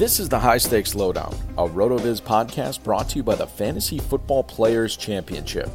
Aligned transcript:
This 0.00 0.18
is 0.18 0.30
the 0.30 0.38
High 0.38 0.56
Stakes 0.56 0.94
Lowdown, 0.94 1.36
a 1.58 1.68
RotoViz 1.68 2.22
podcast 2.22 2.82
brought 2.82 3.10
to 3.10 3.16
you 3.16 3.22
by 3.22 3.34
the 3.34 3.46
Fantasy 3.46 3.98
Football 3.98 4.42
Players 4.42 4.96
Championship. 4.96 5.68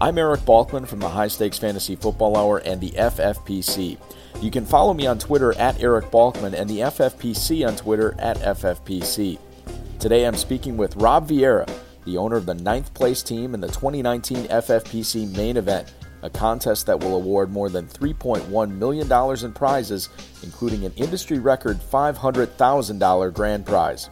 I'm 0.00 0.18
Eric 0.18 0.40
Balkman 0.40 0.88
from 0.88 0.98
the 0.98 1.08
High 1.08 1.28
Stakes 1.28 1.56
Fantasy 1.56 1.94
Football 1.94 2.36
Hour 2.36 2.58
and 2.58 2.80
the 2.80 2.90
FFPC. 2.90 3.96
You 4.42 4.50
can 4.50 4.66
follow 4.66 4.92
me 4.92 5.06
on 5.06 5.20
Twitter 5.20 5.56
at 5.56 5.80
Eric 5.80 6.06
Balkman 6.06 6.52
and 6.52 6.68
the 6.68 6.80
FFPC 6.80 7.64
on 7.64 7.76
Twitter 7.76 8.16
at 8.18 8.38
FFPC. 8.38 9.38
Today 10.00 10.26
I'm 10.26 10.34
speaking 10.34 10.76
with 10.76 10.96
Rob 10.96 11.28
Vieira, 11.28 11.72
the 12.04 12.16
owner 12.16 12.34
of 12.34 12.46
the 12.46 12.54
ninth 12.54 12.92
place 12.92 13.22
team 13.22 13.54
in 13.54 13.60
the 13.60 13.68
2019 13.68 14.48
FFPC 14.48 15.32
main 15.36 15.56
event 15.56 15.94
a 16.22 16.30
contest 16.30 16.86
that 16.86 17.00
will 17.00 17.16
award 17.16 17.50
more 17.50 17.68
than 17.68 17.86
$3.1 17.86 18.70
million 18.70 19.44
in 19.44 19.52
prizes, 19.52 20.08
including 20.42 20.84
an 20.84 20.92
industry 20.96 21.38
record 21.38 21.78
$500,000 21.78 23.32
grand 23.32 23.66
prize. 23.66 24.10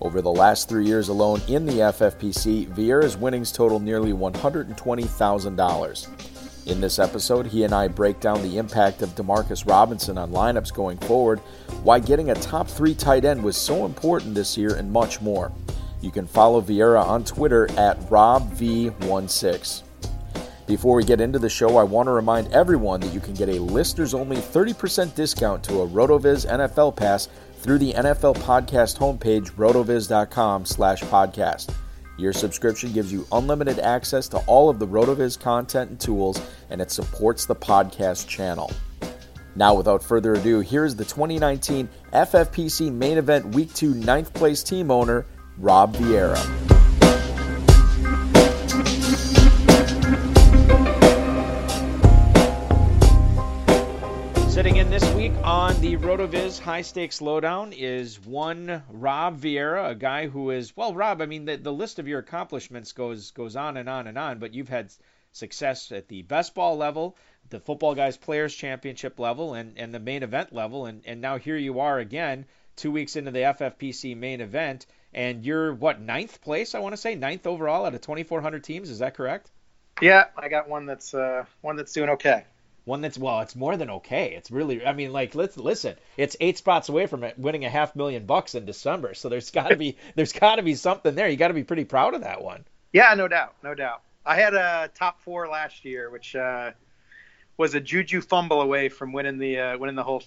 Over 0.00 0.20
the 0.20 0.30
last 0.30 0.68
three 0.68 0.86
years 0.86 1.08
alone 1.08 1.40
in 1.48 1.66
the 1.66 1.72
FFPC, 1.72 2.72
Vieira's 2.74 3.16
winnings 3.16 3.52
total 3.52 3.80
nearly 3.80 4.12
$120,000. 4.12 6.66
In 6.66 6.80
this 6.80 6.98
episode, 6.98 7.46
he 7.46 7.64
and 7.64 7.74
I 7.74 7.88
break 7.88 8.20
down 8.20 8.42
the 8.42 8.56
impact 8.56 9.02
of 9.02 9.14
Demarcus 9.14 9.68
Robinson 9.68 10.16
on 10.16 10.32
lineups 10.32 10.72
going 10.72 10.96
forward, 10.98 11.40
why 11.82 12.00
getting 12.00 12.30
a 12.30 12.34
top 12.34 12.68
three 12.68 12.94
tight 12.94 13.26
end 13.26 13.42
was 13.42 13.56
so 13.56 13.84
important 13.84 14.34
this 14.34 14.56
year, 14.56 14.74
and 14.74 14.90
much 14.90 15.20
more. 15.20 15.52
You 16.00 16.10
can 16.10 16.26
follow 16.26 16.60
Vieira 16.60 17.04
on 17.04 17.24
Twitter 17.24 17.70
at 17.78 18.00
RobV16. 18.10 19.82
Before 20.66 20.96
we 20.96 21.04
get 21.04 21.20
into 21.20 21.38
the 21.38 21.50
show, 21.50 21.76
I 21.76 21.82
want 21.82 22.06
to 22.06 22.12
remind 22.12 22.50
everyone 22.52 23.00
that 23.00 23.12
you 23.12 23.20
can 23.20 23.34
get 23.34 23.50
a 23.50 23.60
listeners 23.60 24.14
only 24.14 24.38
30% 24.38 25.14
discount 25.14 25.62
to 25.64 25.82
a 25.82 25.86
RotoViz 25.86 26.46
NFL 26.46 26.96
pass 26.96 27.28
through 27.58 27.78
the 27.78 27.92
NFL 27.92 28.36
podcast 28.36 28.96
homepage, 28.96 29.50
rotoviz.com 29.52 30.64
slash 30.64 31.02
podcast. 31.02 31.74
Your 32.16 32.32
subscription 32.32 32.92
gives 32.92 33.12
you 33.12 33.26
unlimited 33.32 33.78
access 33.78 34.26
to 34.28 34.38
all 34.46 34.70
of 34.70 34.78
the 34.78 34.86
RotoViz 34.86 35.38
content 35.38 35.90
and 35.90 36.00
tools, 36.00 36.40
and 36.70 36.80
it 36.80 36.90
supports 36.90 37.44
the 37.44 37.56
podcast 37.56 38.26
channel. 38.26 38.72
Now, 39.56 39.74
without 39.74 40.02
further 40.02 40.32
ado, 40.32 40.60
here's 40.60 40.94
the 40.94 41.04
2019 41.04 41.88
FFPC 42.14 42.90
main 42.90 43.18
event 43.18 43.54
week 43.54 43.72
two 43.74 43.94
ninth 43.94 44.32
place 44.32 44.62
team 44.62 44.90
owner, 44.90 45.26
Rob 45.58 45.94
Vieira. 45.94 46.83
On 55.44 55.78
the 55.82 55.94
RotoViz 55.98 56.58
High 56.58 56.80
Stakes 56.80 57.20
Lowdown 57.20 57.74
is 57.74 58.18
one 58.18 58.82
Rob 58.88 59.38
Vieira, 59.38 59.90
a 59.90 59.94
guy 59.94 60.26
who 60.26 60.50
is 60.50 60.74
well, 60.74 60.94
Rob. 60.94 61.20
I 61.20 61.26
mean, 61.26 61.44
the, 61.44 61.56
the 61.56 61.72
list 61.72 61.98
of 61.98 62.08
your 62.08 62.20
accomplishments 62.20 62.92
goes 62.92 63.30
goes 63.32 63.54
on 63.54 63.76
and 63.76 63.86
on 63.86 64.06
and 64.06 64.16
on. 64.16 64.38
But 64.38 64.54
you've 64.54 64.70
had 64.70 64.90
success 65.32 65.92
at 65.92 66.08
the 66.08 66.22
best 66.22 66.54
ball 66.54 66.78
level, 66.78 67.18
the 67.50 67.60
Football 67.60 67.94
Guys 67.94 68.16
Players 68.16 68.54
Championship 68.54 69.18
level, 69.18 69.52
and, 69.52 69.78
and 69.78 69.92
the 69.92 70.00
main 70.00 70.22
event 70.22 70.54
level, 70.54 70.86
and 70.86 71.02
and 71.04 71.20
now 71.20 71.36
here 71.36 71.58
you 71.58 71.80
are 71.80 71.98
again, 71.98 72.46
two 72.74 72.90
weeks 72.90 73.14
into 73.14 73.30
the 73.30 73.40
FFPC 73.40 74.16
main 74.16 74.40
event, 74.40 74.86
and 75.12 75.44
you're 75.44 75.74
what 75.74 76.00
ninth 76.00 76.40
place? 76.40 76.74
I 76.74 76.78
want 76.78 76.94
to 76.94 77.00
say 77.00 77.16
ninth 77.16 77.46
overall 77.46 77.84
out 77.84 77.94
of 77.94 78.00
2,400 78.00 78.64
teams. 78.64 78.88
Is 78.88 79.00
that 79.00 79.14
correct? 79.14 79.50
Yeah, 80.00 80.24
I 80.38 80.48
got 80.48 80.70
one 80.70 80.86
that's 80.86 81.12
uh, 81.12 81.44
one 81.60 81.76
that's 81.76 81.92
doing 81.92 82.08
okay 82.10 82.44
one 82.84 83.00
that's 83.00 83.16
well, 83.16 83.40
it's 83.40 83.56
more 83.56 83.76
than 83.76 83.90
okay. 83.90 84.34
It's 84.34 84.50
really, 84.50 84.84
I 84.84 84.92
mean, 84.92 85.12
like 85.12 85.34
let's 85.34 85.56
listen. 85.56 85.96
It's 86.16 86.36
eight 86.40 86.58
spots 86.58 86.88
away 86.88 87.06
from 87.06 87.24
it, 87.24 87.38
winning 87.38 87.64
a 87.64 87.70
half 87.70 87.96
million 87.96 88.26
bucks 88.26 88.54
in 88.54 88.66
December. 88.66 89.14
So 89.14 89.28
there's 89.28 89.50
got 89.50 89.68
to 89.68 89.76
be 89.76 89.96
there's 90.14 90.32
got 90.32 90.56
to 90.56 90.62
be 90.62 90.74
something 90.74 91.14
there. 91.14 91.28
You 91.28 91.36
got 91.36 91.48
to 91.48 91.54
be 91.54 91.64
pretty 91.64 91.84
proud 91.84 92.14
of 92.14 92.22
that 92.22 92.42
one. 92.42 92.64
Yeah, 92.92 93.14
no 93.14 93.26
doubt, 93.26 93.54
no 93.62 93.74
doubt. 93.74 94.02
I 94.26 94.36
had 94.36 94.54
a 94.54 94.90
top 94.94 95.20
four 95.20 95.48
last 95.48 95.84
year, 95.84 96.10
which 96.10 96.36
uh, 96.36 96.72
was 97.56 97.74
a 97.74 97.80
juju 97.80 98.20
fumble 98.20 98.60
away 98.60 98.88
from 98.88 99.12
winning 99.12 99.38
the 99.38 99.58
uh, 99.58 99.78
winning 99.78 99.96
the 99.96 100.04
whole. 100.04 100.22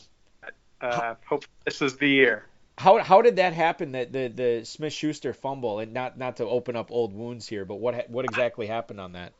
Uh, 0.79 1.15
hope 1.27 1.45
this 1.65 1.81
is 1.81 1.97
the 1.97 2.09
year. 2.09 2.45
How 2.77 2.99
how 2.99 3.21
did 3.21 3.37
that 3.37 3.53
happen? 3.53 3.91
The 3.91 4.05
the, 4.05 4.27
the 4.27 4.65
Smith 4.65 4.93
Schuster 4.93 5.33
fumble, 5.33 5.79
and 5.79 5.93
not 5.93 6.17
not 6.17 6.37
to 6.37 6.45
open 6.45 6.75
up 6.75 6.91
old 6.91 7.13
wounds 7.13 7.47
here, 7.47 7.65
but 7.65 7.75
what 7.75 8.09
what 8.09 8.25
exactly 8.25 8.67
happened 8.67 8.99
on 8.99 9.13
that? 9.13 9.33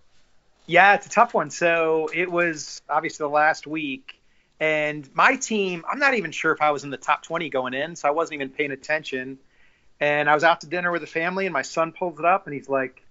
Yeah, 0.68 0.96
it's 0.96 1.08
a 1.08 1.10
tough 1.10 1.34
one. 1.34 1.50
So 1.50 2.10
it 2.14 2.30
was 2.30 2.82
obviously 2.90 3.24
the 3.24 3.30
last 3.30 3.66
week, 3.66 4.22
and 4.60 5.10
my 5.16 5.38
team, 5.38 5.86
I'm 5.90 6.00
not 6.00 6.16
even 6.16 6.32
sure 6.32 6.52
if 6.52 6.62
I 6.62 6.72
was 6.72 6.84
in 6.84 6.90
the 6.90 6.98
top 6.98 7.24
20 7.24 7.50
going 7.50 7.74
in, 7.74 7.96
so 7.96 8.08
I 8.08 8.12
wasn't 8.12 8.36
even 8.36 8.50
paying 8.50 8.72
attention. 8.72 9.40
And 10.00 10.30
I 10.30 10.36
was 10.36 10.44
out 10.44 10.62
to 10.62 10.68
dinner 10.68 10.92
with 10.92 11.02
the 11.02 11.08
family, 11.08 11.46
and 11.46 11.54
my 11.54 11.62
son 11.62 11.94
pulls 11.94 12.20
it 12.20 12.26
up, 12.26 12.46
and 12.46 12.54
he's 12.54 12.68
like, 12.70 13.02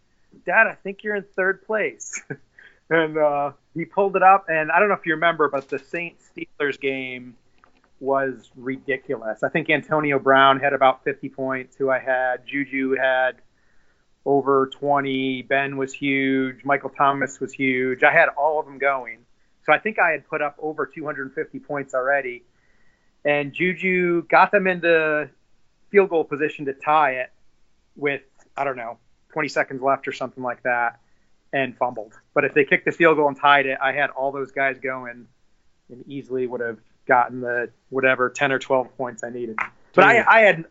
Dad, 0.45 0.67
I 0.67 0.75
think 0.75 1.03
you're 1.03 1.17
in 1.17 1.25
third 1.35 1.67
place. 1.67 2.21
and 2.91 3.17
uh, 3.17 3.53
he 3.75 3.87
pulled 3.87 4.17
it 4.17 4.23
up, 4.23 4.47
and 4.49 4.71
I 4.71 4.79
don't 4.79 4.89
know 4.89 4.95
if 4.95 5.07
you 5.07 5.15
remember, 5.15 5.49
but 5.49 5.69
the 5.69 5.79
Saints 5.79 6.29
Steelers 6.37 6.79
game 6.79 7.37
was 8.01 8.51
ridiculous. 8.55 9.43
I 9.43 9.49
think 9.49 9.71
Antonio 9.71 10.19
Brown 10.19 10.61
had 10.61 10.75
about 10.75 11.05
50 11.05 11.31
points, 11.31 11.77
who 11.77 11.91
I 11.91 11.99
had. 11.99 12.47
Juju 12.47 12.97
had 12.97 13.37
over 14.27 14.69
20. 14.75 15.43
Ben 15.43 15.77
was 15.79 15.95
huge. 15.95 16.65
Michael 16.65 16.91
Thomas 16.91 17.41
was 17.41 17.53
huge. 17.53 18.03
I 18.03 18.13
had 18.13 18.29
all 18.37 18.61
of 18.61 18.67
them 18.67 18.77
going. 18.77 19.21
So 19.65 19.73
I 19.73 19.79
think 19.79 19.99
I 19.99 20.11
had 20.11 20.29
put 20.29 20.43
up 20.43 20.57
over 20.59 20.85
250 20.85 21.59
points 21.61 21.95
already. 21.95 22.43
And 23.25 23.53
Juju 23.53 24.25
got 24.29 24.51
them 24.51 24.67
into 24.67 25.31
field 25.91 26.11
goal 26.11 26.25
position 26.25 26.67
to 26.67 26.73
tie 26.75 27.13
it 27.13 27.33
with, 27.95 28.23
I 28.57 28.65
don't 28.65 28.77
know, 28.77 28.99
20 29.33 29.49
seconds 29.49 29.81
left 29.81 30.07
or 30.07 30.13
something 30.13 30.43
like 30.43 30.63
that. 30.65 31.01
and 31.53 31.77
fumbled. 31.77 32.13
But 32.35 32.45
if 32.45 32.55
they 32.55 32.65
kicked 32.65 32.85
the 32.85 32.93
field 32.93 33.17
goal 33.17 33.29
and 33.29 33.39
tied 33.39 33.67
it, 33.67 33.79
I 33.81 33.93
had 33.93 34.11
all 34.11 34.33
those 34.33 34.53
guys 34.53 34.79
going 34.83 35.27
and 35.89 36.05
easily 36.09 36.47
would 36.47 36.61
have 36.61 36.79
gotten 37.07 37.41
the 37.41 37.71
whatever 37.89 38.29
10 38.31 38.53
or 38.53 38.59
12 38.59 38.97
points 38.97 39.23
I 39.25 39.31
needed. 39.31 39.59
But 39.95 40.05
I, 40.05 40.25
I 40.29 40.41
had 40.41 40.65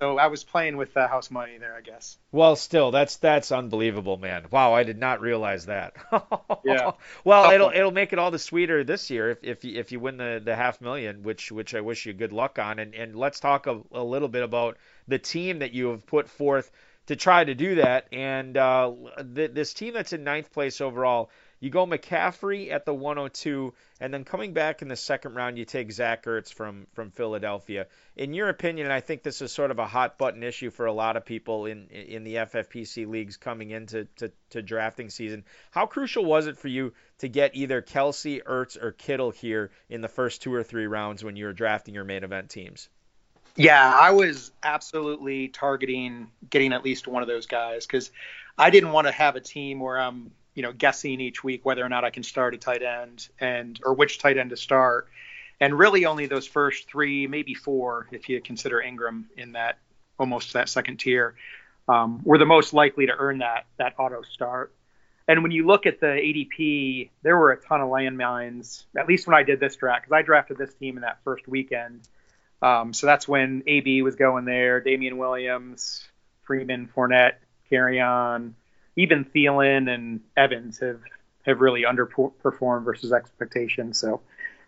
so 0.00 0.18
I 0.18 0.26
was 0.26 0.44
playing 0.44 0.76
with 0.76 0.92
the 0.92 1.06
house 1.06 1.30
money 1.30 1.58
there, 1.58 1.74
I 1.74 1.80
guess. 1.80 2.18
Well, 2.32 2.56
still, 2.56 2.90
that's 2.90 3.16
that's 3.16 3.52
unbelievable, 3.52 4.16
man. 4.16 4.46
Wow, 4.50 4.74
I 4.74 4.82
did 4.82 4.98
not 4.98 5.20
realize 5.20 5.66
that. 5.66 5.94
yeah. 6.64 6.92
Well, 7.24 7.50
it'll 7.52 7.70
it'll 7.70 7.92
make 7.92 8.12
it 8.12 8.18
all 8.18 8.30
the 8.30 8.38
sweeter 8.38 8.84
this 8.84 9.10
year 9.10 9.30
if 9.30 9.44
if 9.44 9.64
you, 9.64 9.78
if 9.78 9.92
you 9.92 10.00
win 10.00 10.16
the 10.16 10.42
the 10.44 10.56
half 10.56 10.80
million, 10.80 11.22
which 11.22 11.52
which 11.52 11.74
I 11.74 11.80
wish 11.80 12.06
you 12.06 12.12
good 12.12 12.32
luck 12.32 12.58
on. 12.58 12.78
And 12.78 12.94
and 12.94 13.14
let's 13.14 13.40
talk 13.40 13.66
a, 13.66 13.80
a 13.92 14.02
little 14.02 14.28
bit 14.28 14.42
about 14.42 14.78
the 15.06 15.18
team 15.18 15.60
that 15.60 15.72
you 15.72 15.88
have 15.88 16.06
put 16.06 16.28
forth 16.28 16.70
to 17.06 17.16
try 17.16 17.44
to 17.44 17.54
do 17.54 17.76
that. 17.76 18.08
And 18.12 18.56
uh, 18.56 18.92
th- 19.34 19.52
this 19.52 19.74
team 19.74 19.94
that's 19.94 20.12
in 20.12 20.24
ninth 20.24 20.52
place 20.52 20.80
overall, 20.80 21.30
you 21.60 21.70
go 21.70 21.86
McCaffrey 21.86 22.70
at 22.70 22.84
the 22.84 22.94
102, 22.94 23.72
and 24.00 24.12
then 24.12 24.24
coming 24.24 24.52
back 24.52 24.82
in 24.82 24.88
the 24.88 24.96
second 24.96 25.34
round, 25.34 25.58
you 25.58 25.64
take 25.64 25.92
Zach 25.92 26.24
Ertz 26.24 26.52
from 26.52 26.86
from 26.92 27.10
Philadelphia. 27.10 27.86
In 28.16 28.34
your 28.34 28.48
opinion, 28.48 28.90
I 28.90 29.00
think 29.00 29.22
this 29.22 29.40
is 29.40 29.52
sort 29.52 29.70
of 29.70 29.78
a 29.78 29.86
hot 29.86 30.18
button 30.18 30.42
issue 30.42 30.70
for 30.70 30.86
a 30.86 30.92
lot 30.92 31.16
of 31.16 31.24
people 31.24 31.66
in 31.66 31.88
in 31.88 32.24
the 32.24 32.36
FFPC 32.36 33.06
leagues 33.06 33.36
coming 33.36 33.70
into 33.70 34.06
to, 34.16 34.32
to 34.50 34.62
drafting 34.62 35.10
season. 35.10 35.44
How 35.70 35.86
crucial 35.86 36.24
was 36.24 36.46
it 36.46 36.58
for 36.58 36.68
you 36.68 36.92
to 37.18 37.28
get 37.28 37.54
either 37.54 37.82
Kelce, 37.82 38.42
Ertz, 38.42 38.82
or 38.82 38.92
Kittle 38.92 39.30
here 39.30 39.70
in 39.88 40.00
the 40.00 40.08
first 40.08 40.42
two 40.42 40.52
or 40.52 40.62
three 40.62 40.86
rounds 40.86 41.24
when 41.24 41.36
you 41.36 41.46
were 41.46 41.52
drafting 41.52 41.94
your 41.94 42.04
main 42.04 42.24
event 42.24 42.50
teams? 42.50 42.88
Yeah, 43.56 43.92
I 43.94 44.10
was 44.10 44.50
absolutely 44.62 45.48
targeting 45.48 46.28
getting 46.50 46.72
at 46.72 46.84
least 46.84 47.06
one 47.06 47.22
of 47.22 47.28
those 47.28 47.46
guys 47.46 47.86
because 47.86 48.10
I 48.58 48.70
didn't 48.70 48.92
want 48.92 49.06
to 49.06 49.12
have 49.12 49.36
a 49.36 49.40
team 49.40 49.78
where 49.78 49.98
I'm, 49.98 50.32
you 50.54 50.62
know, 50.62 50.72
guessing 50.72 51.20
each 51.20 51.42
week 51.42 51.64
whether 51.64 51.84
or 51.84 51.88
not 51.88 52.04
I 52.04 52.10
can 52.10 52.22
start 52.22 52.54
a 52.54 52.58
tight 52.58 52.82
end 52.82 53.28
and 53.40 53.78
or 53.84 53.94
which 53.94 54.18
tight 54.18 54.38
end 54.38 54.50
to 54.50 54.56
start. 54.56 55.08
And 55.60 55.78
really 55.78 56.04
only 56.04 56.26
those 56.26 56.46
first 56.46 56.88
three, 56.88 57.26
maybe 57.26 57.54
four, 57.54 58.08
if 58.12 58.28
you 58.28 58.40
consider 58.40 58.82
Engram 58.84 59.24
in 59.36 59.52
that 59.52 59.78
almost 60.18 60.52
that 60.52 60.68
second 60.68 60.98
tier, 60.98 61.34
um, 61.88 62.20
were 62.24 62.38
the 62.38 62.46
most 62.46 62.72
likely 62.72 63.06
to 63.06 63.12
earn 63.16 63.38
that 63.38 63.66
that 63.78 63.94
auto 63.98 64.22
start. 64.22 64.72
And 65.26 65.42
when 65.42 65.52
you 65.52 65.66
look 65.66 65.86
at 65.86 66.00
the 66.00 66.06
ADP, 66.06 67.10
there 67.22 67.36
were 67.36 67.52
a 67.52 67.56
ton 67.56 67.80
of 67.80 67.88
landmines, 67.88 68.84
at 68.96 69.08
least 69.08 69.26
when 69.26 69.34
I 69.34 69.42
did 69.42 69.58
this 69.58 69.76
draft, 69.76 70.02
because 70.02 70.12
I 70.12 70.22
drafted 70.22 70.58
this 70.58 70.74
team 70.74 70.96
in 70.96 71.02
that 71.02 71.18
first 71.24 71.48
weekend. 71.48 72.06
Um, 72.60 72.92
so 72.92 73.06
that's 73.06 73.26
when 73.26 73.62
AB 73.66 74.02
was 74.02 74.16
going 74.16 74.44
there, 74.44 74.80
Damien 74.80 75.16
Williams, 75.16 76.06
Freeman, 76.42 76.90
Fournette, 76.94 77.36
Kerryon, 77.70 78.52
even 78.96 79.24
Thielen 79.24 79.92
and 79.92 80.20
Evans 80.36 80.78
have 80.80 81.00
have 81.42 81.60
really 81.60 81.82
underperformed 81.82 82.84
versus 82.84 83.12
expectations. 83.12 83.98
So 83.98 84.20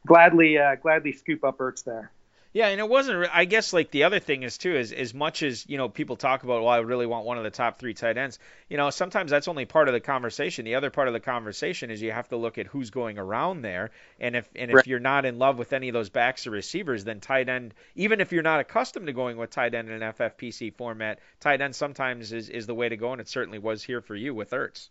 gladly 0.06 0.58
uh, 0.58 0.76
gladly 0.76 1.12
scoop 1.12 1.44
up 1.44 1.58
Ertz 1.58 1.84
there. 1.84 2.11
Yeah, 2.56 2.69
and 2.69 2.81
it 2.81 2.88
wasn't. 2.88 3.29
I 3.35 3.44
guess 3.44 3.75
like 3.75 3.91
the 3.91 4.05
other 4.05 4.19
thing 4.19 4.43
is 4.43 4.56
too 4.56 4.75
is 4.75 4.91
as 4.91 5.12
much 5.12 5.43
as 5.43 5.69
you 5.69 5.76
know 5.76 5.91
people 5.91 6.17
talk 6.17 6.43
about, 6.43 6.62
well, 6.62 6.70
I 6.70 6.79
really 6.79 7.05
want 7.05 7.26
one 7.26 7.37
of 7.37 7.44
the 7.44 7.50
top 7.50 7.79
three 7.79 7.93
tight 7.93 8.17
ends. 8.17 8.38
You 8.70 8.79
know, 8.79 8.88
sometimes 8.88 9.31
that's 9.31 9.47
only 9.47 9.67
part 9.67 9.88
of 9.88 9.93
the 9.93 10.00
conversation. 10.00 10.64
The 10.64 10.76
other 10.76 10.88
part 10.88 11.06
of 11.06 11.12
the 11.12 11.20
conversation 11.20 11.91
is 11.91 12.00
you 12.00 12.12
have 12.12 12.31
to 12.31 12.38
look 12.38 12.56
at 12.56 12.67
who's 12.67 12.88
going 12.88 13.19
around 13.19 13.61
there, 13.61 13.91
and 14.19 14.35
if 14.35 14.49
and 14.56 14.70
if 14.70 14.76
Right. 14.76 14.87
you're 14.87 15.00
not 15.00 15.26
in 15.26 15.38
love 15.38 15.58
with 15.58 15.75
any 15.75 15.91
of 15.91 15.93
those 15.93 16.08
backs 16.08 16.47
or 16.47 16.50
receivers, 16.50 17.05
then 17.05 17.20
tight 17.20 17.50
end, 17.50 17.75
even 17.94 18.23
if 18.23 18.32
you're 18.32 18.43
not 18.43 18.61
accustomed 18.61 19.09
to 19.09 19.12
going 19.12 19.37
with 19.37 19.50
tight 19.50 19.75
end 19.75 19.91
in 19.91 20.02
an 20.02 20.14
FFPC 20.14 20.70
format, 20.70 21.19
tight 21.41 21.61
end 21.61 21.76
sometimes 21.76 22.32
is 22.32 22.49
is 22.49 22.67
the 22.67 22.75
way 22.75 22.88
to 22.88 22.97
go, 22.97 23.12
and 23.12 23.20
it 23.20 23.29
certainly 23.29 23.59
was 23.59 23.82
here 23.82 24.00
for 24.00 24.17
you 24.17 24.32
with 24.32 24.52
Ertz. 24.52 24.88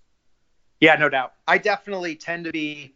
Yeah, 0.79 0.97
no 0.97 1.09
doubt. 1.09 1.33
I 1.47 1.57
definitely 1.57 2.15
tend 2.15 2.45
to 2.45 2.51
be 2.51 2.93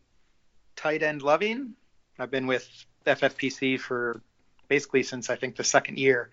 tight 0.76 1.02
end 1.02 1.24
loving. 1.24 1.74
I've 2.20 2.30
been 2.30 2.46
with 2.46 2.70
FFPC 3.08 3.80
for 3.80 4.22
basically 4.70 5.04
since 5.04 5.30
I 5.30 5.36
think 5.36 5.58
the 5.58 5.64
second 5.66 5.98
year. 5.98 6.30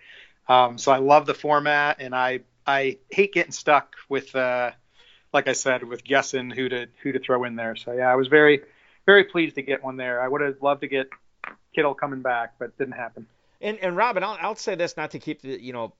Um, 0.48 0.78
so 0.78 0.92
I 0.92 0.98
love 0.98 1.26
the 1.26 1.34
format, 1.34 1.96
and 1.98 2.14
I 2.14 2.40
I 2.66 2.98
hate 3.10 3.32
getting 3.32 3.52
stuck 3.52 3.96
with, 4.08 4.34
uh, 4.34 4.72
like 5.32 5.48
I 5.48 5.52
said, 5.52 5.82
with 5.82 6.04
guessing 6.04 6.50
who 6.50 6.68
to 6.68 6.88
who 7.02 7.12
to 7.12 7.18
throw 7.18 7.42
in 7.44 7.56
there. 7.56 7.74
So 7.74 7.92
yeah, 7.92 8.12
I 8.12 8.14
was 8.14 8.28
very 8.28 8.62
very 9.06 9.24
pleased 9.24 9.56
to 9.56 9.62
get 9.62 9.82
one 9.82 9.96
there. 9.96 10.20
I 10.22 10.28
would 10.28 10.40
have 10.40 10.62
loved 10.62 10.82
to 10.82 10.88
get 10.88 11.08
Kittle 11.74 11.94
coming 11.94 12.22
back, 12.22 12.54
but 12.58 12.76
didn't 12.78 12.94
happen. 12.94 13.26
And 13.60 13.78
and 13.78 13.96
Robin, 13.96 14.22
I'll 14.22 14.38
I'll 14.40 14.56
say 14.56 14.74
this 14.74 14.96
not 14.96 15.10
to 15.12 15.18
keep 15.18 15.42
the 15.42 15.60
you 15.60 15.72
know 15.72 15.94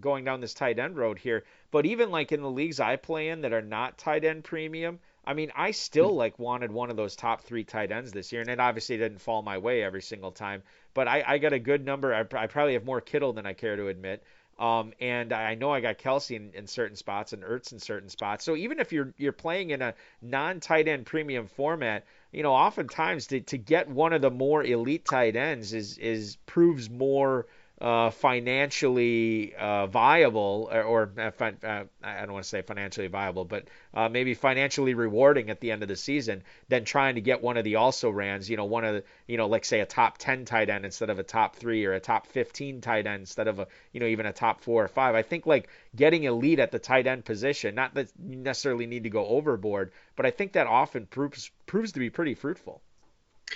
going 0.00 0.24
down 0.24 0.40
this 0.40 0.54
tight 0.54 0.78
end 0.78 0.96
road 0.96 1.18
here, 1.18 1.44
but 1.70 1.84
even 1.84 2.10
like 2.10 2.32
in 2.32 2.40
the 2.40 2.50
leagues 2.50 2.80
I 2.80 2.96
play 2.96 3.28
in 3.28 3.42
that 3.42 3.52
are 3.52 3.62
not 3.62 3.98
tight 3.98 4.24
end 4.24 4.44
premium, 4.44 5.00
I 5.30 5.32
mean 5.32 5.52
I 5.54 5.70
still 5.70 6.12
like 6.16 6.40
wanted 6.40 6.72
one 6.72 6.90
of 6.90 6.96
those 6.96 7.14
top 7.14 7.42
three 7.42 7.62
tight 7.62 7.92
ends 7.92 8.10
this 8.10 8.32
year, 8.32 8.40
and 8.40 8.50
it 8.50 8.58
obviously 8.58 8.96
didn't 8.96 9.20
fall 9.20 9.42
my 9.42 9.58
way 9.58 9.80
every 9.80 10.02
single 10.02 10.32
time, 10.32 10.64
but 10.92 11.06
I 11.06 11.22
I 11.24 11.38
got 11.38 11.52
a 11.52 11.60
good 11.60 11.84
number. 11.84 12.12
I, 12.12 12.22
I 12.36 12.48
probably 12.48 12.72
have 12.72 12.84
more 12.84 13.00
Kittle 13.00 13.32
than 13.32 13.46
I 13.46 13.52
care 13.52 13.76
to 13.76 13.86
admit. 13.86 14.24
Um, 14.58 14.92
and 15.00 15.32
I 15.32 15.54
know 15.54 15.70
I 15.70 15.80
got 15.80 15.98
Kelce 15.98 16.34
in, 16.34 16.50
in 16.52 16.66
certain 16.66 16.96
spots 16.96 17.32
and 17.32 17.44
Ertz 17.44 17.72
in 17.72 17.78
certain 17.78 18.08
spots. 18.08 18.44
So 18.44 18.56
even 18.56 18.80
if 18.80 18.92
you're 18.92 19.14
you're 19.16 19.32
playing 19.32 19.70
in 19.70 19.82
a 19.82 19.94
non-tight 20.20 20.88
end 20.88 21.06
premium 21.06 21.46
format, 21.46 22.06
you 22.32 22.42
know, 22.42 22.52
oftentimes 22.52 23.28
to, 23.28 23.40
to 23.40 23.56
get 23.56 23.88
one 23.88 24.12
of 24.12 24.22
the 24.22 24.30
more 24.32 24.64
elite 24.64 25.04
tight 25.04 25.36
ends 25.36 25.72
is 25.72 25.96
is 25.96 26.38
proves 26.44 26.90
more 26.90 27.46
uh, 27.80 28.10
financially 28.10 29.54
uh, 29.54 29.86
viable, 29.86 30.68
or, 30.70 30.82
or 30.82 31.12
uh, 31.16 31.30
uh, 31.40 31.84
I 32.02 32.20
don't 32.20 32.32
want 32.32 32.44
to 32.44 32.48
say 32.48 32.60
financially 32.60 33.06
viable, 33.06 33.46
but 33.46 33.68
uh, 33.94 34.08
maybe 34.08 34.34
financially 34.34 34.92
rewarding 34.92 35.48
at 35.48 35.60
the 35.60 35.70
end 35.70 35.82
of 35.82 35.88
the 35.88 35.96
season 35.96 36.42
than 36.68 36.84
trying 36.84 37.14
to 37.14 37.22
get 37.22 37.42
one 37.42 37.56
of 37.56 37.64
the 37.64 37.76
also 37.76 38.10
rans. 38.10 38.50
You 38.50 38.58
know, 38.58 38.66
one 38.66 38.84
of 38.84 38.96
the 38.96 39.04
you 39.26 39.38
know, 39.38 39.46
like 39.46 39.64
say 39.64 39.80
a 39.80 39.86
top 39.86 40.18
10 40.18 40.44
tight 40.44 40.68
end 40.68 40.84
instead 40.84 41.08
of 41.08 41.18
a 41.18 41.22
top 41.22 41.56
three, 41.56 41.86
or 41.86 41.94
a 41.94 42.00
top 42.00 42.26
15 42.26 42.82
tight 42.82 43.06
end 43.06 43.20
instead 43.20 43.48
of 43.48 43.58
a 43.58 43.66
you 43.92 44.00
know 44.00 44.06
even 44.06 44.26
a 44.26 44.32
top 44.32 44.60
four 44.60 44.84
or 44.84 44.88
five. 44.88 45.14
I 45.14 45.22
think 45.22 45.46
like 45.46 45.70
getting 45.96 46.24
elite 46.24 46.58
at 46.58 46.72
the 46.72 46.78
tight 46.78 47.06
end 47.06 47.24
position, 47.24 47.74
not 47.74 47.94
that 47.94 48.12
you 48.22 48.36
necessarily 48.36 48.86
need 48.86 49.04
to 49.04 49.10
go 49.10 49.26
overboard, 49.26 49.92
but 50.16 50.26
I 50.26 50.30
think 50.30 50.52
that 50.52 50.66
often 50.66 51.06
proves 51.06 51.50
proves 51.66 51.92
to 51.92 51.98
be 51.98 52.10
pretty 52.10 52.34
fruitful. 52.34 52.82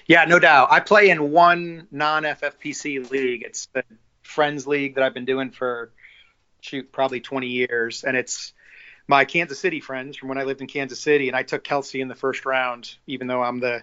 Yeah, 0.07 0.25
no 0.25 0.39
doubt. 0.39 0.69
I 0.71 0.81
play 0.81 1.11
in 1.11 1.31
one 1.31 1.87
non-FFPC 1.91 3.11
league. 3.11 3.43
It's 3.43 3.67
the 3.67 3.85
Friends 4.25 4.67
League 4.67 4.97
that 4.97 5.05
I've 5.05 5.15
been 5.15 5.25
doing 5.25 5.51
for 5.51 5.93
shoot 6.61 6.91
probably 6.91 7.21
20 7.21 7.47
years, 7.47 8.05
and 8.05 8.17
it's 8.17 8.53
my 9.07 9.25
Kansas 9.25 9.59
City 9.59 9.81
friends 9.81 10.17
from 10.17 10.29
when 10.29 10.39
I 10.39 10.45
lived 10.45 10.61
in 10.61 10.67
Kansas 10.67 10.99
City, 10.99 11.29
and 11.29 11.37
I 11.37 11.43
took 11.43 11.63
Kelce 11.63 12.01
in 12.01 12.09
the 12.09 12.15
first 12.15 12.47
round, 12.47 12.97
even 13.07 13.27
though 13.27 13.43
I'm 13.43 13.61
the 13.61 13.83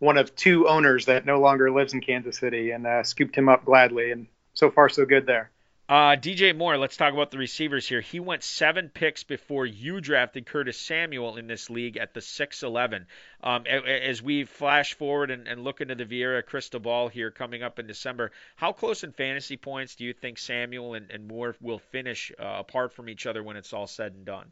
one 0.00 0.18
of 0.18 0.34
two 0.34 0.68
owners 0.68 1.06
that 1.06 1.24
no 1.24 1.40
longer 1.40 1.70
lives 1.70 1.94
in 1.94 2.00
Kansas 2.00 2.38
City, 2.38 2.72
and 2.72 2.86
uh, 2.86 3.04
scooped 3.04 3.36
him 3.36 3.48
up 3.48 3.64
gladly, 3.64 4.10
and 4.10 4.26
so 4.52 4.70
far 4.70 4.88
so 4.88 5.06
good 5.06 5.24
there. 5.24 5.50
Uh, 5.86 6.16
DJ 6.16 6.56
Moore, 6.56 6.78
let's 6.78 6.96
talk 6.96 7.12
about 7.12 7.30
the 7.30 7.36
receivers 7.36 7.86
here. 7.86 8.00
He 8.00 8.18
went 8.18 8.42
seven 8.42 8.88
picks 8.88 9.22
before 9.22 9.66
you 9.66 10.00
drafted 10.00 10.46
Curtis 10.46 10.78
Samuel 10.78 11.36
in 11.36 11.46
this 11.46 11.68
league 11.68 11.98
at 11.98 12.14
the 12.14 12.20
6'11. 12.20 13.04
Um, 13.42 13.66
as 13.66 14.22
we 14.22 14.44
flash 14.44 14.94
forward 14.94 15.30
and, 15.30 15.46
and 15.46 15.62
look 15.62 15.82
into 15.82 15.94
the 15.94 16.06
Vieira 16.06 16.44
crystal 16.44 16.80
ball 16.80 17.08
here 17.08 17.30
coming 17.30 17.62
up 17.62 17.78
in 17.78 17.86
December, 17.86 18.32
how 18.56 18.72
close 18.72 19.04
in 19.04 19.12
fantasy 19.12 19.58
points 19.58 19.94
do 19.94 20.04
you 20.04 20.14
think 20.14 20.38
Samuel 20.38 20.94
and, 20.94 21.10
and 21.10 21.28
Moore 21.28 21.54
will 21.60 21.80
finish 21.80 22.32
uh, 22.38 22.56
apart 22.60 22.94
from 22.94 23.10
each 23.10 23.26
other 23.26 23.42
when 23.42 23.58
it's 23.58 23.74
all 23.74 23.86
said 23.86 24.14
and 24.14 24.24
done? 24.24 24.50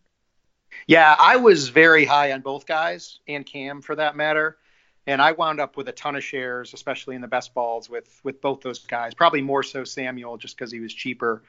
Yeah, 0.87 1.17
I 1.19 1.37
was 1.37 1.71
very 1.71 2.05
high 2.05 2.33
on 2.33 2.43
both 2.43 2.67
guys 2.67 3.21
and 3.27 3.47
Cam 3.47 3.81
for 3.81 3.97
that 3.97 4.17
matter. 4.17 4.59
And 5.07 5.21
I 5.21 5.33
wound 5.33 5.61
up 5.61 5.77
with 5.77 5.89
a 5.89 5.93
ton 5.93 6.15
of 6.15 6.23
shares, 6.23 6.75
especially 6.75 7.17
in 7.17 7.23
the 7.23 7.29
best 7.29 7.55
balls 7.55 7.91
with 7.91 8.21
with 8.23 8.41
both 8.41 8.61
those 8.61 8.79
guys. 8.81 9.15
Probably 9.15 9.43
more 9.43 9.63
so 9.63 9.85
Samuel, 9.85 10.37
just 10.37 10.57
because 10.57 10.71
he 10.71 10.81
was 10.81 10.95
cheaper. 10.95 11.43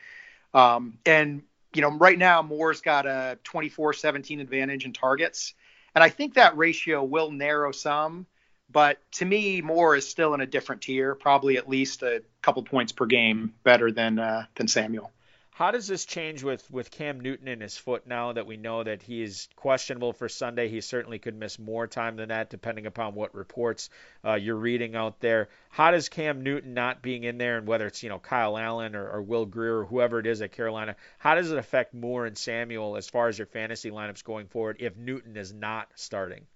Um, 0.53 0.97
and 1.05 1.43
you 1.73 1.81
know, 1.81 1.91
right 1.91 2.17
now 2.17 2.41
Moore's 2.41 2.81
got 2.81 3.05
a 3.05 3.37
24-17 3.43 4.39
advantage 4.41 4.85
in 4.85 4.93
targets, 4.93 5.53
and 5.95 6.03
I 6.03 6.09
think 6.09 6.35
that 6.35 6.57
ratio 6.57 7.03
will 7.03 7.31
narrow 7.31 7.71
some. 7.71 8.27
But 8.71 8.99
to 9.13 9.25
me, 9.25 9.61
Moore 9.61 9.95
is 9.95 10.07
still 10.07 10.33
in 10.33 10.41
a 10.41 10.47
different 10.47 10.81
tier, 10.81 11.13
probably 11.13 11.57
at 11.57 11.69
least 11.69 12.01
a 12.01 12.23
couple 12.41 12.63
points 12.63 12.91
per 12.91 13.05
game 13.05 13.53
better 13.63 13.91
than 13.91 14.17
uh, 14.17 14.45
than 14.55 14.67
Samuel. 14.67 15.11
How 15.55 15.69
does 15.69 15.87
this 15.87 16.05
change 16.05 16.41
with, 16.41 16.69
with 16.71 16.89
Cam 16.89 17.19
Newton 17.19 17.47
in 17.47 17.61
his 17.61 17.77
foot 17.77 18.07
now 18.07 18.33
that 18.33 18.47
we 18.47 18.57
know 18.57 18.83
that 18.83 19.03
he 19.03 19.21
is 19.21 19.47
questionable 19.55 20.11
for 20.11 20.27
Sunday? 20.27 20.67
He 20.67 20.81
certainly 20.81 21.19
could 21.19 21.35
miss 21.35 21.59
more 21.59 21.85
time 21.85 22.15
than 22.15 22.29
that, 22.29 22.49
depending 22.49 22.87
upon 22.87 23.13
what 23.13 23.35
reports 23.35 23.91
uh, 24.25 24.33
you're 24.33 24.55
reading 24.55 24.95
out 24.95 25.19
there. 25.19 25.49
How 25.69 25.91
does 25.91 26.09
Cam 26.09 26.41
Newton 26.41 26.73
not 26.73 27.03
being 27.03 27.23
in 27.23 27.37
there, 27.37 27.59
and 27.59 27.67
whether 27.67 27.85
it's 27.85 28.01
you 28.01 28.09
know 28.09 28.17
Kyle 28.17 28.57
Allen 28.57 28.95
or, 28.95 29.07
or 29.07 29.21
Will 29.21 29.45
Grier 29.45 29.81
or 29.81 29.85
whoever 29.85 30.17
it 30.17 30.25
is 30.25 30.41
at 30.41 30.53
Carolina, 30.53 30.95
how 31.19 31.35
does 31.35 31.51
it 31.51 31.57
affect 31.59 31.93
Moore 31.93 32.25
and 32.25 32.35
Samuel 32.35 32.97
as 32.97 33.07
far 33.07 33.27
as 33.27 33.37
your 33.37 33.45
fantasy 33.45 33.91
lineups 33.91 34.23
going 34.23 34.47
forward 34.47 34.77
if 34.79 34.97
Newton 34.97 35.37
is 35.37 35.53
not 35.53 35.87
starting? 35.93 36.47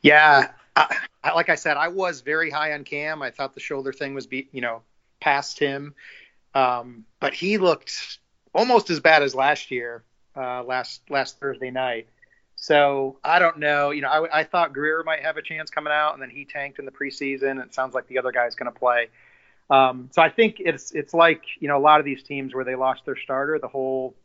Yeah, 0.00 0.52
I, 0.74 0.96
like 1.34 1.50
I 1.50 1.56
said, 1.56 1.76
I 1.76 1.88
was 1.88 2.22
very 2.22 2.50
high 2.50 2.72
on 2.72 2.84
Cam. 2.84 3.20
I 3.20 3.30
thought 3.30 3.52
the 3.52 3.60
shoulder 3.60 3.92
thing 3.92 4.14
was, 4.14 4.26
be, 4.26 4.48
you 4.50 4.62
know, 4.62 4.80
past 5.20 5.58
him, 5.58 5.94
um, 6.54 7.04
but 7.20 7.34
he 7.34 7.58
looked 7.58 8.18
almost 8.54 8.90
as 8.90 9.00
bad 9.00 9.22
as 9.22 9.34
last 9.34 9.70
year, 9.70 10.04
uh, 10.36 10.62
last 10.62 11.02
last 11.10 11.38
Thursday 11.38 11.70
night. 11.70 12.08
So 12.56 13.18
I 13.22 13.38
don't 13.38 13.58
know. 13.58 13.90
You 13.90 14.02
know, 14.02 14.08
I, 14.08 14.40
I 14.40 14.44
thought 14.44 14.72
Grier 14.72 15.02
might 15.04 15.22
have 15.22 15.36
a 15.36 15.42
chance 15.42 15.70
coming 15.70 15.92
out, 15.92 16.14
and 16.14 16.22
then 16.22 16.30
he 16.30 16.44
tanked 16.44 16.78
in 16.78 16.84
the 16.84 16.90
preseason. 16.90 17.62
It 17.62 17.72
sounds 17.72 17.94
like 17.94 18.08
the 18.08 18.18
other 18.18 18.32
guy's 18.32 18.54
going 18.54 18.72
to 18.72 18.78
play. 18.78 19.08
Um, 19.70 20.08
so 20.12 20.22
I 20.22 20.30
think 20.30 20.56
it's 20.58 20.92
it's 20.92 21.14
like 21.14 21.42
you 21.60 21.68
know 21.68 21.76
a 21.76 21.80
lot 21.80 22.00
of 22.00 22.06
these 22.06 22.22
teams 22.22 22.54
where 22.54 22.64
they 22.64 22.74
lost 22.74 23.04
their 23.04 23.16
starter, 23.16 23.58
the 23.58 23.68
whole 23.68 24.16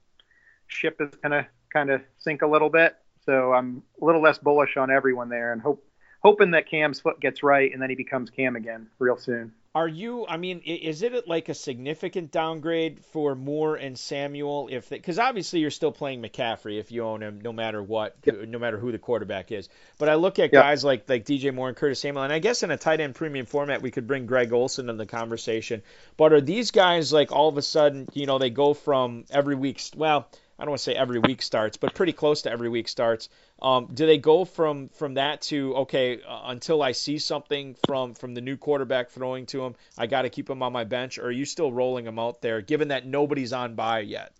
ship 0.68 0.98
is 1.00 1.10
going 1.22 1.32
to 1.32 1.48
kind 1.72 1.89
of 1.89 2.01
sink 2.18 2.42
a 2.42 2.48
little 2.48 2.70
bit. 2.70 2.96
So 3.25 3.53
I'm 3.53 3.84
a 4.01 4.06
little 4.06 4.22
less 4.22 4.38
bullish 4.38 4.77
on 4.77 4.89
everyone 4.89 5.30
there, 5.30 5.53
and 5.53 5.62
hope 5.62 5.86
hoping 6.24 6.51
that 6.51 6.70
Cam's 6.70 7.00
foot 7.00 7.20
gets 7.20 7.44
right 7.44 7.72
and 7.72 7.82
then 7.82 7.89
he 7.89 7.96
becomes 7.96 8.30
Cam 8.30 8.56
again 8.56 8.88
real 8.98 9.18
soon. 9.18 9.53
Are 9.75 9.88
you? 9.88 10.27
I 10.27 10.38
mean, 10.38 10.60
is 10.60 11.01
it 11.01 11.27
like 11.27 11.50
a 11.50 11.56
significant 11.56 12.32
downgrade 12.32 13.03
for 13.06 13.34
Moore 13.34 13.75
and 13.75 13.98
Samuel? 13.98 14.70
If 14.72 14.89
because 14.89 15.18
obviously 15.18 15.62
you're 15.62 15.72
still 15.72 15.92
playing 15.92 16.22
McCaffrey 16.22 16.80
if 16.80 16.92
you 16.92 17.03
own 17.03 17.24
him, 17.24 17.42
no 17.42 17.51
matter 17.51 17.82
what, 17.82 18.15
yep. 18.24 18.48
no 18.48 18.60
matter 18.60 18.77
who 18.77 18.92
the 18.92 19.00
quarterback 19.00 19.51
is. 19.51 19.70
But 19.98 20.10
I 20.10 20.15
look 20.15 20.38
at 20.38 20.53
yep. 20.53 20.62
guys 20.63 20.84
like 20.84 21.10
like 21.10 21.25
DJ 21.25 21.51
Moore 21.51 21.70
and 21.70 21.77
Curtis 21.77 22.00
Samuel, 22.00 22.24
and 22.24 22.32
I 22.32 22.38
guess 22.38 22.62
in 22.62 22.70
a 22.70 22.77
tight 22.77 23.00
end 23.00 23.15
premium 23.15 23.48
format 23.48 23.82
we 23.82 23.89
could 23.89 24.06
bring 24.06 24.27
Greg 24.27 24.53
Olsen 24.53 24.89
in 24.89 24.98
the 24.98 25.08
conversation. 25.08 25.82
But 26.18 26.34
are 26.34 26.42
these 26.42 26.70
guys 26.70 27.12
like 27.12 27.32
all 27.32 27.50
of 27.50 27.58
a 27.58 27.63
sudden, 27.63 28.08
you 28.13 28.27
know, 28.27 28.38
they 28.38 28.51
go 28.51 28.75
from 28.75 29.25
every 29.32 29.56
week? 29.56 29.82
Well, 29.96 30.27
I 30.60 30.65
don't 30.65 30.70
want 30.70 30.80
to 30.80 30.84
say 30.84 30.94
every 30.94 31.20
week 31.20 31.42
starts, 31.42 31.77
but 31.77 31.96
pretty 31.96 32.13
close 32.13 32.44
to 32.44 32.51
every 32.51 32.70
week 32.70 32.88
starts. 32.88 33.27
Um, 33.63 33.88
do 33.93 34.05
they 34.05 34.17
go 34.17 34.43
from 34.43 34.89
from 34.89 35.13
that 35.13 35.41
to 35.43 35.74
okay 35.77 36.20
uh, 36.22 36.41
until 36.46 36.84
I 36.84 36.91
see 36.91 37.17
something 37.17 37.75
from 37.88 38.13
from 38.13 38.34
the 38.34 38.41
new 38.41 38.58
quarterback 38.58 39.10
throwing 39.10 39.46
to 39.48 39.63
him, 39.63 39.75
I 39.98 40.05
got 40.05 40.24
to 40.24 40.29
keep 40.29 40.50
him 40.50 40.62
on 40.62 40.74
my 40.74 40.84
bench, 40.84 41.17
or 41.17 41.27
are 41.27 41.32
you 41.32 41.46
still 41.46 41.72
rolling 41.72 42.05
him 42.05 42.20
out 42.20 42.41
there, 42.41 42.62
given 42.62 42.89
that 42.89 43.05
nobody's 43.05 43.53
on 43.53 43.75
bye 43.75 44.01
yet? 44.01 44.34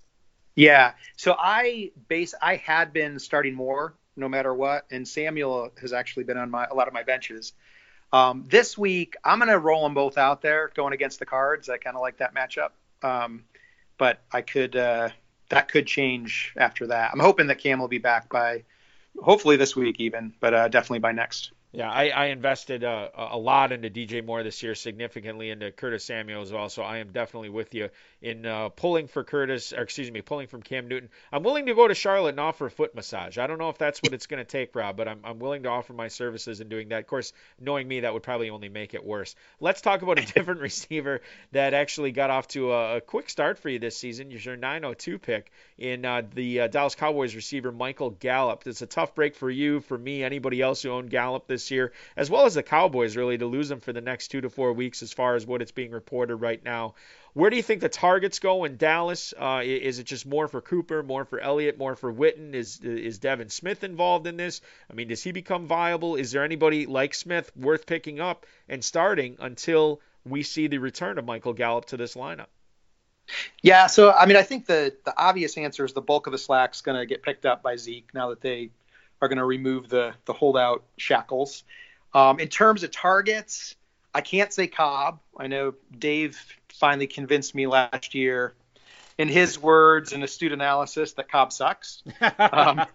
Yeah, 0.56 0.92
so 1.16 1.36
I 1.40 1.92
base 2.10 2.36
I 2.42 2.58
had 2.58 2.92
been 2.92 3.18
starting 3.18 3.56
Moore 3.56 3.96
no 4.18 4.28
matter 4.28 4.54
what, 4.54 4.86
and 4.92 5.08
Samuel 5.08 5.72
has 5.82 5.94
actually 5.94 6.26
been 6.26 6.38
on 6.38 6.52
my 6.52 6.66
a 6.66 6.74
lot 6.74 6.90
of 6.90 6.94
my 6.94 7.04
benches. 7.04 7.54
Um, 8.12 8.46
this 8.48 8.78
week, 8.78 9.16
I'm 9.24 9.40
to 9.40 9.58
roll 9.58 9.84
them 9.84 9.94
both 9.94 10.18
out 10.18 10.42
there 10.42 10.70
going 10.76 10.94
against 10.94 11.20
the 11.20 11.26
Cards. 11.26 11.70
I 11.70 11.78
kind 11.78 11.96
of 11.96 12.02
like 12.02 12.18
that 12.18 12.36
matchup, 12.36 12.72
um, 13.02 13.46
but 13.98 14.20
I 14.34 14.42
could. 14.42 14.76
Uh, 14.76 15.10
that 15.50 15.70
could 15.70 15.86
change 15.86 16.54
after 16.58 16.88
that. 16.88 17.12
I'm 17.14 17.20
hoping 17.20 17.48
that 17.48 17.60
Cam 17.60 17.78
will 17.78 17.88
be 17.88 18.00
back 18.00 18.28
by 18.28 18.64
hopefully 19.22 19.58
this 19.58 19.76
week 19.76 20.00
even, 20.00 20.34
but 20.40 20.54
uh, 20.54 20.68
definitely 20.68 21.00
by 21.00 21.12
next. 21.12 21.52
Yeah, 21.76 21.90
I, 21.90 22.10
I 22.10 22.26
invested 22.26 22.84
uh, 22.84 23.10
a 23.16 23.36
lot 23.36 23.72
into 23.72 23.90
DJ 23.90 24.24
Moore 24.24 24.44
this 24.44 24.62
year, 24.62 24.76
significantly 24.76 25.50
into 25.50 25.72
Curtis 25.72 26.06
Samuel 26.06 26.44
as 26.44 26.52
well. 26.52 26.70
So 26.70 26.84
I 26.84 26.98
am 26.98 27.12
definitely 27.12 27.50
with 27.50 27.74
you 27.74 27.90
in 28.22 28.46
uh, 28.46 28.70
pulling 28.70 29.08
for 29.08 29.24
Curtis, 29.24 29.74
or 29.74 29.82
excuse 29.82 30.12
me, 30.12 30.22
pulling 30.22 30.46
from 30.46 30.62
Cam 30.62 30.88
Newton. 30.88 31.10
I'm 31.32 31.42
willing 31.42 31.66
to 31.66 31.74
go 31.74 31.88
to 31.88 31.96
Charlotte 31.96 32.30
and 32.30 32.40
offer 32.40 32.68
a 32.68 32.72
foot 32.72 32.94
massage. 32.94 33.40
I 33.40 33.48
don't 33.48 33.58
know 33.58 33.70
if 33.70 33.80
that's 33.80 34.04
what 34.04 34.14
it's 34.14 34.28
going 34.28 34.38
to 34.38 34.48
take, 34.48 34.76
Rob, 34.76 34.96
but 34.98 35.08
I'm, 35.08 35.22
I'm 35.24 35.40
willing 35.40 35.64
to 35.64 35.70
offer 35.70 35.94
my 35.94 36.10
services 36.10 36.62
in 36.62 36.70
doing 36.70 36.90
that. 36.90 37.00
Of 37.00 37.08
course, 37.08 37.34
knowing 37.60 37.88
me, 37.88 38.02
that 38.02 38.14
would 38.14 38.22
probably 38.22 38.52
only 38.52 38.70
make 38.70 38.94
it 38.94 39.04
worse. 39.04 39.34
Let's 39.60 39.82
talk 39.82 40.04
about 40.04 40.20
a 40.20 40.26
different 40.34 40.62
receiver 40.62 41.22
that 41.54 41.74
actually 41.74 42.12
got 42.12 42.30
off 42.30 42.50
to 42.50 42.72
a, 42.72 42.98
a 42.98 43.02
quick 43.02 43.32
start 43.32 43.58
for 43.58 43.70
you 43.70 43.80
this 43.80 43.98
season. 43.98 44.30
You're 44.30 44.42
Your 44.42 44.58
902 44.58 45.18
pick 45.18 45.52
in 45.80 46.06
uh, 46.06 46.22
the 46.36 46.62
uh, 46.62 46.68
Dallas 46.68 46.94
Cowboys 46.94 47.34
receiver 47.34 47.72
Michael 47.72 48.12
Gallup. 48.12 48.68
It's 48.68 48.84
a 48.84 48.86
tough 48.86 49.16
break 49.16 49.36
for 49.36 49.50
you, 49.50 49.80
for 49.80 49.98
me, 49.98 50.24
anybody 50.24 50.62
else 50.62 50.84
who 50.84 50.92
owned 50.92 51.10
Gallup 51.10 51.48
this 51.48 51.63
year, 51.72 51.94
as 52.16 52.30
well 52.30 52.46
as 52.46 52.54
the 52.54 52.64
Cowboys, 52.64 53.16
really, 53.16 53.38
to 53.38 53.46
lose 53.46 53.70
him 53.70 53.80
for 53.80 53.94
the 53.94 54.02
next 54.02 54.30
two 54.30 54.42
to 54.42 54.50
four 54.50 54.74
weeks, 54.74 55.04
as 55.04 55.14
far 55.14 55.36
as 55.36 55.46
what 55.46 55.62
it's 55.62 55.72
being 55.72 55.92
reported 55.92 56.38
right 56.38 56.64
now. 56.64 56.96
Where 57.34 57.50
do 57.50 57.56
you 57.56 57.64
think 57.64 57.82
the 57.82 57.90
targets 57.90 58.40
go 58.40 58.64
in 58.64 58.78
Dallas? 58.78 59.34
Uh, 59.38 59.62
is 59.64 60.00
it 60.00 60.04
just 60.04 60.26
more 60.26 60.48
for 60.48 60.62
Cooper, 60.62 61.02
more 61.02 61.26
for 61.26 61.40
Elliott, 61.40 61.78
more 61.78 61.96
for 61.96 62.14
Witten? 62.14 62.54
Is 62.54 62.80
is 62.80 63.18
Devin 63.18 63.50
Smith 63.50 63.84
involved 63.84 64.28
in 64.28 64.38
this? 64.38 64.62
I 64.90 64.94
mean, 64.94 65.08
does 65.08 65.24
he 65.24 65.32
become 65.32 65.66
viable? 65.66 66.16
Is 66.16 66.32
there 66.32 66.44
anybody 66.44 66.86
like 66.86 67.16
Smith 67.16 67.52
worth 67.56 67.88
picking 67.88 68.20
up 68.20 68.46
and 68.70 68.84
starting 68.84 69.38
until 69.40 70.00
we 70.26 70.44
see 70.44 70.68
the 70.68 70.78
return 70.78 71.18
of 71.18 71.26
Michael 71.26 71.54
Gallup 71.54 71.86
to 71.86 71.98
this 71.98 72.14
lineup? 72.14 72.48
Yeah, 73.62 73.88
so 73.88 74.12
I 74.12 74.26
mean, 74.26 74.38
I 74.38 74.44
think 74.44 74.66
the 74.66 74.96
the 75.06 75.18
obvious 75.18 75.58
answer 75.58 75.86
is 75.86 75.94
the 75.94 76.02
bulk 76.02 76.28
of 76.28 76.32
the 76.32 76.38
slack's 76.38 76.82
going 76.82 77.00
to 77.00 77.06
get 77.06 77.24
picked 77.24 77.46
up 77.46 77.64
by 77.64 77.78
Zeke 77.78 78.14
now 78.14 78.30
that 78.30 78.42
they 78.42 78.70
are 79.24 79.28
going 79.30 79.38
to 79.38 79.46
remove 79.46 79.90
the 79.90 80.14
the 80.26 80.34
holdout 80.34 80.84
shackles. 80.98 81.64
Um, 82.14 82.40
in 82.40 82.50
terms 82.50 82.84
of 82.84 82.92
targets, 82.92 83.76
I 84.14 84.22
can't 84.22 84.52
say 84.52 84.68
Cobb. 84.68 85.20
I 85.38 85.48
know 85.48 85.74
Dave 85.98 86.40
finally 86.74 87.08
convinced 87.08 87.56
me 87.56 87.66
last 87.66 88.14
year, 88.14 88.54
in 89.18 89.30
his 89.30 89.58
words 89.58 90.12
and 90.12 90.24
astute 90.24 90.52
analysis, 90.52 91.14
that 91.14 91.30
Cobb 91.32 91.54
sucks. 91.54 92.04
um, 92.40 92.86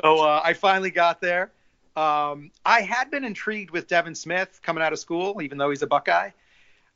so 0.00 0.20
uh, 0.20 0.40
I 0.42 0.52
finally 0.54 0.90
got 0.90 1.20
there. 1.20 1.50
Um, 1.96 2.52
I 2.64 2.82
had 2.82 3.10
been 3.10 3.24
intrigued 3.24 3.72
with 3.72 3.88
Devin 3.88 4.14
Smith 4.14 4.60
coming 4.62 4.82
out 4.82 4.92
of 4.92 4.98
school, 4.98 5.42
even 5.42 5.58
though 5.58 5.70
he's 5.70 5.82
a 5.82 5.86
Buckeye. 5.86 6.30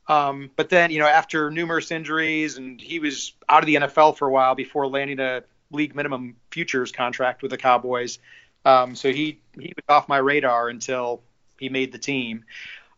Um, 0.07 0.49
but 0.55 0.69
then, 0.69 0.91
you 0.91 0.99
know, 0.99 1.07
after 1.07 1.51
numerous 1.51 1.91
injuries, 1.91 2.57
and 2.57 2.79
he 2.79 2.99
was 2.99 3.33
out 3.49 3.63
of 3.63 3.67
the 3.67 3.75
NFL 3.75 4.17
for 4.17 4.27
a 4.27 4.31
while 4.31 4.55
before 4.55 4.87
landing 4.87 5.19
a 5.19 5.43
league 5.71 5.95
minimum 5.95 6.35
futures 6.51 6.91
contract 6.91 7.41
with 7.41 7.51
the 7.51 7.57
Cowboys. 7.57 8.19
Um, 8.65 8.95
so 8.95 9.11
he 9.11 9.39
he 9.53 9.73
was 9.75 9.85
off 9.87 10.09
my 10.09 10.17
radar 10.17 10.69
until 10.69 11.21
he 11.59 11.69
made 11.69 11.91
the 11.91 11.99
team. 11.99 12.43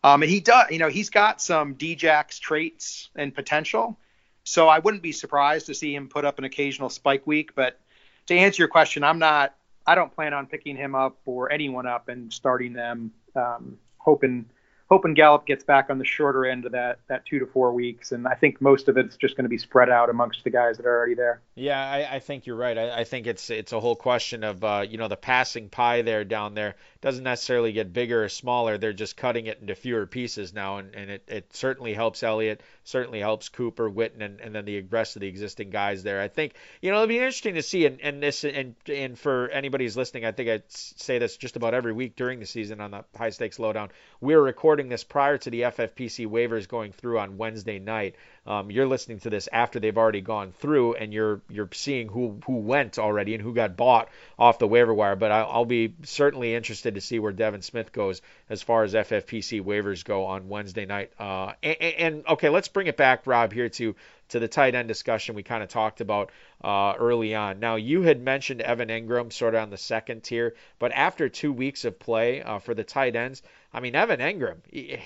Um, 0.02 0.22
and 0.22 0.30
he 0.30 0.40
does, 0.40 0.70
you 0.70 0.78
know, 0.78 0.88
he's 0.88 1.10
got 1.10 1.40
some 1.42 1.74
Djax 1.74 2.40
traits 2.40 3.10
and 3.14 3.34
potential. 3.34 3.98
So 4.44 4.68
I 4.68 4.78
wouldn't 4.78 5.02
be 5.02 5.12
surprised 5.12 5.66
to 5.66 5.74
see 5.74 5.94
him 5.94 6.08
put 6.08 6.24
up 6.24 6.38
an 6.38 6.44
occasional 6.44 6.88
spike 6.88 7.26
week. 7.26 7.54
But 7.54 7.78
to 8.26 8.34
answer 8.34 8.62
your 8.62 8.68
question, 8.68 9.04
I'm 9.04 9.18
not. 9.18 9.54
I 9.86 9.94
don't 9.94 10.14
plan 10.14 10.34
on 10.34 10.46
picking 10.46 10.76
him 10.76 10.94
up 10.94 11.16
or 11.24 11.50
anyone 11.50 11.86
up 11.86 12.08
and 12.08 12.32
starting 12.32 12.74
them, 12.74 13.10
um, 13.34 13.78
hoping 13.96 14.46
hoping 14.88 15.14
Gallup 15.14 15.46
gets 15.46 15.64
back 15.64 15.90
on 15.90 15.98
the 15.98 16.04
shorter 16.04 16.46
end 16.46 16.64
of 16.64 16.72
that 16.72 16.98
that 17.08 17.26
two 17.26 17.38
to 17.38 17.46
four 17.46 17.72
weeks, 17.72 18.12
and 18.12 18.26
I 18.26 18.34
think 18.34 18.60
most 18.60 18.88
of 18.88 18.96
it's 18.96 19.16
just 19.16 19.36
going 19.36 19.44
to 19.44 19.48
be 19.48 19.58
spread 19.58 19.90
out 19.90 20.10
amongst 20.10 20.44
the 20.44 20.50
guys 20.50 20.78
that 20.78 20.86
are 20.86 20.96
already 20.96 21.14
there. 21.14 21.40
Yeah, 21.54 21.80
I, 21.80 22.16
I 22.16 22.18
think 22.20 22.46
you're 22.46 22.56
right. 22.56 22.76
I, 22.76 23.00
I, 23.00 23.04
think 23.04 23.26
it's 23.26 23.50
it's 23.50 23.72
a 23.72 23.80
whole 23.80 23.96
question 23.96 24.44
of 24.44 24.64
uh, 24.64 24.86
you 24.88 24.96
know 24.96 25.08
the 25.08 25.16
passing 25.16 25.68
pie 25.68 26.02
there 26.02 26.24
down 26.24 26.54
there 26.54 26.76
doesn't 27.00 27.24
necessarily 27.24 27.72
get 27.72 27.92
bigger 27.92 28.24
or 28.24 28.28
smaller. 28.28 28.78
They're 28.78 28.92
just 28.92 29.16
cutting 29.16 29.46
it 29.46 29.58
into 29.60 29.74
fewer 29.74 30.06
pieces 30.06 30.52
now, 30.52 30.78
and, 30.78 30.94
and 30.94 31.10
it, 31.10 31.24
it 31.28 31.54
certainly 31.54 31.94
helps 31.94 32.22
Elliott, 32.22 32.62
certainly 32.84 33.20
helps 33.20 33.48
Cooper, 33.48 33.90
Witten, 33.90 34.20
and, 34.20 34.40
and 34.40 34.54
then 34.54 34.64
the 34.64 34.80
rest 34.82 35.16
of 35.16 35.20
the 35.20 35.28
existing 35.28 35.70
guys 35.70 36.02
there. 36.02 36.20
I 36.20 36.28
think 36.28 36.54
you 36.80 36.90
know 36.90 36.96
it'll 36.96 37.08
be 37.08 37.18
interesting 37.18 37.54
to 37.54 37.62
see, 37.62 37.86
and, 37.86 38.00
and 38.00 38.22
this 38.22 38.44
and 38.44 38.74
and 38.88 39.18
for 39.18 39.48
anybody 39.50 39.84
who's 39.84 39.96
listening, 39.96 40.24
I 40.24 40.32
think 40.32 40.48
I 40.48 40.62
say 40.68 41.18
this 41.18 41.36
just 41.36 41.56
about 41.56 41.74
every 41.74 41.92
week 41.92 42.16
during 42.16 42.40
the 42.40 42.46
season 42.46 42.80
on 42.80 42.92
the 42.92 43.04
high 43.16 43.30
stakes 43.30 43.58
lowdown. 43.58 43.90
We're 44.20 44.40
recording 44.40 44.77
this 44.86 45.02
prior 45.02 45.36
to 45.38 45.50
the 45.50 45.62
FFPC 45.62 46.28
waivers 46.28 46.68
going 46.68 46.92
through 46.92 47.18
on 47.18 47.38
Wednesday 47.38 47.80
night. 47.80 48.14
Um, 48.46 48.70
you're 48.70 48.86
listening 48.86 49.18
to 49.20 49.30
this 49.30 49.48
after 49.52 49.80
they've 49.80 49.98
already 49.98 50.20
gone 50.20 50.52
through, 50.52 50.94
and 50.94 51.12
you're 51.12 51.40
you're 51.48 51.68
seeing 51.72 52.08
who 52.08 52.38
who 52.46 52.58
went 52.58 53.00
already 53.00 53.34
and 53.34 53.42
who 53.42 53.52
got 53.52 53.76
bought 53.76 54.08
off 54.38 54.60
the 54.60 54.68
waiver 54.68 54.94
wire. 54.94 55.16
But 55.16 55.32
I'll, 55.32 55.50
I'll 55.50 55.64
be 55.64 55.94
certainly 56.04 56.54
interested 56.54 56.94
to 56.94 57.00
see 57.00 57.18
where 57.18 57.32
Devin 57.32 57.62
Smith 57.62 57.92
goes 57.92 58.22
as 58.48 58.62
far 58.62 58.84
as 58.84 58.94
FFPC 58.94 59.62
waivers 59.62 60.04
go 60.04 60.26
on 60.26 60.48
Wednesday 60.48 60.86
night. 60.86 61.10
Uh, 61.18 61.54
and, 61.62 61.76
and 61.80 62.26
okay, 62.28 62.48
let's 62.48 62.68
bring 62.68 62.86
it 62.86 62.96
back, 62.96 63.26
Rob, 63.26 63.52
here 63.52 63.68
to 63.70 63.96
to 64.28 64.38
the 64.38 64.48
tight 64.48 64.74
end 64.74 64.88
discussion 64.88 65.34
we 65.34 65.42
kind 65.42 65.62
of 65.62 65.68
talked 65.68 66.00
about 66.00 66.30
uh, 66.62 66.94
early 66.98 67.34
on. 67.34 67.60
Now, 67.60 67.76
you 67.76 68.02
had 68.02 68.20
mentioned 68.20 68.60
Evan 68.60 68.88
Engram 68.88 69.32
sort 69.32 69.54
of 69.54 69.62
on 69.62 69.70
the 69.70 69.76
second 69.76 70.22
tier, 70.22 70.54
but 70.78 70.92
after 70.92 71.28
two 71.28 71.52
weeks 71.52 71.84
of 71.84 71.98
play 71.98 72.42
uh, 72.42 72.58
for 72.58 72.74
the 72.74 72.84
tight 72.84 73.16
ends, 73.16 73.42
I 73.72 73.80
mean, 73.80 73.94
Evan 73.94 74.20
Engram, 74.20 74.58
he, 74.70 74.98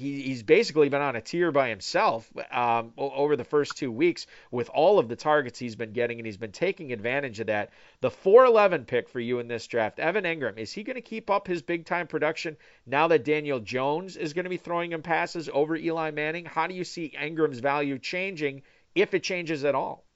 he's 0.00 0.42
basically 0.42 0.88
been 0.88 1.02
on 1.02 1.16
a 1.16 1.20
tier 1.20 1.52
by 1.52 1.68
himself 1.68 2.30
um, 2.50 2.92
over 2.96 3.36
the 3.36 3.44
first 3.44 3.76
two 3.76 3.92
weeks 3.92 4.26
with 4.50 4.70
all 4.70 4.98
of 4.98 5.08
the 5.08 5.16
targets 5.16 5.58
he's 5.58 5.76
been 5.76 5.92
getting, 5.92 6.18
and 6.18 6.24
he's 6.24 6.38
been 6.38 6.52
taking 6.52 6.92
advantage 6.92 7.40
of 7.40 7.48
that. 7.48 7.70
The 8.00 8.10
411 8.10 8.86
pick 8.86 9.10
for 9.10 9.20
you 9.20 9.38
in 9.38 9.48
this 9.48 9.66
draft, 9.66 9.98
Evan 9.98 10.24
Engram, 10.24 10.56
is 10.56 10.72
he 10.72 10.82
going 10.82 10.94
to 10.94 11.02
keep 11.02 11.28
up 11.28 11.46
his 11.46 11.60
big 11.60 11.84
time 11.84 12.06
production 12.06 12.56
now 12.86 13.08
that 13.08 13.24
Daniel 13.24 13.60
Jones 13.60 14.16
is 14.16 14.32
going 14.32 14.44
to 14.44 14.50
be 14.50 14.56
throwing 14.56 14.92
him 14.92 15.02
passes 15.02 15.50
over 15.52 15.76
Eli 15.76 16.10
Manning? 16.10 16.46
How 16.46 16.66
do 16.66 16.74
you 16.74 16.84
see 16.84 17.12
Engram's 17.20 17.60
value 17.60 17.98
changing 17.98 18.62
if 18.94 19.12
it 19.12 19.22
changes 19.22 19.64
at 19.64 19.74
all? 19.74 20.06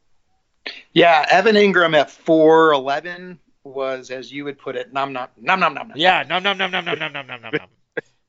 Yeah, 0.95 1.27
Evan 1.29 1.57
Engram 1.57 1.95
at 1.95 2.11
411 2.11 3.39
was, 3.65 4.11
as 4.11 4.31
you 4.31 4.45
would 4.45 4.59
put 4.59 4.77
it, 4.77 4.93
num 4.93 5.13
num 5.13 5.29
num 5.41 5.61
num 5.61 5.75
num. 5.75 5.93
Yeah, 5.97 6.23
num 6.29 6.43
num 6.43 6.59
num 6.59 6.71
num 6.71 6.85
num 6.85 6.99
num 6.99 7.13
num 7.13 7.27
num 7.27 7.41
num. 7.43 7.69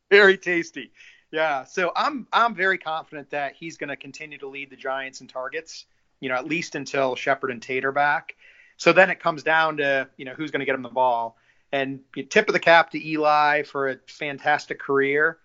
Very 0.09 0.37
tasty. 0.37 0.91
Yeah, 1.31 1.65
so 1.65 1.91
I'm 1.95 2.27
I'm 2.31 2.55
very 2.55 2.77
confident 2.77 3.31
that 3.31 3.55
he's 3.55 3.77
going 3.77 3.89
to 3.89 3.95
continue 3.95 4.37
to 4.37 4.47
lead 4.47 4.69
the 4.69 4.75
Giants 4.75 5.21
in 5.21 5.27
targets. 5.27 5.85
You 6.21 6.29
know, 6.29 6.35
at 6.35 6.45
least 6.45 6.75
until 6.75 7.15
Shepard 7.15 7.51
and 7.51 7.61
Tate 7.61 7.83
are 7.85 7.91
back. 7.91 8.35
So 8.77 8.93
then 8.93 9.09
it 9.09 9.19
comes 9.19 9.43
down 9.43 9.77
to 9.77 10.09
you 10.17 10.25
know 10.25 10.33
who's 10.33 10.51
going 10.51 10.61
to 10.61 10.65
get 10.65 10.75
him 10.75 10.81
the 10.81 10.89
ball. 10.89 11.37
And 11.71 11.99
tip 12.29 12.47
of 12.47 12.53
the 12.53 12.59
cap 12.59 12.91
to 12.91 13.05
Eli 13.05 13.63
for 13.63 13.89
a 13.89 13.97
fantastic 14.07 14.79
career, 14.79 15.39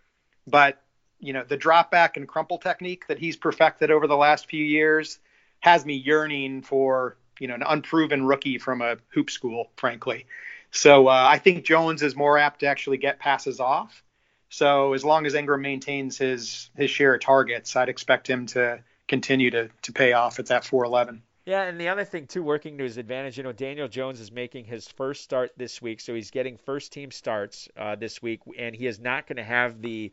but 0.47 0.81
you 1.19 1.33
know 1.33 1.43
the 1.43 1.57
drop 1.57 1.91
back 1.91 2.17
and 2.17 2.29
crumple 2.29 2.59
technique 2.59 3.09
that 3.09 3.19
he's 3.19 3.37
perfected 3.37 3.91
over 3.91 4.07
the 4.07 4.17
last 4.17 4.47
few 4.47 4.65
years 4.65 5.19
has 5.61 5.85
me 5.85 5.95
yearning 5.95 6.63
for 6.63 7.17
you 7.41 7.49
know 7.49 7.55
an 7.55 7.65
unproven 7.67 8.25
rookie 8.25 8.59
from 8.59 8.81
a 8.81 8.99
hoop 9.09 9.31
school, 9.31 9.71
frankly. 9.77 10.27
So 10.71 11.09
uh, 11.09 11.27
I 11.29 11.39
think 11.39 11.65
Jones 11.65 12.03
is 12.03 12.15
more 12.15 12.39
apt 12.39 12.61
to 12.61 12.67
actually 12.67 12.99
get 12.99 13.19
passes 13.19 13.59
off. 13.59 14.05
So 14.51 14.93
as 14.93 15.05
long 15.05 15.27
as 15.27 15.35
Engram 15.35 15.63
maintains 15.63 16.19
his 16.19 16.71
his 16.77 16.91
share 16.91 17.15
of 17.15 17.21
targets, 17.21 17.75
I'd 17.75 17.89
expect 17.89 18.31
him 18.31 18.47
to 18.47 18.83
continue 19.09 19.51
to 19.51 19.71
to 19.83 19.93
pay 19.93 20.13
off 20.13 20.39
at 20.39 20.47
that 20.47 20.65
411. 20.65 21.23
Yeah, 21.47 21.63
and 21.63 21.81
the 21.81 21.89
other 21.89 22.05
thing 22.05 22.27
too, 22.27 22.43
working 22.43 22.79
to 22.79 22.85
his 22.85 22.99
advantage, 22.99 23.37
you 23.39 23.43
know, 23.43 23.53
Daniel 23.53 23.89
Jones 23.89 24.21
is 24.21 24.31
making 24.31 24.67
his 24.67 24.87
first 24.87 25.25
start 25.25 25.51
this 25.57 25.81
week, 25.81 26.01
so 26.01 26.15
he's 26.15 26.31
getting 26.31 26.57
first 26.59 26.93
team 26.93 27.11
starts 27.11 27.69
uh, 27.77 27.97
this 27.97 28.23
week, 28.23 28.41
and 28.59 28.77
he 28.77 28.87
is 28.87 29.01
not 29.01 29.27
going 29.27 29.39
to 29.39 29.43
have 29.43 29.81
the 29.81 30.13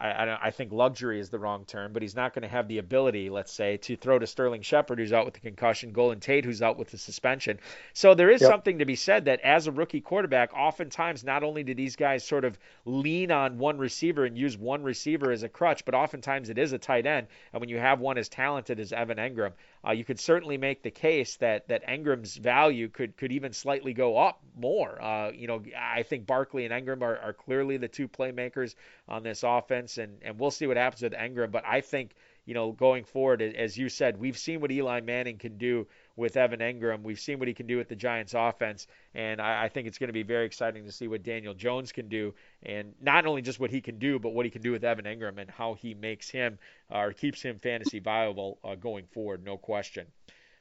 I, 0.00 0.08
I, 0.10 0.46
I, 0.46 0.50
think 0.50 0.72
luxury 0.72 1.18
is 1.18 1.28
the 1.28 1.38
wrong 1.38 1.64
term, 1.64 1.92
but 1.92 2.02
he's 2.02 2.14
not 2.14 2.32
going 2.32 2.42
to 2.42 2.48
have 2.48 2.68
the 2.68 2.78
ability, 2.78 3.30
let's 3.30 3.52
say, 3.52 3.78
to 3.78 3.96
throw 3.96 4.18
to 4.18 4.26
Sterling 4.26 4.62
Shepard, 4.62 4.98
who's 4.98 5.12
out 5.12 5.24
with 5.24 5.34
the 5.34 5.40
concussion, 5.40 5.92
Golden 5.92 6.20
Tate, 6.20 6.44
who's 6.44 6.62
out 6.62 6.78
with 6.78 6.90
the 6.90 6.98
suspension. 6.98 7.58
So 7.94 8.14
there 8.14 8.30
is 8.30 8.40
yep. 8.40 8.50
something 8.50 8.78
to 8.78 8.84
be 8.84 8.94
said 8.94 9.24
that 9.24 9.40
as 9.40 9.66
a 9.66 9.72
rookie 9.72 10.00
quarterback, 10.00 10.54
oftentimes 10.54 11.24
not 11.24 11.42
only 11.42 11.64
do 11.64 11.74
these 11.74 11.96
guys 11.96 12.24
sort 12.24 12.44
of 12.44 12.58
lean 12.84 13.32
on 13.32 13.58
one 13.58 13.78
receiver 13.78 14.24
and 14.24 14.38
use 14.38 14.56
one 14.56 14.82
receiver 14.82 15.32
as 15.32 15.42
a 15.42 15.48
crutch, 15.48 15.84
but 15.84 15.94
oftentimes 15.94 16.48
it 16.48 16.58
is 16.58 16.72
a 16.72 16.78
tight 16.78 17.06
end. 17.06 17.26
And 17.52 17.60
when 17.60 17.68
you 17.68 17.78
have 17.78 17.98
one 18.00 18.18
as 18.18 18.28
talented 18.28 18.78
as 18.78 18.92
Evan 18.92 19.18
Engram, 19.18 19.52
uh, 19.86 19.92
you 19.92 20.04
could 20.04 20.20
certainly 20.20 20.58
make 20.58 20.82
the 20.82 20.90
case 20.90 21.36
that 21.36 21.68
that 21.68 21.86
Engram's 21.86 22.36
value 22.36 22.88
could 22.88 23.16
could 23.16 23.32
even 23.32 23.52
slightly 23.52 23.94
go 23.94 24.18
up 24.18 24.42
more. 24.56 25.00
Uh, 25.00 25.30
you 25.32 25.46
know, 25.46 25.62
I 25.78 26.02
think 26.02 26.26
Barkley 26.26 26.66
and 26.66 26.74
Engram 26.74 27.02
are, 27.02 27.18
are 27.18 27.32
clearly 27.32 27.76
the 27.76 27.88
two 27.88 28.08
playmakers 28.08 28.74
on 29.08 29.22
this 29.22 29.44
offense, 29.44 29.87
and 29.96 30.18
and 30.22 30.38
we'll 30.38 30.50
see 30.50 30.66
what 30.66 30.76
happens 30.76 31.02
with 31.02 31.14
Engram. 31.14 31.50
But 31.50 31.64
I 31.64 31.80
think 31.80 32.14
you 32.44 32.52
know 32.52 32.72
going 32.72 33.04
forward, 33.04 33.40
as 33.40 33.78
you 33.78 33.88
said, 33.88 34.18
we've 34.18 34.36
seen 34.36 34.60
what 34.60 34.70
Eli 34.70 35.00
Manning 35.00 35.38
can 35.38 35.56
do 35.56 35.86
with 36.16 36.36
Evan 36.36 36.60
Engram. 36.60 37.02
We've 37.02 37.18
seen 37.18 37.38
what 37.38 37.48
he 37.48 37.54
can 37.54 37.66
do 37.66 37.78
with 37.78 37.88
the 37.88 37.96
Giants 37.96 38.34
offense, 38.36 38.86
and 39.14 39.40
I, 39.40 39.64
I 39.64 39.68
think 39.68 39.88
it's 39.88 39.98
going 39.98 40.08
to 40.08 40.12
be 40.12 40.24
very 40.24 40.44
exciting 40.44 40.84
to 40.84 40.92
see 40.92 41.08
what 41.08 41.22
Daniel 41.22 41.54
Jones 41.54 41.92
can 41.92 42.08
do, 42.08 42.34
and 42.62 42.92
not 43.00 43.24
only 43.24 43.40
just 43.40 43.60
what 43.60 43.70
he 43.70 43.80
can 43.80 43.98
do, 43.98 44.18
but 44.18 44.30
what 44.30 44.44
he 44.44 44.50
can 44.50 44.60
do 44.60 44.72
with 44.72 44.84
Evan 44.84 45.06
Engram 45.06 45.38
and 45.38 45.48
how 45.48 45.74
he 45.74 45.94
makes 45.94 46.28
him 46.28 46.58
uh, 46.92 46.98
or 46.98 47.12
keeps 47.12 47.40
him 47.40 47.58
fantasy 47.58 48.00
viable 48.00 48.58
uh, 48.62 48.74
going 48.74 49.06
forward. 49.06 49.42
No 49.42 49.56
question. 49.56 50.06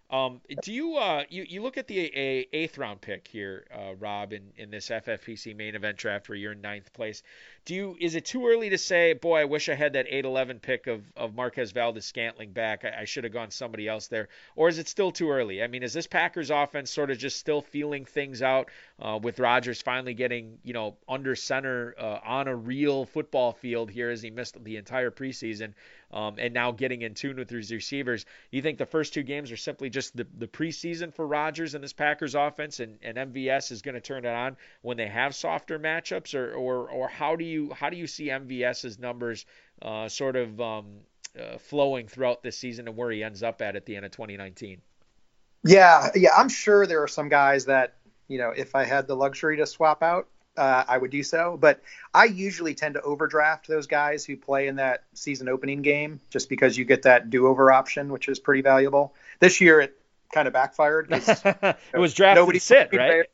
Um, 0.10 0.40
do 0.62 0.72
you 0.72 0.96
uh, 0.96 1.24
you 1.30 1.44
you 1.44 1.62
look 1.62 1.78
at 1.78 1.88
the 1.88 2.00
a, 2.00 2.48
eighth 2.54 2.78
round 2.78 3.02
pick 3.02 3.28
here, 3.28 3.66
uh, 3.74 3.94
Rob, 3.96 4.32
in, 4.32 4.54
in 4.56 4.72
this 4.72 4.88
FFPC 4.88 5.54
main 5.54 5.76
event 5.76 5.98
draft 5.98 6.30
where 6.30 6.38
you're 6.38 6.54
in 6.54 6.62
ninth 6.62 6.94
place? 6.94 7.24
Do 7.66 7.76
you 7.76 7.98
is 8.00 8.16
it 8.16 8.24
too 8.24 8.48
early 8.48 8.70
to 8.70 8.78
say, 8.78 9.12
boy, 9.12 9.42
I 9.42 9.46
wish 9.46 9.68
I 9.68 9.76
had 9.76 9.94
that 9.94 10.10
8-11 10.10 10.62
pick 10.62 10.88
of, 10.88 11.04
of 11.18 11.36
Marquez 11.36 11.72
Valdes 11.72 12.06
Scantling 12.06 12.54
back. 12.54 12.86
I, 12.86 13.02
I 13.02 13.04
should 13.04 13.26
have 13.26 13.34
gone 13.34 13.52
somebody 13.52 13.90
else 13.90 14.08
there, 14.08 14.30
or 14.56 14.70
is 14.70 14.80
it 14.80 14.88
still 14.88 15.12
too 15.12 15.30
early? 15.30 15.62
I 15.62 15.68
mean, 15.68 15.84
is 15.84 15.92
this 15.92 16.08
Packers 16.08 16.52
offense 16.52 16.90
sort 16.90 17.12
of 17.12 17.18
just 17.18 17.38
still 17.38 17.62
feeling 17.62 18.06
things 18.06 18.42
out 18.42 18.70
uh, 19.00 19.20
with 19.22 19.40
Rodgers 19.40 19.82
finally 19.82 20.14
getting 20.14 20.60
you 20.64 20.74
know 20.74 20.98
under 21.08 21.36
center 21.36 21.96
uh, 22.00 22.20
on 22.24 22.48
a 22.48 22.56
real 22.56 23.06
football 23.06 23.52
field 23.52 23.90
here 23.92 24.10
as 24.10 24.22
he 24.22 24.30
missed 24.30 24.64
the 24.64 24.78
entire 24.78 25.12
preseason? 25.12 25.74
um, 26.12 26.36
and 26.38 26.54
now 26.54 26.72
getting 26.72 27.02
in 27.02 27.14
tune 27.14 27.38
with 27.38 27.50
his 27.50 27.72
receivers. 27.72 28.26
You 28.52 28.62
think 28.62 28.78
the 28.78 28.86
first 28.86 29.14
two 29.14 29.24
games 29.24 29.52
are 29.52 29.58
simply 29.58 29.90
just 29.90 30.16
the, 30.16 30.26
the 30.38 30.48
preseason 30.48 31.14
for 31.14 31.28
Rodgers 31.28 31.76
and 31.76 31.84
this 31.84 31.94
Packers 31.94 32.36
offense, 32.36 32.80
and, 32.80 32.98
and 33.02 33.18
MVS 33.18 33.72
is 33.72 33.82
going 33.82 33.96
to 33.96 34.02
turn 34.02 34.26
it 34.26 34.30
on 34.30 34.58
when 34.82 34.98
they 34.98 35.08
have 35.08 35.36
softer 35.36 35.78
matchups, 35.78 36.34
or, 36.34 36.54
or 36.54 36.90
or 36.90 37.08
how 37.08 37.36
do 37.36 37.44
you 37.44 37.72
how 37.74 37.90
do 37.90 37.98
you 37.98 38.08
see 38.08 38.28
MVS's 38.28 39.00
numbers 39.00 39.46
uh, 39.82 40.08
sort 40.08 40.36
of 40.36 40.60
um, 40.62 40.86
uh, 41.40 41.58
flowing 41.58 42.08
throughout 42.08 42.42
this 42.42 42.58
season 42.58 42.88
and 42.88 42.96
where 42.96 43.12
he 43.12 43.24
ends 43.24 43.44
up 43.44 43.62
at 43.62 43.76
at 43.76 43.86
the 43.86 43.96
end 43.96 44.06
of 44.06 44.12
2019? 44.12 44.82
Yeah, 45.66 46.10
yeah, 46.16 46.30
I'm 46.38 46.50
sure 46.50 46.88
there 46.88 47.04
are 47.04 47.08
some 47.08 47.28
guys 47.28 47.66
that 47.66 47.96
you 48.28 48.38
know 48.38 48.52
if 48.52 48.76
I 48.76 48.86
had 48.86 49.08
the 49.08 49.16
luxury 49.16 49.58
to 49.58 49.66
swap 49.66 50.04
out, 50.04 50.28
uh, 50.58 50.84
I 50.88 50.98
would 50.98 51.12
do 51.12 51.24
so. 51.24 51.58
But 51.60 51.82
I 52.14 52.26
usually 52.26 52.74
tend 52.74 52.96
to 52.96 53.02
overdraft 53.02 53.68
those 53.68 53.88
guys 53.88 54.26
who 54.26 54.36
play 54.36 54.68
in 54.68 54.78
that 54.78 55.04
season 55.14 55.48
opening 55.48 55.82
game 55.82 56.20
just 56.30 56.50
because 56.50 56.78
you 56.78 56.86
get 56.86 57.04
that 57.04 57.30
do 57.30 57.48
over 57.48 57.72
option, 57.72 58.12
which 58.12 58.28
is 58.28 58.40
pretty 58.40 58.62
valuable. 58.62 59.14
This 59.40 59.62
year 59.62 59.80
it 59.80 59.98
kind 60.34 60.48
of 60.48 60.54
backfired. 60.54 61.08
it 61.12 61.78
was 61.94 62.14
drafted 62.14 62.42
nobody 62.42 62.60
sit, 62.60 62.90
right? 62.94 63.26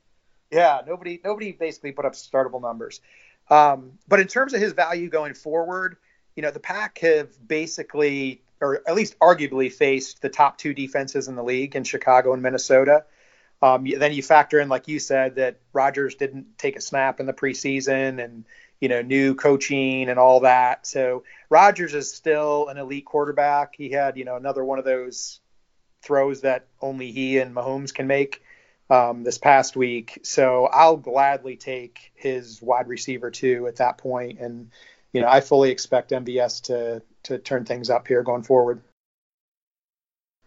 Yeah, 0.51 0.81
nobody 0.85 1.19
nobody 1.23 1.51
basically 1.51 1.93
put 1.93 2.05
up 2.05 2.13
startable 2.13 2.61
numbers. 2.61 3.01
Um, 3.49 3.93
but 4.07 4.19
in 4.19 4.27
terms 4.27 4.53
of 4.53 4.61
his 4.61 4.73
value 4.73 5.09
going 5.09 5.33
forward, 5.33 5.97
you 6.35 6.43
know, 6.43 6.51
the 6.51 6.59
Pack 6.59 6.99
have 6.99 7.29
basically, 7.47 8.41
or 8.61 8.81
at 8.87 8.95
least 8.95 9.17
arguably, 9.19 9.71
faced 9.71 10.21
the 10.21 10.29
top 10.29 10.57
two 10.57 10.73
defenses 10.73 11.27
in 11.27 11.35
the 11.35 11.43
league 11.43 11.75
in 11.75 11.83
Chicago 11.83 12.33
and 12.33 12.41
Minnesota. 12.41 13.05
Um, 13.63 13.87
then 13.97 14.11
you 14.11 14.21
factor 14.21 14.59
in, 14.59 14.67
like 14.67 14.89
you 14.89 14.99
said, 14.99 15.35
that 15.35 15.61
Rodgers 15.71 16.15
didn't 16.15 16.57
take 16.57 16.75
a 16.75 16.81
snap 16.81 17.21
in 17.21 17.25
the 17.25 17.33
preseason 17.33 18.21
and, 18.21 18.43
you 18.81 18.89
know, 18.89 19.01
new 19.01 19.35
coaching 19.35 20.09
and 20.09 20.19
all 20.19 20.41
that. 20.41 20.85
So 20.85 21.23
Rodgers 21.49 21.93
is 21.93 22.13
still 22.13 22.67
an 22.67 22.77
elite 22.77 23.05
quarterback. 23.05 23.73
He 23.77 23.89
had, 23.89 24.17
you 24.17 24.25
know, 24.25 24.35
another 24.35 24.65
one 24.65 24.79
of 24.79 24.85
those 24.85 25.39
throws 26.01 26.41
that 26.41 26.67
only 26.81 27.13
he 27.13 27.37
and 27.37 27.55
Mahomes 27.55 27.93
can 27.93 28.05
make 28.05 28.43
um, 28.89 29.23
this 29.23 29.37
past 29.37 29.77
week. 29.77 30.19
So 30.23 30.65
I'll 30.65 30.97
gladly 30.97 31.55
take 31.55 32.11
his 32.15 32.61
wide 32.61 32.89
receiver 32.89 33.31
too 33.31 33.67
at 33.67 33.77
that 33.77 33.97
point. 33.97 34.39
And, 34.39 34.71
you 35.13 35.21
know, 35.21 35.29
I 35.29 35.39
fully 35.39 35.71
expect 35.71 36.11
MVS 36.11 36.63
to, 36.63 37.01
to 37.23 37.37
turn 37.37 37.63
things 37.63 37.89
up 37.89 38.09
here 38.09 38.23
going 38.23 38.43
forward. 38.43 38.81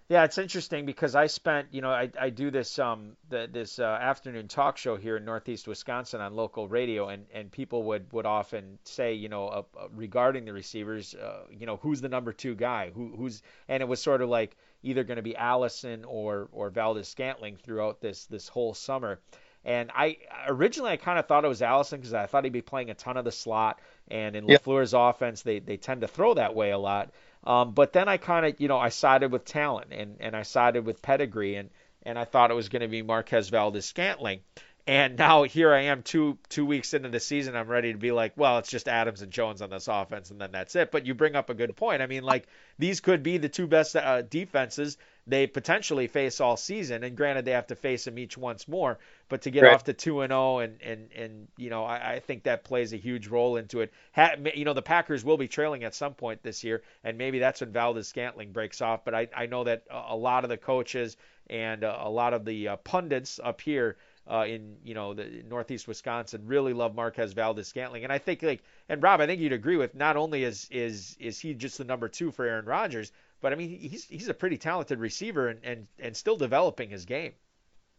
Yeah, 0.08 0.22
it's 0.22 0.38
interesting 0.38 0.86
because 0.86 1.16
I 1.16 1.26
spent, 1.26 1.68
you 1.72 1.80
know, 1.80 1.90
I, 1.90 2.08
I 2.20 2.30
do 2.30 2.52
this 2.52 2.78
um 2.78 3.16
the, 3.28 3.48
this 3.50 3.80
uh, 3.80 3.84
afternoon 4.00 4.46
talk 4.46 4.76
show 4.76 4.96
here 4.96 5.16
in 5.16 5.24
Northeast 5.24 5.66
Wisconsin 5.66 6.20
on 6.20 6.34
local 6.34 6.68
radio, 6.68 7.08
and, 7.08 7.26
and 7.34 7.50
people 7.50 7.82
would, 7.84 8.12
would 8.12 8.24
often 8.26 8.78
say, 8.84 9.14
you 9.14 9.28
know, 9.28 9.48
uh, 9.48 9.62
uh, 9.76 9.88
regarding 9.92 10.44
the 10.44 10.52
receivers, 10.52 11.14
uh, 11.16 11.40
you 11.50 11.66
know, 11.66 11.76
who's 11.78 12.00
the 12.00 12.08
number 12.08 12.32
two 12.32 12.54
guy, 12.54 12.90
who 12.94 13.14
who's, 13.16 13.42
and 13.68 13.82
it 13.82 13.86
was 13.86 14.00
sort 14.00 14.22
of 14.22 14.28
like 14.28 14.56
either 14.84 15.02
going 15.02 15.16
to 15.16 15.22
be 15.22 15.36
Allison 15.36 16.04
or 16.04 16.48
or 16.52 16.70
Valdes 16.70 17.08
Scantling 17.08 17.56
throughout 17.56 18.00
this 18.00 18.26
this 18.26 18.46
whole 18.46 18.74
summer. 18.74 19.18
And 19.64 19.90
I 19.92 20.18
originally 20.46 20.92
I 20.92 20.96
kind 20.96 21.18
of 21.18 21.26
thought 21.26 21.44
it 21.44 21.48
was 21.48 21.62
Allison 21.62 21.98
because 21.98 22.14
I 22.14 22.26
thought 22.26 22.44
he'd 22.44 22.52
be 22.52 22.62
playing 22.62 22.90
a 22.90 22.94
ton 22.94 23.16
of 23.16 23.24
the 23.24 23.32
slot, 23.32 23.80
and 24.06 24.36
in 24.36 24.46
yep. 24.46 24.62
LaFleur's 24.62 24.94
offense 24.94 25.42
they 25.42 25.58
they 25.58 25.76
tend 25.76 26.02
to 26.02 26.06
throw 26.06 26.34
that 26.34 26.54
way 26.54 26.70
a 26.70 26.78
lot. 26.78 27.10
Um, 27.46 27.72
but 27.72 27.92
then 27.92 28.08
I 28.08 28.16
kind 28.16 28.44
of, 28.44 28.60
you 28.60 28.68
know, 28.68 28.78
I 28.78 28.88
sided 28.88 29.30
with 29.30 29.44
talent 29.44 29.92
and, 29.92 30.16
and 30.18 30.34
I 30.34 30.42
sided 30.42 30.84
with 30.84 31.00
pedigree 31.00 31.54
and, 31.54 31.70
and 32.02 32.18
I 32.18 32.24
thought 32.24 32.50
it 32.50 32.54
was 32.54 32.68
going 32.68 32.82
to 32.82 32.88
be 32.88 33.02
Marquez 33.02 33.48
Valdes 33.48 33.86
Scantling. 33.86 34.40
And 34.86 35.16
now 35.18 35.44
here 35.44 35.72
I 35.72 35.82
am 35.82 36.02
two 36.02 36.38
two 36.48 36.66
weeks 36.66 36.92
into 36.92 37.08
the 37.08 37.20
season. 37.20 37.56
I'm 37.56 37.68
ready 37.68 37.92
to 37.92 37.98
be 37.98 38.12
like, 38.12 38.32
well, 38.36 38.58
it's 38.58 38.70
just 38.70 38.88
Adams 38.88 39.22
and 39.22 39.32
Jones 39.32 39.62
on 39.62 39.70
this 39.70 39.88
offense, 39.88 40.30
and 40.30 40.40
then 40.40 40.50
that's 40.52 40.74
it. 40.76 40.90
But 40.90 41.06
you 41.06 41.14
bring 41.14 41.36
up 41.36 41.50
a 41.50 41.54
good 41.54 41.74
point. 41.76 42.02
I 42.02 42.06
mean, 42.06 42.24
like 42.24 42.48
these 42.78 43.00
could 43.00 43.22
be 43.22 43.38
the 43.38 43.48
two 43.48 43.66
best 43.66 43.94
uh, 43.96 44.22
defenses 44.22 44.98
they 45.26 45.46
potentially 45.46 46.06
face 46.06 46.40
all 46.40 46.56
season. 46.56 47.02
And 47.02 47.16
granted, 47.16 47.44
they 47.44 47.52
have 47.52 47.66
to 47.68 47.76
face 47.76 48.04
them 48.04 48.18
each 48.18 48.38
once 48.38 48.68
more. 48.68 48.98
But 49.28 49.42
to 49.42 49.50
get 49.50 49.64
right. 49.64 49.74
off 49.74 49.84
to 49.84 49.92
two 49.92 50.20
and 50.20 50.30
zero, 50.30 50.40
oh 50.40 50.58
and 50.58 50.80
and 50.82 51.10
and 51.12 51.48
you 51.56 51.68
know, 51.68 51.84
I, 51.84 52.14
I 52.14 52.20
think 52.20 52.44
that 52.44 52.64
plays 52.64 52.92
a 52.92 52.96
huge 52.96 53.26
role 53.26 53.56
into 53.56 53.80
it. 53.80 53.92
Ha, 54.14 54.36
you 54.54 54.64
know, 54.64 54.72
the 54.72 54.82
Packers 54.82 55.24
will 55.24 55.36
be 55.36 55.48
trailing 55.48 55.82
at 55.82 55.94
some 55.94 56.14
point 56.14 56.42
this 56.42 56.62
year, 56.62 56.82
and 57.02 57.18
maybe 57.18 57.40
that's 57.40 57.60
when 57.60 57.72
Valdes 57.72 58.06
Scantling 58.06 58.52
breaks 58.52 58.80
off. 58.80 59.04
But 59.04 59.14
I 59.14 59.28
I 59.36 59.46
know 59.46 59.64
that 59.64 59.82
a 59.90 60.16
lot 60.16 60.44
of 60.44 60.50
the 60.50 60.56
coaches 60.56 61.16
and 61.50 61.82
a 61.82 62.08
lot 62.08 62.34
of 62.34 62.44
the 62.44 62.68
uh, 62.68 62.76
pundits 62.76 63.40
up 63.42 63.60
here 63.60 63.96
uh, 64.30 64.44
in 64.46 64.76
you 64.84 64.94
know 64.94 65.14
the 65.14 65.42
Northeast 65.48 65.86
Wisconsin 65.86 66.42
really 66.46 66.72
love 66.72 66.94
Marquez 66.94 67.32
Valdes 67.32 67.68
Scantling, 67.68 68.04
and 68.04 68.12
I 68.12 68.18
think 68.18 68.42
like 68.42 68.62
and 68.88 69.02
Rob, 69.02 69.20
I 69.20 69.26
think 69.26 69.40
you'd 69.40 69.52
agree 69.52 69.76
with 69.76 69.94
not 69.94 70.16
only 70.16 70.44
is 70.44 70.68
is 70.70 71.16
is 71.20 71.38
he 71.38 71.54
just 71.54 71.78
the 71.78 71.84
number 71.84 72.08
two 72.08 72.30
for 72.30 72.44
Aaron 72.44 72.64
Rodgers, 72.64 73.12
but 73.46 73.52
I 73.52 73.56
mean 73.56 73.78
he's 73.78 74.06
he's 74.06 74.28
a 74.28 74.34
pretty 74.34 74.58
talented 74.58 74.98
receiver 74.98 75.46
and 75.50 75.60
and, 75.62 75.86
and 76.00 76.16
still 76.16 76.36
developing 76.36 76.90
his 76.90 77.04
game. 77.04 77.30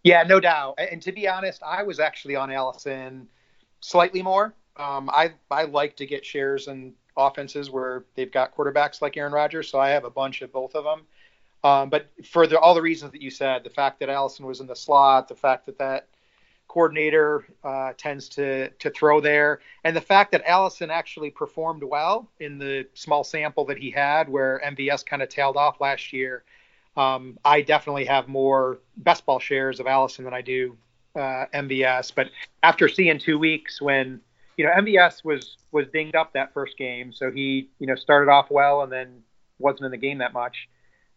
Yeah, 0.03 0.23
no 0.23 0.41
doubt. 0.41 0.77
And 0.77 1.01
to 1.03 1.13
be 1.13 1.25
honest, 1.25 1.63
I 1.63 1.83
was 1.83 2.01
actually 2.01 2.35
on 2.35 2.51
Allison 2.51 3.29
slightly 3.79 4.21
more. 4.21 4.53
Um, 4.75 5.09
I 5.09 5.31
I 5.49 5.63
like 5.63 5.95
to 5.95 6.05
get 6.05 6.25
shares 6.25 6.67
in 6.67 6.91
offenses 7.15 7.71
where 7.71 8.03
they've 8.15 8.29
got 8.29 8.57
quarterbacks 8.57 9.01
like 9.01 9.15
Aaron 9.15 9.31
Rodgers, 9.31 9.69
so 9.69 9.79
I 9.79 9.87
have 9.91 10.03
a 10.03 10.09
bunch 10.09 10.41
of 10.41 10.51
both 10.51 10.75
of 10.75 10.83
them. 10.83 11.03
Um, 11.63 11.89
but 11.89 12.09
for 12.25 12.45
the, 12.45 12.59
all 12.59 12.75
the 12.75 12.81
reasons 12.81 13.13
that 13.13 13.21
you 13.21 13.29
said, 13.29 13.63
the 13.63 13.69
fact 13.69 14.01
that 14.01 14.09
Allison 14.09 14.45
was 14.45 14.59
in 14.59 14.67
the 14.67 14.75
slot, 14.75 15.29
the 15.29 15.35
fact 15.35 15.65
that 15.67 15.77
that 15.77 16.09
coordinator 16.67 17.45
uh, 17.63 17.93
tends 17.97 18.29
to 18.29 18.69
to 18.69 18.89
throw 18.89 19.21
there, 19.21 19.59
and 19.83 19.95
the 19.95 20.01
fact 20.01 20.31
that 20.31 20.43
Allison 20.45 20.89
actually 20.91 21.29
performed 21.29 21.83
well 21.83 22.29
in 22.39 22.57
the 22.57 22.87
small 22.93 23.23
sample 23.23 23.65
that 23.65 23.77
he 23.77 23.91
had, 23.91 24.29
where 24.29 24.61
MVS 24.65 25.05
kind 25.05 25.21
of 25.21 25.29
tailed 25.29 25.57
off 25.57 25.79
last 25.81 26.13
year. 26.13 26.43
Um, 26.95 27.37
I 27.45 27.61
definitely 27.61 28.05
have 28.05 28.27
more 28.27 28.79
best 28.97 29.25
ball 29.25 29.39
shares 29.39 29.79
of 29.79 29.85
Allison 29.85 30.25
than 30.25 30.33
I 30.33 30.41
do 30.41 30.75
uh, 31.15 31.45
MVS. 31.53 32.13
But 32.13 32.29
after 32.63 32.87
seeing 32.87 33.19
two 33.19 33.37
weeks 33.37 33.81
when 33.81 34.21
you 34.57 34.65
know 34.65 34.71
MVS 34.71 35.23
was 35.23 35.57
was 35.71 35.87
dinged 35.93 36.15
up 36.15 36.33
that 36.33 36.53
first 36.53 36.77
game, 36.77 37.13
so 37.13 37.31
he 37.31 37.69
you 37.79 37.87
know 37.87 37.95
started 37.95 38.31
off 38.31 38.49
well 38.49 38.81
and 38.81 38.91
then 38.91 39.23
wasn't 39.59 39.85
in 39.85 39.91
the 39.91 39.97
game 39.97 40.19
that 40.19 40.33
much. 40.33 40.69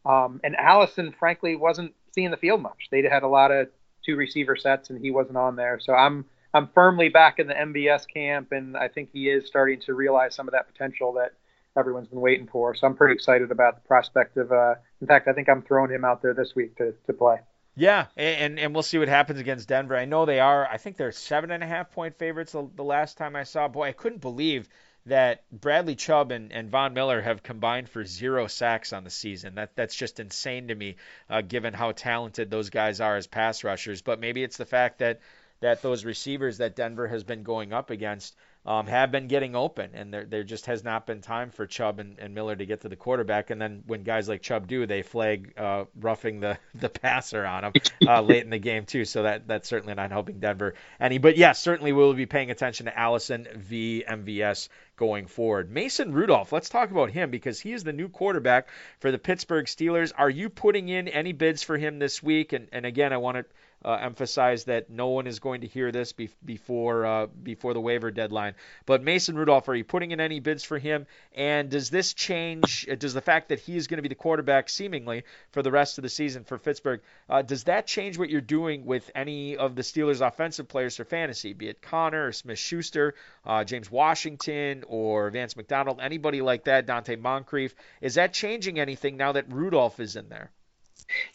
Um, 0.04 0.40
and 0.42 0.56
Allison, 0.56 1.14
frankly, 1.18 1.56
wasn't 1.56 1.94
seeing 2.14 2.30
the 2.30 2.36
field 2.36 2.62
much. 2.62 2.88
They 2.90 3.02
had 3.02 3.22
a 3.22 3.28
lot 3.28 3.50
of 3.50 3.68
two 4.04 4.16
receiver 4.16 4.56
sets, 4.56 4.90
and 4.90 5.00
he 5.00 5.10
wasn't 5.10 5.36
on 5.36 5.56
there. 5.56 5.78
So 5.80 5.94
I'm 5.94 6.24
I'm 6.52 6.68
firmly 6.68 7.08
back 7.08 7.38
in 7.38 7.46
the 7.46 7.54
MVS 7.54 8.06
camp, 8.12 8.52
and 8.52 8.76
I 8.76 8.88
think 8.88 9.10
he 9.12 9.28
is 9.28 9.46
starting 9.46 9.80
to 9.82 9.94
realize 9.94 10.34
some 10.34 10.48
of 10.48 10.52
that 10.52 10.66
potential 10.66 11.12
that 11.14 11.32
everyone's 11.76 12.08
been 12.08 12.20
waiting 12.20 12.48
for. 12.48 12.74
So 12.74 12.86
I'm 12.86 12.96
pretty 12.96 13.14
excited 13.14 13.50
about 13.50 13.82
the 13.82 13.86
prospect 13.86 14.36
of. 14.36 14.52
Uh, 14.52 14.74
in 15.00 15.06
fact, 15.06 15.28
I 15.28 15.32
think 15.32 15.48
I'm 15.48 15.62
throwing 15.62 15.90
him 15.90 16.04
out 16.04 16.22
there 16.22 16.34
this 16.34 16.54
week 16.54 16.76
to 16.76 16.94
to 17.06 17.12
play. 17.12 17.38
Yeah, 17.76 18.06
and 18.16 18.58
and 18.58 18.74
we'll 18.74 18.82
see 18.82 18.98
what 18.98 19.08
happens 19.08 19.40
against 19.40 19.68
Denver. 19.68 19.96
I 19.96 20.04
know 20.04 20.26
they 20.26 20.40
are. 20.40 20.66
I 20.66 20.76
think 20.76 20.96
they're 20.96 21.12
seven 21.12 21.50
and 21.50 21.62
a 21.62 21.66
half 21.66 21.90
point 21.92 22.18
favorites. 22.18 22.52
The, 22.52 22.68
the 22.74 22.84
last 22.84 23.16
time 23.16 23.36
I 23.36 23.44
saw, 23.44 23.68
boy, 23.68 23.88
I 23.88 23.92
couldn't 23.92 24.20
believe 24.20 24.68
that 25.06 25.42
Bradley 25.50 25.94
Chubb 25.94 26.30
and, 26.30 26.52
and 26.52 26.70
Von 26.70 26.92
Miller 26.92 27.20
have 27.20 27.42
combined 27.42 27.88
for 27.88 28.04
zero 28.04 28.46
sacks 28.46 28.92
on 28.92 29.04
the 29.04 29.10
season. 29.10 29.54
That 29.54 29.74
that's 29.74 29.94
just 29.94 30.20
insane 30.20 30.68
to 30.68 30.74
me, 30.74 30.96
uh, 31.28 31.40
given 31.40 31.72
how 31.72 31.92
talented 31.92 32.50
those 32.50 32.70
guys 32.70 33.00
are 33.00 33.16
as 33.16 33.26
pass 33.26 33.64
rushers. 33.64 34.02
But 34.02 34.20
maybe 34.20 34.42
it's 34.42 34.56
the 34.56 34.66
fact 34.66 34.98
that 34.98 35.20
that 35.60 35.82
those 35.82 36.04
receivers 36.04 36.58
that 36.58 36.76
Denver 36.76 37.08
has 37.08 37.24
been 37.24 37.42
going 37.42 37.72
up 37.72 37.90
against 37.90 38.34
um, 38.66 38.86
have 38.86 39.10
been 39.10 39.26
getting 39.26 39.56
open, 39.56 39.90
and 39.94 40.12
there 40.12 40.26
there 40.26 40.44
just 40.44 40.66
has 40.66 40.84
not 40.84 41.06
been 41.06 41.22
time 41.22 41.50
for 41.50 41.66
Chubb 41.66 41.98
and, 41.98 42.18
and 42.18 42.34
Miller 42.34 42.54
to 42.54 42.66
get 42.66 42.82
to 42.82 42.90
the 42.90 42.96
quarterback. 42.96 43.48
And 43.48 43.60
then 43.60 43.82
when 43.86 44.02
guys 44.02 44.28
like 44.28 44.42
Chubb 44.42 44.66
do, 44.66 44.86
they 44.86 45.00
flag 45.00 45.54
uh, 45.56 45.84
roughing 45.98 46.40
the 46.40 46.58
the 46.74 46.90
passer 46.90 47.46
on 47.46 47.64
him 47.64 47.72
uh, 48.06 48.20
late 48.20 48.44
in 48.44 48.50
the 48.50 48.58
game 48.58 48.84
too. 48.84 49.06
So 49.06 49.22
that 49.22 49.48
that's 49.48 49.68
certainly 49.68 49.94
not 49.94 50.10
helping 50.10 50.40
Denver 50.40 50.74
any. 51.00 51.16
But 51.16 51.36
yes, 51.36 51.40
yeah, 51.40 51.52
certainly 51.52 51.92
we'll 51.92 52.12
be 52.12 52.26
paying 52.26 52.50
attention 52.50 52.86
to 52.86 52.98
Allison 52.98 53.48
v 53.54 54.04
MVS 54.06 54.68
going 54.96 55.26
forward. 55.26 55.70
Mason 55.70 56.12
Rudolph, 56.12 56.52
let's 56.52 56.68
talk 56.68 56.90
about 56.90 57.10
him 57.10 57.30
because 57.30 57.58
he 57.58 57.72
is 57.72 57.82
the 57.82 57.94
new 57.94 58.10
quarterback 58.10 58.68
for 58.98 59.10
the 59.10 59.18
Pittsburgh 59.18 59.64
Steelers. 59.64 60.12
Are 60.16 60.28
you 60.28 60.50
putting 60.50 60.90
in 60.90 61.08
any 61.08 61.32
bids 61.32 61.62
for 61.62 61.78
him 61.78 61.98
this 61.98 62.22
week? 62.22 62.52
And 62.52 62.68
and 62.72 62.84
again, 62.84 63.14
I 63.14 63.16
want 63.16 63.38
to 63.38 63.44
uh, 63.84 63.92
emphasize 63.92 64.64
that 64.64 64.90
no 64.90 65.08
one 65.08 65.26
is 65.26 65.38
going 65.38 65.62
to 65.62 65.66
hear 65.66 65.90
this 65.90 66.12
be- 66.12 66.28
before 66.44 67.06
uh, 67.06 67.26
before 67.26 67.74
the 67.74 67.80
waiver 67.80 68.10
deadline. 68.10 68.54
But 68.86 69.02
Mason 69.02 69.36
Rudolph, 69.36 69.68
are 69.68 69.74
you 69.74 69.84
putting 69.84 70.10
in 70.10 70.20
any 70.20 70.40
bids 70.40 70.64
for 70.64 70.78
him? 70.78 71.06
And 71.34 71.70
does 71.70 71.90
this 71.90 72.12
change? 72.14 72.86
Uh, 72.90 72.94
does 72.94 73.14
the 73.14 73.20
fact 73.20 73.48
that 73.48 73.60
he 73.60 73.76
is 73.76 73.86
going 73.86 73.98
to 73.98 74.02
be 74.02 74.08
the 74.08 74.14
quarterback 74.14 74.68
seemingly 74.68 75.24
for 75.52 75.62
the 75.62 75.70
rest 75.70 75.98
of 75.98 76.02
the 76.02 76.08
season 76.08 76.44
for 76.44 76.58
Pittsburgh, 76.58 77.00
uh, 77.28 77.42
does 77.42 77.64
that 77.64 77.86
change 77.86 78.18
what 78.18 78.30
you're 78.30 78.40
doing 78.40 78.84
with 78.84 79.10
any 79.14 79.56
of 79.56 79.74
the 79.74 79.82
Steelers' 79.82 80.26
offensive 80.26 80.68
players 80.68 80.96
for 80.96 81.04
fantasy, 81.04 81.52
be 81.52 81.68
it 81.68 81.80
Connor, 81.80 82.26
or 82.26 82.32
Smith 82.32 82.58
Schuster, 82.58 83.14
uh, 83.46 83.64
James 83.64 83.90
Washington, 83.90 84.84
or 84.86 85.30
Vance 85.30 85.56
McDonald, 85.56 86.00
anybody 86.00 86.42
like 86.42 86.64
that, 86.64 86.86
Donte 86.86 87.18
Moncrief? 87.18 87.74
Is 88.00 88.14
that 88.14 88.32
changing 88.32 88.78
anything 88.78 89.16
now 89.16 89.32
that 89.32 89.52
Rudolph 89.52 90.00
is 90.00 90.16
in 90.16 90.28
there? 90.28 90.50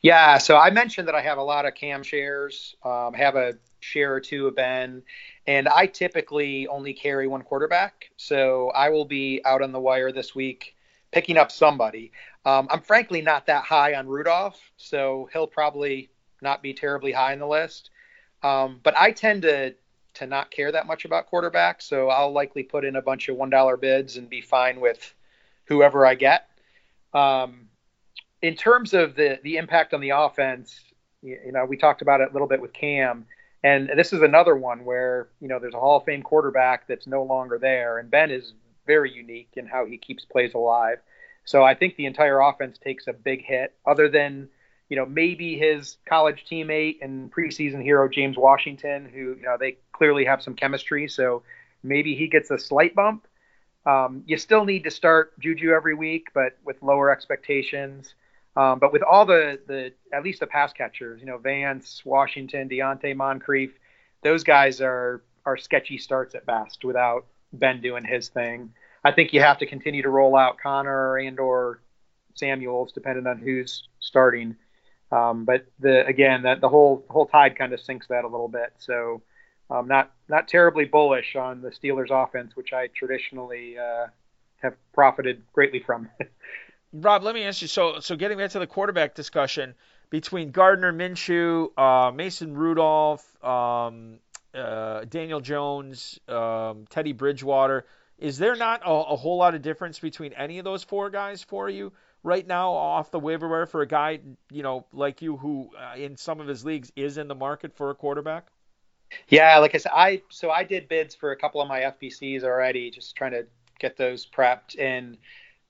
Yeah, 0.02 0.38
so 0.38 0.58
I 0.58 0.70
mentioned 0.70 1.08
that 1.08 1.16
I 1.16 1.22
have 1.22 1.38
a 1.38 1.44
lot 1.44 1.66
of 1.66 1.76
cam 1.76 2.04
shares. 2.04 2.76
Um, 2.84 3.14
have 3.14 3.36
a 3.36 3.56
share 3.80 4.14
or 4.14 4.20
two 4.20 4.48
of 4.48 4.56
Ben, 4.56 5.04
and 5.48 5.68
I 5.68 5.86
typically 5.86 6.68
only 6.68 6.94
carry 6.94 7.28
one 7.28 7.42
quarterback. 7.44 8.10
So 8.18 8.70
I 8.70 8.90
will 8.90 9.06
be 9.06 9.42
out 9.46 9.62
on 9.62 9.72
the 9.72 9.80
wire 9.80 10.12
this 10.12 10.34
week 10.34 10.76
picking 11.12 11.38
up 11.38 11.52
somebody. 11.52 12.12
Um, 12.46 12.68
I'm 12.70 12.82
frankly 12.82 13.22
not 13.22 13.46
that 13.48 13.64
high 13.64 13.96
on 13.96 14.08
Rudolph, 14.08 14.60
so 14.78 15.30
he'll 15.32 15.48
probably 15.48 16.10
not 16.42 16.62
be 16.62 16.74
terribly 16.74 17.12
high 17.12 17.34
in 17.34 17.40
the 17.40 17.48
list. 17.48 17.90
Um, 18.44 18.80
but 18.84 18.98
I 18.98 19.12
tend 19.12 19.44
to 19.44 19.76
to 20.16 20.26
not 20.26 20.50
care 20.50 20.72
that 20.72 20.88
much 20.88 21.04
about 21.04 21.30
quarterbacks, 21.30 21.84
so 21.84 22.10
I'll 22.10 22.32
likely 22.32 22.64
put 22.64 22.86
in 22.86 22.96
a 22.96 23.02
bunch 23.02 23.28
of 23.28 23.36
one 23.36 23.50
dollar 23.50 23.76
bids 23.78 24.18
and 24.18 24.30
be 24.30 24.42
fine 24.42 24.80
with 24.80 25.14
whoever 25.66 26.06
I 26.06 26.16
get. 26.16 26.48
Um, 27.14 27.68
in 28.46 28.56
terms 28.56 28.94
of 28.94 29.16
the 29.16 29.40
the 29.44 29.58
impact 29.58 29.94
on 29.94 30.02
the 30.02 30.12
offense, 30.12 30.80
you, 31.22 31.40
you 31.48 31.52
know, 31.52 31.66
we 31.66 31.78
talked 31.78 32.02
about 32.02 32.22
it 32.22 32.30
a 32.30 32.34
little 32.34 32.48
bit 32.48 32.62
with 32.62 32.74
Cam, 32.74 33.26
and 33.64 33.90
this 33.98 34.14
is 34.14 34.22
another 34.22 34.56
one 34.56 34.86
where 34.86 35.30
you 35.42 35.48
know 35.48 35.60
there's 35.60 35.74
a 35.74 35.80
Hall 35.80 35.98
of 35.98 36.06
Fame 36.06 36.22
quarterback 36.22 36.88
that's 36.88 37.08
no 37.08 37.24
longer 37.24 37.58
there, 37.58 37.98
and 37.98 38.12
Ben 38.12 38.30
is 38.30 38.54
very 38.86 39.12
unique 39.12 39.50
in 39.56 39.66
how 39.66 39.86
he 39.86 39.98
keeps 39.98 40.26
plays 40.26 40.54
alive. 40.54 41.00
So 41.44 41.64
I 41.64 41.74
think 41.74 41.96
the 41.96 42.06
entire 42.06 42.40
offense 42.40 42.78
takes 42.78 43.08
a 43.08 43.14
big 43.14 43.44
hit, 43.44 43.74
other 43.86 44.10
than 44.10 44.50
you 44.90 44.96
know 44.96 45.08
maybe 45.08 45.58
his 45.58 45.98
college 46.08 46.46
teammate 46.50 46.98
and 47.02 47.32
preseason 47.34 47.82
hero 47.82 48.08
James 48.08 48.38
Washington, 48.38 49.10
who 49.12 49.36
you 49.38 49.42
know 49.42 49.58
they 49.60 49.78
clearly 49.92 50.26
have 50.26 50.44
some 50.44 50.54
chemistry, 50.54 51.08
so 51.08 51.42
maybe 51.82 52.16
he 52.16 52.28
gets 52.28 52.52
a 52.52 52.60
slight 52.60 52.94
bump. 52.94 53.28
Um, 53.88 54.24
you 54.28 54.38
still 54.38 54.66
need 54.66 54.84
to 54.84 54.92
start 54.92 55.40
Juju 55.40 55.72
every 55.72 55.96
week, 55.96 56.28
but 56.34 56.58
with 56.64 56.82
lower 56.84 57.12
expectations. 57.12 58.14
Um, 58.56 58.80
but 58.80 58.94
with 58.94 59.04
all 59.04 59.26
the 59.26 59.60
the 59.68 59.92
at 60.14 60.24
least 60.24 60.40
the 60.40 60.48
pass 60.48 60.72
catchers, 60.72 61.20
you 61.20 61.28
know, 61.28 61.38
Vance, 61.38 62.04
Washington, 62.06 62.70
Donte 62.70 63.16
Moncrief, 63.16 63.78
those 64.24 64.44
guys 64.44 64.82
are 64.82 65.24
are 65.46 65.58
sketchy 65.58 65.98
starts 65.98 66.36
at 66.36 66.46
best 66.46 66.84
without 66.84 67.26
Ben 67.54 67.82
doing 67.82 68.04
his 68.04 68.30
thing. 68.30 68.74
I 69.04 69.12
think 69.12 69.34
you 69.34 69.42
have 69.42 69.60
to 69.60 69.66
continue 69.66 70.02
to 70.02 70.10
roll 70.10 70.36
out 70.36 70.58
Connor 70.58 71.18
and 71.18 71.40
or 71.40 71.82
Samuels, 72.34 72.92
depending 72.92 73.28
on 73.28 73.38
who's 73.38 73.88
starting. 74.00 74.56
Um, 75.12 75.46
but 75.46 75.66
the 75.80 76.06
again, 76.08 76.44
that 76.44 76.62
the 76.62 76.70
whole 76.70 77.06
whole 77.10 77.26
tide 77.26 77.58
kind 77.58 77.74
of 77.74 77.82
sinks 77.82 78.08
that 78.08 78.24
a 78.24 78.28
little 78.28 78.48
bit. 78.48 78.74
So 78.80 79.22
um, 79.70 79.88
not 79.88 80.12
not 80.30 80.48
terribly 80.48 80.86
bullish 80.86 81.36
on 81.36 81.62
the 81.62 81.70
Steelers' 81.70 82.10
offense, 82.10 82.56
which 82.56 82.74
I 82.74 82.88
traditionally 82.88 83.78
uh, 83.78 84.08
have 84.62 84.76
profited 84.94 85.44
greatly 85.54 85.80
from. 85.80 86.10
Rob, 87.02 87.24
let 87.24 87.36
me 87.36 87.44
ask 87.44 87.62
you. 87.62 87.68
So, 87.68 88.00
so 88.00 88.16
getting 88.16 88.38
back 88.38 88.52
to 88.52 88.60
the 88.60 88.68
quarterback 88.68 89.16
discussion 89.16 89.76
between 90.10 90.52
Gardner 90.52 90.94
Minshew, 90.94 91.78
uh, 91.78 92.12
Mason 92.12 92.56
Rudolph, 92.56 93.44
um, 93.44 94.20
uh, 94.54 95.04
Daniel 95.06 95.42
Jones, 95.42 96.20
um, 96.30 96.86
Teddy 96.90 97.12
Bridgewater, 97.12 97.86
is 98.18 98.38
there 98.38 98.56
not 98.56 98.82
a, 98.86 98.90
a, 98.90 99.16
whole 99.18 99.38
lot 99.38 99.56
of 99.56 99.62
difference 99.62 100.00
between 100.00 100.32
any 100.34 100.58
of 100.58 100.64
those 100.64 100.84
four 100.86 101.10
guys 101.10 101.44
for 101.44 101.70
you 101.70 101.92
right 102.24 102.48
now 102.48 102.72
off 102.72 103.12
the 103.12 103.20
waiver 103.20 103.50
wire 103.50 103.66
for 103.66 103.82
a 103.82 103.88
guy, 103.88 104.20
you 104.50 104.64
know, 104.64 104.86
like 104.94 105.22
you 105.22 105.36
who 105.36 105.70
uh, 105.78 105.98
in 105.98 106.16
some 106.16 106.40
of 106.40 106.48
his 106.48 106.64
leagues 106.64 106.94
is 106.96 107.18
in 107.18 107.28
the 107.28 107.36
market 107.36 107.76
for 107.76 107.90
a 107.90 107.96
quarterback? 107.96 108.48
Yeah, 109.28 109.58
like 109.58 109.76
I 109.76 109.80
said, 109.80 109.92
I 109.94 110.22
so 110.30 110.50
I 110.50 110.64
did 110.64 110.88
bids 110.88 111.14
for 111.14 111.32
a 111.32 111.36
couple 111.36 111.62
of 111.62 111.68
my 111.68 111.82
FPCs 111.82 112.44
already, 112.44 112.90
just 112.90 113.18
trying 113.18 113.32
to 113.32 113.46
get 113.80 113.98
those 113.98 114.26
prepped 114.26 114.80
and 114.80 115.18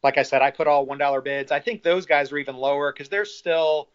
like 0.06 0.20
I 0.20 0.24
said, 0.24 0.44
I 0.44 0.52
put 0.52 0.68
all 0.68 0.86
one 0.86 1.00
dollar 1.00 1.20
bids. 1.20 1.52
I 1.52 1.60
think 1.60 1.82
those 1.82 2.06
guys 2.06 2.32
are 2.32 2.38
even 2.38 2.56
lower 2.56 2.94
because 2.94 3.10
there's 3.10 3.34
still 3.34 3.90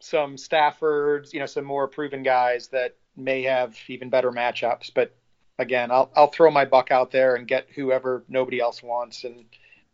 some 0.00 0.36
Staffords, 0.36 1.34
you 1.34 1.38
know, 1.38 1.44
some 1.44 1.66
more 1.66 1.86
proven 1.86 2.22
guys 2.22 2.68
that 2.68 2.96
may 3.14 3.42
have 3.42 3.76
even 3.88 4.08
better 4.08 4.32
matchups. 4.32 4.90
But 4.94 5.14
again, 5.58 5.90
I'll 5.90 6.10
I'll 6.16 6.28
throw 6.28 6.50
my 6.50 6.64
buck 6.64 6.90
out 6.90 7.10
there 7.10 7.34
and 7.34 7.46
get 7.46 7.68
whoever 7.74 8.24
nobody 8.26 8.58
else 8.58 8.82
wants 8.82 9.24
and 9.24 9.44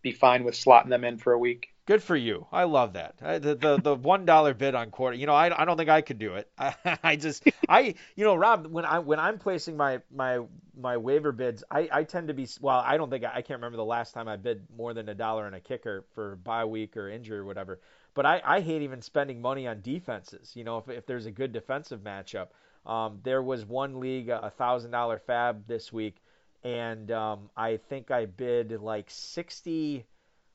be 0.03 0.13
fine 0.13 0.45
with 0.45 0.55
slotting 0.55 0.89
them 0.89 1.03
in 1.03 1.19
for 1.19 1.33
a 1.33 1.39
week. 1.39 1.75
Good 1.85 2.05
for 2.05 2.15
you. 2.15 2.47
I 2.53 2.63
love 2.65 2.93
that. 2.93 3.19
The 3.19 3.57
the, 3.57 3.81
the 3.83 3.97
one 3.97 4.25
dollar 4.25 4.55
bid 4.55 4.77
on 4.77 4.93
quarter. 4.93 5.17
You 5.17 5.27
know, 5.27 5.35
I, 5.35 5.61
I 5.61 5.65
don't 5.65 5.77
think 5.77 5.91
I 5.91 6.01
could 6.01 6.21
do 6.21 6.35
it. 6.35 6.49
I, 6.57 6.75
I 7.03 7.17
just 7.17 7.43
I 7.69 7.97
you 8.15 8.25
know 8.25 8.37
Rob 8.37 8.69
when 8.69 8.85
I 8.85 9.01
when 9.01 9.19
I'm 9.19 9.39
placing 9.39 9.77
my 9.77 10.01
my 10.15 10.39
my 10.81 10.97
waiver 10.97 11.33
bids, 11.33 11.63
I, 11.71 11.89
I 11.93 12.05
tend 12.05 12.29
to 12.29 12.35
be 12.35 12.49
well. 12.61 12.83
I 12.85 12.97
don't 12.97 13.11
think 13.11 13.25
I, 13.25 13.43
can't 13.43 13.59
remember 13.59 13.77
the 13.77 13.85
last 13.85 14.13
time 14.13 14.29
I 14.29 14.37
bid 14.37 14.67
more 14.77 14.95
than 14.95 15.09
a 15.09 15.15
dollar 15.15 15.47
on 15.47 15.55
a 15.55 15.61
kicker 15.61 16.05
for 16.15 16.37
bye 16.37 16.65
week 16.65 16.97
or 16.97 17.09
injury 17.09 17.39
or 17.39 17.45
whatever. 17.45 17.81
But 18.15 18.27
I, 18.27 18.43
I 18.45 18.61
hate 18.61 18.83
even 18.83 19.03
spending 19.03 19.41
money 19.41 19.67
on 19.67 19.83
defenses. 19.83 20.53
You 20.55 20.65
know, 20.65 20.79
if 20.79 20.89
if 20.89 21.07
there's 21.07 21.27
a 21.27 21.31
good 21.31 21.53
defensive 21.53 22.01
matchup. 22.01 22.49
Um, 22.87 23.21
there 23.23 23.43
was 23.43 23.67
one 23.67 24.01
league 24.01 24.31
a 24.31 24.51
thousand 24.57 24.91
dollar 24.91 25.19
fab 25.19 25.67
this 25.67 25.93
week, 25.93 26.17
and 26.65 27.11
um, 27.11 27.51
I 27.57 27.77
think 27.77 28.11
I 28.11 28.25
bid 28.25 28.81
like 28.81 29.11
sixty 29.11 30.07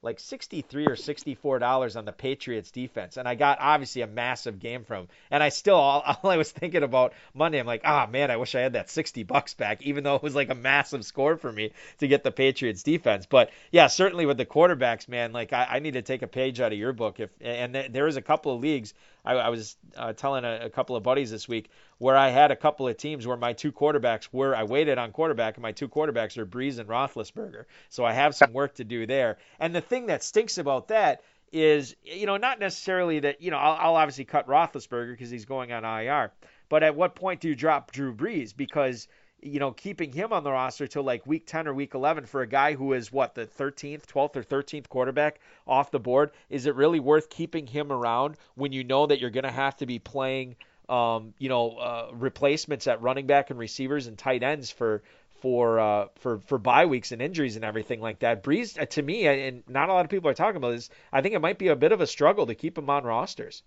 like 0.05 0.19
63 0.19 0.87
or 0.87 0.95
64 0.95 1.59
dollars 1.59 1.95
on 1.95 2.05
the 2.05 2.11
Patriots 2.11 2.71
defense, 2.71 3.17
and 3.17 3.27
I 3.27 3.35
got 3.35 3.57
obviously 3.59 4.03
a 4.03 4.07
massive 4.07 4.59
game 4.59 4.83
from. 4.83 5.07
And 5.31 5.43
I 5.43 5.49
still 5.49 5.75
all, 5.75 6.01
all 6.23 6.29
I 6.29 6.37
was 6.37 6.51
thinking 6.51 6.83
about 6.83 7.13
Monday, 7.33 7.59
I'm 7.59 7.65
like, 7.65 7.81
ah 7.83 8.05
oh, 8.07 8.11
man, 8.11 8.31
I 8.31 8.37
wish 8.37 8.55
I 8.55 8.61
had 8.61 8.73
that 8.73 8.89
60 8.89 9.23
bucks 9.23 9.55
back, 9.55 9.81
even 9.81 10.03
though 10.03 10.15
it 10.15 10.23
was 10.23 10.35
like 10.35 10.49
a 10.49 10.55
massive 10.55 11.03
score 11.03 11.35
for 11.35 11.51
me 11.51 11.71
to 11.97 12.07
get 12.07 12.23
the 12.23 12.31
Patriots 12.31 12.83
defense. 12.83 13.25
But 13.25 13.49
yeah, 13.71 13.87
certainly 13.87 14.25
with 14.25 14.37
the 14.37 14.45
quarterbacks, 14.45 15.09
man, 15.09 15.33
like 15.33 15.51
I, 15.51 15.67
I 15.71 15.79
need 15.79 15.95
to 15.95 16.01
take 16.01 16.21
a 16.21 16.27
page 16.27 16.61
out 16.61 16.71
of 16.71 16.77
your 16.77 16.93
book. 16.93 17.19
If 17.19 17.31
and 17.41 17.73
th- 17.73 17.91
there 17.91 18.07
is 18.07 18.15
a 18.15 18.21
couple 18.21 18.53
of 18.53 18.61
leagues 18.61 18.93
I, 19.25 19.33
I 19.33 19.49
was 19.49 19.75
uh, 19.97 20.13
telling 20.13 20.45
a, 20.45 20.65
a, 20.65 20.69
couple 20.69 20.95
of 20.95 21.03
buddies 21.03 21.31
this 21.31 21.47
week 21.47 21.69
where 21.97 22.15
I 22.15 22.29
had 22.29 22.51
a 22.51 22.55
couple 22.55 22.88
of 22.88 22.97
teams 22.97 23.25
where 23.25 23.38
my 23.38 23.53
two 23.53 23.71
quarterbacks 23.71 24.29
were 24.31 24.55
I 24.55 24.63
waited 24.63 24.97
on 24.97 25.11
quarterback 25.11 25.55
and 25.55 25.63
my 25.63 25.71
two 25.71 25.88
quarterbacks 25.88 26.38
are 26.38 26.45
Brees 26.45 26.79
and 26.79 26.88
Roethlisberger. 26.88 27.65
So 27.89 28.05
I 28.05 28.13
have 28.13 28.35
some 28.35 28.53
work 28.53 28.75
to 28.75 28.83
do 28.83 29.05
there. 29.05 29.38
And 29.59 29.73
the 29.73 29.81
thing 29.81 30.07
that 30.07 30.23
stinks 30.23 30.57
about 30.57 30.89
that 30.89 31.21
is 31.51 31.95
you 32.03 32.25
know 32.25 32.38
not 32.38 32.59
necessarily 32.59 33.19
that 33.19 33.41
you 33.41 33.51
know 33.51 33.57
I'll, 33.57 33.77
I'll 33.79 33.95
obviously 33.95 34.25
cut 34.25 34.47
Roethlisberger 34.47 35.11
because 35.11 35.29
he's 35.29 35.45
going 35.45 35.71
on 35.71 35.85
IR, 35.85 36.31
but 36.69 36.83
at 36.83 36.95
what 36.95 37.15
point 37.15 37.39
do 37.39 37.47
you 37.47 37.55
drop 37.55 37.91
Drew 37.91 38.13
Brees 38.13 38.55
because 38.55 39.07
you 39.45 39.60
know, 39.60 39.71
keeping 39.71 40.12
him 40.12 40.34
on 40.34 40.43
the 40.43 40.51
roster 40.51 40.88
till 40.88 41.03
like 41.03 41.25
week 41.27 41.45
10 41.45 41.67
or 41.67 41.73
week 41.73 41.93
11 41.93 42.25
for 42.25 42.41
a 42.41 42.47
guy 42.47 42.73
who 42.73 42.93
is 42.93 43.12
what 43.12 43.36
the 43.36 43.45
13th, 43.45 44.05
12th 44.05 44.36
or 44.36 44.43
13th 44.43 44.89
quarterback 44.89 45.39
off 45.67 45.91
the 45.91 45.99
board, 45.99 46.31
is 46.49 46.65
it 46.65 46.75
really 46.75 46.99
worth 46.99 47.29
keeping 47.29 47.67
him 47.67 47.91
around 47.91 48.38
when 48.55 48.71
you 48.71 48.84
know 48.84 49.05
that 49.05 49.19
you're 49.19 49.29
going 49.29 49.43
to 49.43 49.51
have 49.51 49.77
to 49.77 49.86
be 49.86 49.99
playing 49.99 50.55
um, 50.89 51.34
you 51.39 51.49
know, 51.49 51.71
uh, 51.71 52.10
replacements 52.13 52.88
at 52.88 53.01
running 53.01 53.25
back 53.25 53.49
and 53.49 53.60
receivers 53.60 54.08
and 54.08 54.17
tight 54.17 54.43
ends 54.43 54.69
for 54.69 55.01
for 55.41 55.79
uh, 55.79 56.08
for 56.15 56.39
for 56.39 56.58
bye 56.58 56.86
weeks 56.86 57.12
and 57.12 57.21
injuries 57.21 57.55
and 57.55 57.65
everything 57.65 58.01
like 58.01 58.19
that. 58.19 58.43
Brees, 58.43 58.79
uh, 58.79 58.86
to 58.86 59.01
me, 59.01 59.27
and 59.27 59.63
not 59.67 59.89
a 59.89 59.93
lot 59.93 60.05
of 60.05 60.12
people 60.12 60.29
are 60.29 60.36
talking 60.36 60.58
about 60.58 60.71
this. 60.71 60.89
I 61.12 61.21
think 61.21 61.36
it 61.36 61.41
might 61.41 61.58
be 61.58 61.69
a 61.69 61.75
bit 61.75 61.91
of 61.91 62.01
a 62.01 62.08
struggle 62.08 62.45
to 62.47 62.55
keep 62.55 62.77
him 62.77 62.89
on 62.89 63.03
rosters. 63.03 63.63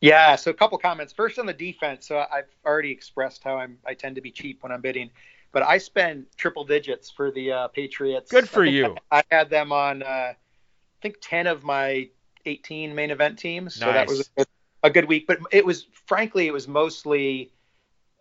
Yeah. 0.00 0.36
So 0.36 0.50
a 0.50 0.54
couple 0.54 0.78
comments. 0.78 1.12
First 1.12 1.38
on 1.38 1.46
the 1.46 1.52
defense. 1.52 2.06
So 2.06 2.24
I've 2.32 2.48
already 2.64 2.90
expressed 2.90 3.44
how 3.44 3.58
I'm 3.58 3.78
I 3.86 3.94
tend 3.94 4.14
to 4.16 4.20
be 4.20 4.30
cheap 4.30 4.62
when 4.62 4.72
I'm 4.72 4.80
bidding, 4.80 5.10
but 5.52 5.62
I 5.62 5.78
spend 5.78 6.26
triple 6.36 6.64
digits 6.64 7.10
for 7.10 7.30
the 7.30 7.52
uh, 7.52 7.68
Patriots. 7.68 8.30
Good 8.30 8.48
for 8.48 8.64
you. 8.64 8.96
I, 9.10 9.18
I, 9.18 9.36
had 9.36 9.50
them 9.50 9.72
on 9.72 10.02
uh, 10.02 10.06
I 10.06 10.36
think 11.02 11.16
10 11.20 11.46
of 11.46 11.64
my 11.64 12.08
18 12.46 12.94
main 12.94 13.10
event 13.10 13.38
teams. 13.38 13.80
nice. 13.80 13.88
So 13.88 13.92
that 13.92 14.08
was 14.08 14.30
a, 14.38 14.46
a 14.84 14.90
good 14.90 15.06
week. 15.06 15.26
But 15.26 15.38
it 15.52 15.64
was 15.64 15.86
frankly 16.06 16.46
it 16.46 16.52
was 16.52 16.66
mostly 16.66 17.52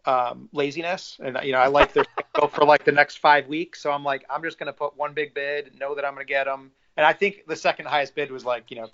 um, 0.06 0.50
laziness, 0.52 1.20
and 1.24 1.38
you 1.44 1.52
know 1.52 1.60
I 1.60 1.68
like 1.68 1.94
their 1.94 2.06
go 2.34 2.48
for 2.48 2.66
like 2.66 2.84
the 2.84 2.92
next 2.92 3.18
five 3.18 3.48
weeks. 3.48 3.82
So 3.82 3.92
I'm 3.92 4.04
like, 4.04 4.26
I'm 4.30 4.44
just 4.44 4.58
going 4.58 4.68
to 4.68 4.74
put 4.74 4.98
one 4.98 5.14
big 5.14 5.34
bid, 5.34 5.78
know 5.80 5.96
that 5.96 6.06
I'm 6.06 6.14
going 6.14 6.26
to 6.26 6.30
get 6.30 6.46
them, 6.46 6.72
and 6.98 7.06
I 7.06 7.14
think 7.14 7.44
the 7.48 7.56
second 7.56 7.88
highest 7.88 8.16
bid 8.16 8.32
was 8.32 8.46
like 8.46 8.72
you 8.72 8.78
know 8.78 8.90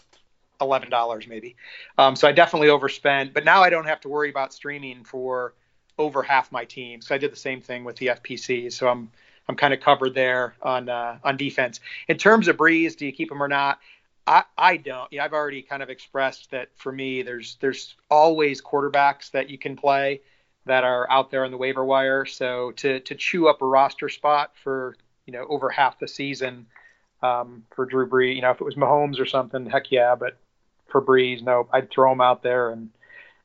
eleven 0.62 0.90
dollars 0.90 1.28
maybe. 1.28 1.56
Um, 1.98 2.16
so 2.16 2.28
I 2.28 2.32
definitely 2.32 2.70
overspent, 2.70 3.34
but 3.34 3.46
now 3.46 3.62
I 3.62 3.70
don't 3.70 3.86
have 3.86 4.02
to 4.02 4.10
worry 4.10 4.30
about 4.30 4.54
streaming 4.54 5.04
for 5.04 5.54
over 5.98 6.24
half 6.24 6.52
my 6.52 6.66
team. 6.66 7.02
So 7.02 7.16
I 7.16 7.18
did 7.18 7.32
the 7.32 7.38
same 7.38 7.62
thing 7.62 7.84
with 7.84 7.98
the 7.98 8.08
FPC. 8.08 8.72
So 8.72 8.88
I'm 8.88 9.12
I'm 9.48 9.56
kind 9.56 9.74
of 9.74 9.80
covered 9.80 10.16
there 10.16 10.56
on 10.62 10.90
uh, 10.90 11.20
on 11.24 11.38
defense. 11.38 11.80
In 12.08 12.18
terms 12.18 12.48
of 12.48 12.58
Brees, 12.58 12.96
do 12.96 13.06
you 13.06 13.12
keep 13.12 13.32
him 13.32 13.42
or 13.42 13.48
not? 13.48 13.80
I, 14.28 14.44
I 14.58 14.78
don't. 14.78 15.12
Know, 15.12 15.20
I've 15.22 15.34
already 15.34 15.62
kind 15.62 15.84
of 15.84 15.90
expressed 15.90 16.52
that 16.52 16.70
for 16.76 16.92
me, 16.92 17.22
there's 17.22 17.58
there's 17.62 17.96
always 18.10 18.62
quarterbacks 18.62 19.32
that 19.32 19.50
you 19.50 19.58
can 19.58 19.76
play 19.76 20.22
that 20.66 20.84
are 20.84 21.10
out 21.12 21.30
there 21.30 21.46
on 21.46 21.52
the 21.52 21.58
waiver 21.58 21.86
wire. 21.86 22.26
So 22.26 22.72
to 22.78 23.00
to 23.02 23.16
chew 23.16 23.48
up 23.48 23.62
a 23.62 23.66
roster 23.66 24.10
spot 24.10 24.54
for 24.64 24.96
you 25.26 25.34
know 25.34 25.46
over 25.48 25.70
half 25.70 26.00
the 26.00 26.08
season 26.08 26.66
um, 27.22 27.66
for 27.76 27.86
Drew 27.86 28.10
Brees, 28.10 28.36
you 28.36 28.42
know 28.42 28.52
if 28.52 28.62
it 28.62 28.66
was 28.66 28.76
Mahomes 28.76 29.20
or 29.20 29.28
something, 29.28 29.68
heck 29.68 29.92
yeah. 29.92 30.16
But 30.16 30.38
for 30.88 31.02
Brees, 31.02 31.42
no, 31.42 31.68
I'd 31.72 31.90
throw 31.90 32.12
him 32.12 32.22
out 32.22 32.44
there 32.44 32.72
and 32.72 32.90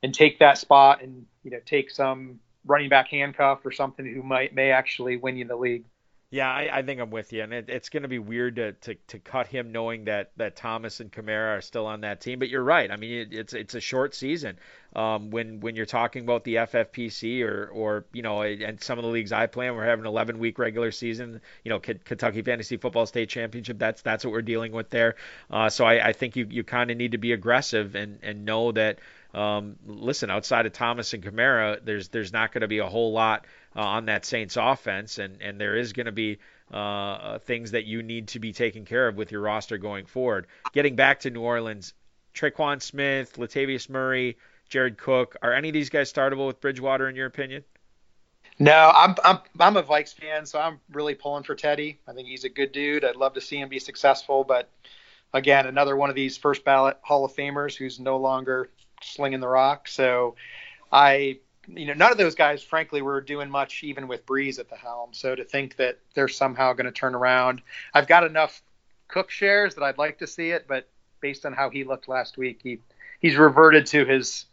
and 0.03 0.13
take 0.13 0.39
that 0.39 0.57
spot 0.57 1.01
and 1.01 1.25
you 1.43 1.51
know 1.51 1.59
take 1.65 1.91
some 1.91 2.39
running 2.65 2.89
back 2.89 3.07
handcuff 3.07 3.65
or 3.65 3.71
something 3.71 4.05
who 4.05 4.23
might 4.23 4.53
may 4.53 4.71
actually 4.71 5.17
win 5.17 5.37
you 5.37 5.45
the 5.45 5.55
league. 5.55 5.85
Yeah, 6.33 6.49
I, 6.49 6.77
I 6.77 6.81
think 6.81 7.01
I'm 7.01 7.09
with 7.09 7.33
you, 7.33 7.43
and 7.43 7.51
it, 7.53 7.65
it's 7.67 7.89
going 7.89 8.03
to 8.03 8.09
be 8.09 8.17
weird 8.17 8.55
to, 8.55 8.71
to, 8.71 8.95
to 9.07 9.19
cut 9.19 9.47
him 9.47 9.73
knowing 9.73 10.05
that, 10.05 10.31
that 10.37 10.55
Thomas 10.55 11.01
and 11.01 11.11
Kamara 11.11 11.57
are 11.57 11.61
still 11.61 11.85
on 11.85 12.01
that 12.01 12.21
team. 12.21 12.39
But 12.39 12.47
you're 12.47 12.63
right. 12.63 12.89
I 12.89 12.95
mean, 12.95 13.11
it, 13.11 13.33
it's 13.33 13.53
it's 13.53 13.75
a 13.75 13.81
short 13.81 14.15
season. 14.15 14.57
Um, 14.95 15.29
when 15.29 15.59
when 15.59 15.75
you're 15.75 15.85
talking 15.85 16.23
about 16.23 16.45
the 16.45 16.55
FFPC 16.55 17.43
or 17.43 17.67
or 17.67 18.05
you 18.13 18.21
know, 18.21 18.43
and 18.43 18.81
some 18.81 18.97
of 18.97 19.03
the 19.03 19.11
leagues 19.11 19.33
I 19.33 19.47
play 19.47 19.67
in, 19.67 19.75
we're 19.75 19.83
having 19.83 20.05
11 20.05 20.39
week 20.39 20.57
regular 20.57 20.91
season. 20.91 21.41
You 21.65 21.69
know, 21.69 21.79
Kentucky 21.79 22.41
Fantasy 22.43 22.77
Football 22.77 23.07
State 23.07 23.27
Championship. 23.27 23.77
That's 23.77 24.01
that's 24.01 24.23
what 24.23 24.31
we're 24.31 24.41
dealing 24.41 24.71
with 24.71 24.89
there. 24.89 25.15
Uh, 25.49 25.69
so 25.69 25.83
I, 25.83 26.07
I 26.07 26.13
think 26.13 26.37
you 26.37 26.47
you 26.49 26.63
kind 26.63 26.91
of 26.91 26.95
need 26.95 27.11
to 27.11 27.17
be 27.17 27.33
aggressive 27.33 27.93
and 27.95 28.19
and 28.23 28.45
know 28.45 28.71
that. 28.71 28.99
Um, 29.33 29.77
listen, 29.85 30.29
outside 30.29 30.65
of 30.65 30.73
Thomas 30.73 31.13
and 31.13 31.23
Kamara, 31.23 31.79
there's 31.83 32.09
there's 32.09 32.33
not 32.33 32.51
going 32.51 32.61
to 32.61 32.67
be 32.67 32.79
a 32.79 32.87
whole 32.87 33.13
lot 33.13 33.45
uh, 33.75 33.81
on 33.81 34.05
that 34.05 34.25
Saints 34.25 34.57
offense, 34.57 35.17
and 35.19 35.41
and 35.41 35.59
there 35.59 35.77
is 35.77 35.93
going 35.93 36.07
to 36.07 36.11
be 36.11 36.39
uh, 36.73 36.77
uh, 36.77 37.39
things 37.39 37.71
that 37.71 37.85
you 37.85 38.03
need 38.03 38.29
to 38.29 38.39
be 38.39 38.53
taken 38.53 38.85
care 38.85 39.07
of 39.07 39.15
with 39.15 39.31
your 39.31 39.41
roster 39.41 39.77
going 39.77 40.05
forward. 40.05 40.47
Getting 40.73 40.95
back 40.95 41.21
to 41.21 41.29
New 41.29 41.41
Orleans, 41.41 41.93
Tre'Quan 42.33 42.81
Smith, 42.81 43.33
Latavius 43.37 43.89
Murray, 43.89 44.37
Jared 44.69 44.97
Cook, 44.97 45.37
are 45.41 45.53
any 45.53 45.69
of 45.69 45.73
these 45.73 45.89
guys 45.89 46.11
startable 46.11 46.47
with 46.47 46.61
Bridgewater 46.61 47.09
in 47.09 47.15
your 47.15 47.27
opinion? 47.27 47.63
No, 48.59 48.91
I'm 48.93 49.15
I'm 49.23 49.39
I'm 49.59 49.77
a 49.77 49.83
Vikes 49.83 50.13
fan, 50.13 50.45
so 50.45 50.59
I'm 50.59 50.79
really 50.91 51.15
pulling 51.15 51.43
for 51.43 51.55
Teddy. 51.55 51.99
I 52.07 52.13
think 52.13 52.27
he's 52.27 52.43
a 52.43 52.49
good 52.49 52.71
dude. 52.71 53.03
I'd 53.03 53.15
love 53.15 53.33
to 53.33 53.41
see 53.41 53.57
him 53.57 53.69
be 53.69 53.79
successful, 53.79 54.43
but 54.43 54.69
again, 55.33 55.67
another 55.67 55.95
one 55.95 56.09
of 56.09 56.15
these 56.15 56.37
first 56.37 56.63
ballot 56.63 56.97
Hall 57.01 57.25
of 57.25 57.33
Famers 57.33 57.75
who's 57.75 57.99
no 57.99 58.17
longer 58.17 58.69
slinging 59.03 59.39
the 59.39 59.47
rock. 59.47 59.87
So 59.87 60.35
I 60.91 61.39
you 61.67 61.85
know, 61.85 61.93
none 61.93 62.11
of 62.11 62.17
those 62.17 62.35
guys, 62.35 62.63
frankly, 62.63 63.01
were 63.01 63.21
doing 63.21 63.49
much 63.49 63.83
even 63.83 64.07
with 64.07 64.25
Brees 64.25 64.59
at 64.59 64.69
the 64.69 64.75
helm. 64.75 65.09
So 65.13 65.35
to 65.35 65.43
think 65.43 65.75
that 65.77 65.99
they're 66.13 66.27
somehow 66.27 66.73
going 66.73 66.85
to 66.85 66.91
turn 66.91 67.15
around, 67.15 67.61
I've 67.93 68.07
got 68.07 68.23
enough 68.23 68.61
Cook 69.07 69.29
shares 69.29 69.75
that 69.75 69.83
I'd 69.83 69.97
like 69.97 70.19
to 70.19 70.27
see 70.27 70.51
it, 70.51 70.65
but 70.67 70.87
based 71.19 71.45
on 71.45 71.53
how 71.53 71.69
he 71.69 71.83
looked 71.83 72.07
last 72.07 72.37
week, 72.37 72.61
he 72.63 72.79
he's 73.19 73.35
reverted 73.35 73.85
to 73.87 74.05
his 74.05 74.45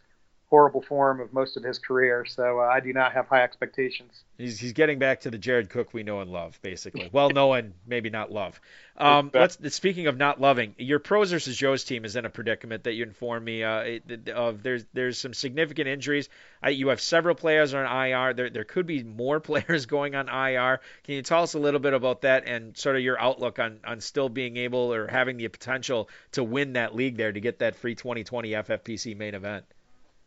horrible 0.49 0.81
form 0.81 1.19
of 1.19 1.31
most 1.31 1.57
of 1.57 1.63
his 1.63 1.77
career. 1.77 2.25
So 2.25 2.59
uh, 2.59 2.63
I 2.63 2.79
do 2.79 2.91
not 2.91 3.13
have 3.13 3.27
high 3.27 3.43
expectations. 3.43 4.23
He's 4.37 4.59
he's 4.59 4.73
getting 4.73 4.97
back 4.97 5.21
to 5.21 5.31
the 5.31 5.37
Jared 5.37 5.69
Cook 5.69 5.93
we 5.93 6.03
know 6.03 6.21
and 6.21 6.31
love, 6.31 6.59
basically. 6.61 7.09
Well, 7.11 7.29
know 7.29 7.53
and 7.53 7.73
maybe 7.85 8.09
not 8.09 8.31
love. 8.31 8.59
Um, 8.97 9.31
let's 9.33 9.57
speaking 9.73 10.07
of 10.07 10.17
not 10.17 10.41
loving, 10.41 10.75
your 10.77 10.99
pros 10.99 11.31
versus 11.31 11.55
Joe's 11.55 11.83
team 11.83 12.03
is 12.03 12.15
in 12.15 12.25
a 12.25 12.29
predicament 12.29 12.83
that 12.85 12.93
you 12.93 13.03
informed 13.03 13.45
me 13.45 13.63
uh, 13.63 13.99
of. 14.33 14.63
There's 14.63 14.85
there's 14.93 15.17
some 15.17 15.33
significant 15.33 15.87
injuries. 15.87 16.29
I, 16.63 16.69
you 16.69 16.87
have 16.87 16.99
several 16.99 17.35
players 17.35 17.73
on 17.73 17.85
IR. 17.85 18.33
There 18.33 18.49
there 18.49 18.63
could 18.63 18.87
be 18.87 19.03
more 19.03 19.39
players 19.39 19.85
going 19.85 20.15
on 20.15 20.29
IR. 20.29 20.79
Can 21.03 21.15
you 21.15 21.21
tell 21.21 21.43
us 21.43 21.53
a 21.53 21.59
little 21.59 21.79
bit 21.79 21.93
about 21.93 22.21
that 22.21 22.47
and 22.47 22.75
sort 22.75 22.95
of 22.95 23.03
your 23.03 23.19
outlook 23.19 23.59
on 23.59 23.81
on 23.85 24.01
still 24.01 24.29
being 24.29 24.57
able 24.57 24.93
or 24.93 25.07
having 25.07 25.37
the 25.37 25.47
potential 25.47 26.09
to 26.31 26.43
win 26.43 26.73
that 26.73 26.95
league 26.95 27.17
there 27.17 27.31
to 27.31 27.39
get 27.39 27.59
that 27.59 27.75
free 27.75 27.93
2020 27.93 28.51
FFPC 28.51 29.15
main 29.15 29.35
event? 29.35 29.65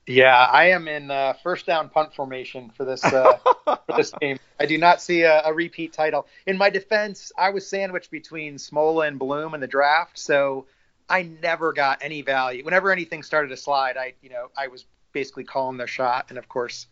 Yeah, 0.06 0.36
I 0.36 0.70
am 0.70 0.88
in 0.88 1.12
uh, 1.12 1.34
first 1.44 1.64
down 1.64 1.88
punt 1.88 2.12
formation 2.12 2.70
for 2.70 2.84
this 2.84 3.04
uh, 3.04 3.38
for 3.64 3.96
this 3.96 4.12
game. 4.20 4.38
I 4.58 4.66
do 4.66 4.76
not 4.76 5.00
see 5.00 5.22
a, 5.22 5.42
a, 5.44 5.54
repeat 5.54 5.92
title. 5.92 6.26
In 6.46 6.58
my 6.58 6.70
defense, 6.70 7.30
I 7.38 7.50
was 7.50 7.66
sandwiched 7.66 8.10
between 8.10 8.56
Smola 8.56 9.06
and 9.06 9.16
Bloom 9.18 9.54
in 9.54 9.60
the 9.60 9.68
draft, 9.68 10.18
so 10.18 10.66
I 11.08 11.22
never 11.22 11.72
got 11.72 12.02
any 12.02 12.22
value. 12.22 12.64
Whenever 12.64 12.90
anything 12.90 13.22
started 13.22 13.48
to 13.48 13.56
slide, 13.56 13.96
I 13.96 14.14
you 14.22 14.30
know 14.30 14.50
I 14.56 14.66
was 14.66 14.86
basically 15.12 15.44
calling 15.44 15.76
their 15.76 15.86
shot, 15.86 16.26
and 16.30 16.38
of 16.38 16.48
course 16.48 16.86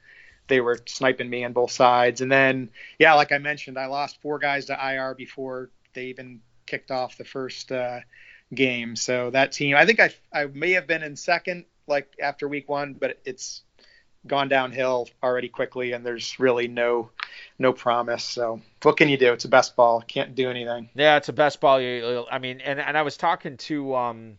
they 0.46 0.60
were 0.60 0.78
sniping 0.86 1.28
me 1.28 1.44
on 1.44 1.52
both 1.52 1.72
sides. 1.72 2.20
And 2.20 2.30
then 2.30 2.70
yeah, 3.00 3.14
like 3.14 3.32
I 3.32 3.38
mentioned, 3.38 3.76
I 3.76 3.86
lost 3.86 4.22
four 4.22 4.38
guys 4.38 4.66
to 4.66 4.74
IR 4.74 5.14
before 5.14 5.70
they 5.94 6.06
even 6.06 6.40
kicked 6.66 6.92
off 6.92 7.18
the 7.18 7.24
first 7.24 7.72
uh, 7.72 8.00
game. 8.54 8.94
So 8.94 9.30
that 9.30 9.50
team, 9.50 9.74
I 9.74 9.84
think 9.84 9.98
I 9.98 10.14
I 10.32 10.46
may 10.46 10.72
have 10.72 10.86
been 10.86 11.02
in 11.02 11.16
second 11.16 11.64
like 11.90 12.08
after 12.22 12.48
week 12.48 12.68
one, 12.68 12.94
but 12.94 13.18
it's 13.24 13.62
gone 14.26 14.48
downhill 14.48 15.08
already 15.22 15.48
quickly, 15.48 15.92
and 15.92 16.04
there's 16.04 16.38
really 16.38 16.68
no 16.68 17.10
no 17.58 17.72
promise. 17.72 18.24
So 18.24 18.60
what 18.82 18.96
can 18.96 19.08
you 19.08 19.16
do? 19.16 19.32
It's 19.32 19.44
a 19.44 19.48
best 19.48 19.76
ball. 19.76 20.02
Can't 20.06 20.34
do 20.34 20.50
anything. 20.50 20.88
Yeah, 20.94 21.16
it's 21.16 21.28
a 21.28 21.32
best 21.32 21.60
ball. 21.60 22.26
I 22.30 22.38
mean, 22.38 22.60
and 22.60 22.80
and 22.80 22.96
I 22.96 23.02
was 23.02 23.16
talking 23.16 23.56
to 23.58 23.94
um, 23.94 24.38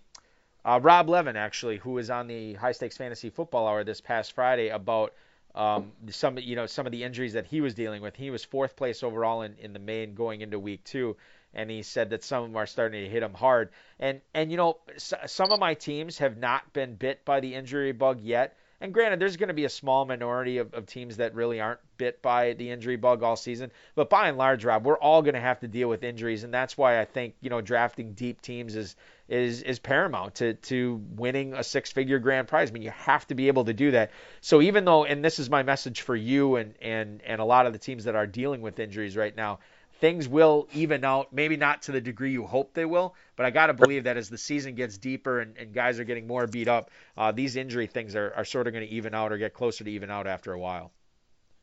uh, 0.65 0.79
Rob 0.81 1.09
Levin 1.09 1.35
actually, 1.35 1.77
who 1.77 1.91
was 1.91 2.09
on 2.09 2.27
the 2.27 2.53
High 2.55 2.71
Stakes 2.71 2.97
Fantasy 2.97 3.29
Football 3.29 3.67
Hour 3.67 3.83
this 3.83 4.01
past 4.01 4.33
Friday 4.33 4.69
about. 4.69 5.13
Um, 5.53 5.91
some 6.09 6.37
you 6.37 6.55
know 6.55 6.65
some 6.65 6.85
of 6.85 6.93
the 6.93 7.03
injuries 7.03 7.33
that 7.33 7.45
he 7.45 7.59
was 7.59 7.73
dealing 7.73 8.01
with. 8.01 8.15
He 8.15 8.29
was 8.29 8.41
fourth 8.41 8.77
place 8.77 9.03
overall 9.03 9.41
in, 9.41 9.57
in 9.59 9.73
the 9.73 9.79
main 9.79 10.15
going 10.15 10.39
into 10.39 10.57
week 10.57 10.81
two, 10.85 11.17
and 11.53 11.69
he 11.69 11.83
said 11.83 12.09
that 12.11 12.23
some 12.23 12.43
of 12.43 12.49
them 12.49 12.57
are 12.57 12.65
starting 12.65 13.03
to 13.03 13.09
hit 13.09 13.23
him 13.23 13.33
hard. 13.33 13.69
And 13.99 14.21
and 14.33 14.51
you 14.51 14.57
know, 14.57 14.77
some 14.97 15.51
of 15.51 15.59
my 15.59 15.73
teams 15.73 16.17
have 16.19 16.37
not 16.37 16.73
been 16.73 16.95
bit 16.95 17.25
by 17.25 17.39
the 17.39 17.55
injury 17.55 17.91
bug 17.91 18.21
yet. 18.21 18.57
And 18.81 18.95
granted, 18.95 19.19
there's 19.19 19.37
going 19.37 19.49
to 19.49 19.53
be 19.53 19.65
a 19.65 19.69
small 19.69 20.05
minority 20.05 20.57
of, 20.57 20.73
of 20.73 20.87
teams 20.87 21.17
that 21.17 21.35
really 21.35 21.61
aren't 21.61 21.81
bit 21.97 22.19
by 22.23 22.53
the 22.53 22.71
injury 22.71 22.95
bug 22.95 23.21
all 23.21 23.35
season. 23.35 23.71
But 23.93 24.09
by 24.09 24.27
and 24.27 24.39
large, 24.39 24.65
Rob, 24.65 24.85
we're 24.85 24.97
all 24.97 25.21
going 25.21 25.35
to 25.35 25.39
have 25.39 25.59
to 25.59 25.67
deal 25.67 25.87
with 25.87 26.03
injuries, 26.03 26.43
and 26.43 26.51
that's 26.51 26.75
why 26.75 26.99
I 26.99 27.05
think 27.05 27.35
you 27.41 27.51
know 27.51 27.61
drafting 27.61 28.13
deep 28.13 28.41
teams 28.41 28.75
is 28.75 28.95
is 29.29 29.61
is 29.61 29.77
paramount 29.77 30.35
to 30.35 30.55
to 30.55 30.99
winning 31.11 31.53
a 31.53 31.63
six-figure 31.63 32.17
grand 32.17 32.47
prize. 32.47 32.71
I 32.71 32.73
mean, 32.73 32.81
you 32.81 32.89
have 32.89 33.27
to 33.27 33.35
be 33.35 33.49
able 33.49 33.65
to 33.65 33.73
do 33.73 33.91
that. 33.91 34.11
So 34.41 34.63
even 34.63 34.83
though, 34.83 35.05
and 35.05 35.23
this 35.23 35.37
is 35.37 35.47
my 35.47 35.61
message 35.61 36.01
for 36.01 36.15
you 36.15 36.55
and 36.55 36.73
and 36.81 37.21
and 37.21 37.39
a 37.39 37.45
lot 37.45 37.67
of 37.67 37.73
the 37.73 37.79
teams 37.79 38.05
that 38.05 38.15
are 38.15 38.25
dealing 38.25 38.61
with 38.61 38.79
injuries 38.79 39.15
right 39.15 39.35
now, 39.35 39.59
things 40.01 40.27
will 40.27 40.67
even 40.73 41.05
out. 41.05 41.31
Maybe 41.31 41.55
not 41.55 41.83
to 41.83 41.93
the 41.93 42.01
degree 42.01 42.31
you 42.31 42.45
hope 42.45 42.73
they 42.73 42.83
will, 42.83 43.15
but 43.37 43.45
I 43.45 43.51
got 43.51 43.67
to 43.67 43.73
believe 43.73 44.03
that 44.03 44.17
as 44.17 44.29
the 44.29 44.37
season 44.37 44.75
gets 44.75 44.97
deeper 44.97 45.39
and, 45.39 45.55
and 45.57 45.73
guys 45.73 45.99
are 45.99 46.03
getting 46.03 46.27
more 46.27 46.47
beat 46.47 46.67
up, 46.67 46.91
uh, 47.15 47.31
these 47.31 47.55
injury 47.55 47.87
things 47.87 48.15
are, 48.15 48.33
are 48.35 48.43
sort 48.43 48.67
of 48.67 48.73
going 48.73 48.85
to 48.85 48.93
even 48.93 49.13
out 49.13 49.31
or 49.31 49.37
get 49.37 49.53
closer 49.53 49.85
to 49.85 49.91
even 49.91 50.11
out 50.11 50.27
after 50.27 50.51
a 50.51 50.59
while. 50.59 50.91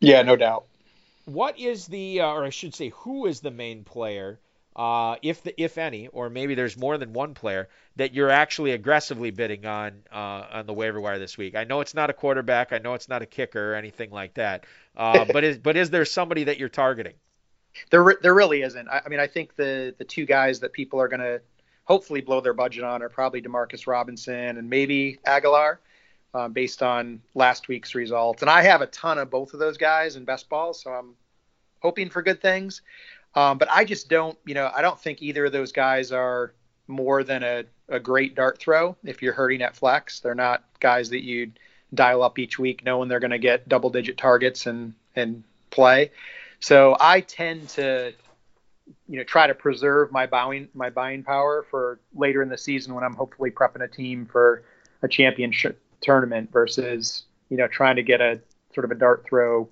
Yeah, 0.01 0.22
no 0.22 0.37
doubt. 0.37 0.64
What 1.27 1.59
is 1.59 1.87
the, 1.87 2.22
uh, 2.22 2.29
or 2.29 2.44
I 2.44 2.51
should 2.51 2.74
say, 2.74 2.88
who 2.90 3.27
is 3.27 3.40
the 3.40 3.51
main 3.51 3.85
player 3.85 4.38
uh, 4.79 5.16
if 5.22 5.42
the, 5.42 5.61
if 5.61 5.77
any, 5.77 6.07
or 6.07 6.31
maybe 6.31 6.55
there's 6.55 6.77
more 6.77 6.96
than 6.96 7.12
one 7.12 7.35
player 7.35 7.68
that 7.96 8.14
you're 8.14 8.31
actually 8.31 8.70
aggressively 8.70 9.33
bidding 9.33 9.66
on 9.66 10.05
uh, 10.12 10.46
on 10.53 10.66
the 10.66 10.72
waiver 10.72 11.01
wire 11.01 11.18
this 11.18 11.37
week. 11.37 11.57
I 11.57 11.64
know 11.64 11.81
it's 11.81 11.94
not 11.94 12.11
a 12.11 12.12
quarterback, 12.12 12.72
I 12.72 12.79
know 12.79 12.94
it's 12.94 13.09
not 13.09 13.20
a 13.20 13.27
kicker 13.27 13.72
or 13.72 13.74
anything 13.74 14.11
like 14.11 14.35
that, 14.35 14.66
uh, 14.96 15.24
but 15.33 15.42
is 15.42 15.59
but 15.59 15.77
is 15.77 15.90
there 15.90 16.05
somebody 16.05 16.44
that 16.44 16.59
you're 16.59 16.68
targeting? 16.68 17.14
There 17.90 18.16
there 18.22 18.34
really 18.34 18.62
isn't. 18.62 18.88
I, 18.88 19.02
I 19.04 19.08
mean, 19.08 19.20
I 19.20 19.26
think 19.26 19.56
the 19.56 19.94
the 19.98 20.04
two 20.04 20.26
guys 20.26 20.60
that 20.60 20.72
people 20.72 21.00
are 21.00 21.08
going 21.08 21.20
to 21.20 21.40
hopefully 21.84 22.20
blow 22.20 22.40
their 22.40 22.54
budget 22.54 22.84
on 22.84 23.02
are 23.02 23.08
probably 23.08 23.40
Demarcus 23.40 23.86
Robinson 23.86 24.58
and 24.58 24.68
maybe 24.68 25.18
Aguilar, 25.24 25.80
Uh, 26.34 26.48
based 26.48 26.82
on 26.82 27.22
last 27.34 27.68
week's 27.68 27.94
results. 27.94 28.42
And 28.42 28.50
I 28.50 28.62
have 28.62 28.82
a 28.82 28.86
ton 28.88 29.18
of 29.18 29.30
both 29.30 29.54
of 29.54 29.60
those 29.60 29.78
guys 29.78 30.16
in 30.16 30.24
best 30.24 30.48
ball, 30.50 30.74
so 30.74 30.90
I'm 30.90 31.14
hoping 31.80 32.10
for 32.10 32.22
good 32.22 32.42
things. 32.42 32.82
Um, 33.34 33.56
but 33.56 33.68
I 33.70 33.84
just 33.84 34.10
don't, 34.10 34.36
you 34.44 34.54
know, 34.54 34.70
I 34.76 34.82
don't 34.82 35.00
think 35.00 35.22
either 35.22 35.46
of 35.46 35.52
those 35.52 35.72
guys 35.72 36.12
are 36.12 36.52
more 36.86 37.24
than 37.24 37.42
a, 37.42 37.64
a 37.88 37.98
great 37.98 38.34
dart 38.34 38.58
throw 38.58 38.96
if 39.04 39.22
you're 39.22 39.32
hurting 39.32 39.62
at 39.62 39.76
flex. 39.76 40.20
They're 40.20 40.34
not 40.34 40.64
guys 40.80 41.08
that 41.10 41.24
you 41.24 41.52
dial 41.94 42.22
up 42.22 42.38
each 42.38 42.58
week 42.58 42.84
knowing 42.84 43.08
they're 43.08 43.20
going 43.20 43.30
to 43.30 43.38
get 43.38 43.68
double 43.68 43.90
digit 43.90 44.18
targets 44.18 44.66
and, 44.66 44.92
and 45.16 45.44
play. 45.70 46.10
So 46.61 46.97
I 46.99 47.21
tend 47.21 47.68
to, 47.71 48.12
you 49.09 49.18
know, 49.18 49.25
try 49.25 49.47
to 49.47 49.55
preserve 49.55 50.12
my 50.12 50.27
buying 50.27 50.68
my 50.75 50.90
buying 50.90 51.23
power 51.23 51.66
for 51.71 52.01
later 52.14 52.42
in 52.42 52.49
the 52.49 52.59
season 52.59 52.94
when 52.94 53.05
I'm 53.05 53.14
hopefully 53.14 53.51
prepping 53.51 53.83
a 53.83 53.88
team 53.88 54.27
for 54.27 54.64
a 55.03 55.09
championship 55.09 55.81
tournament 56.01 56.51
versus 56.53 57.25
you 57.49 57.57
know 57.57 57.68
trying 57.68 57.97
to 57.97 58.03
get 58.03 58.21
a 58.21 58.40
sort 58.75 58.85
of 58.85 58.90
a 58.90 58.94
dart 58.94 59.25
throw 59.29 59.68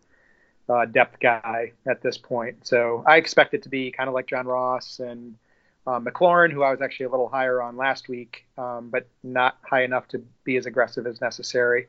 uh, 0.68 0.84
depth 0.86 1.20
guy 1.20 1.72
at 1.88 2.02
this 2.02 2.18
point. 2.18 2.66
So 2.66 3.04
I 3.06 3.16
expect 3.16 3.54
it 3.54 3.62
to 3.64 3.68
be 3.68 3.90
kind 3.90 4.08
of 4.08 4.14
like 4.14 4.26
John 4.26 4.46
Ross 4.46 5.00
and 5.00 5.36
uh, 5.86 6.00
McLaurin, 6.00 6.52
who 6.52 6.62
I 6.62 6.70
was 6.70 6.80
actually 6.80 7.06
a 7.06 7.10
little 7.10 7.28
higher 7.28 7.62
on 7.62 7.76
last 7.76 8.08
week, 8.08 8.44
um, 8.58 8.90
but 8.90 9.06
not 9.22 9.58
high 9.62 9.84
enough 9.84 10.08
to 10.08 10.22
be 10.42 10.56
as 10.56 10.66
aggressive 10.66 11.06
as 11.06 11.20
necessary. 11.20 11.86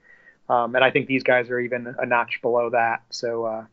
Um, 0.50 0.76
and 0.76 0.84
I 0.84 0.92
think 0.92 1.08
these 1.08 1.24
guys 1.24 1.50
are 1.50 1.60
even 1.60 1.96
a 1.98 2.06
notch 2.06 2.40
below 2.42 2.70
that. 2.70 3.02
So 3.10 3.46
uh, 3.46 3.66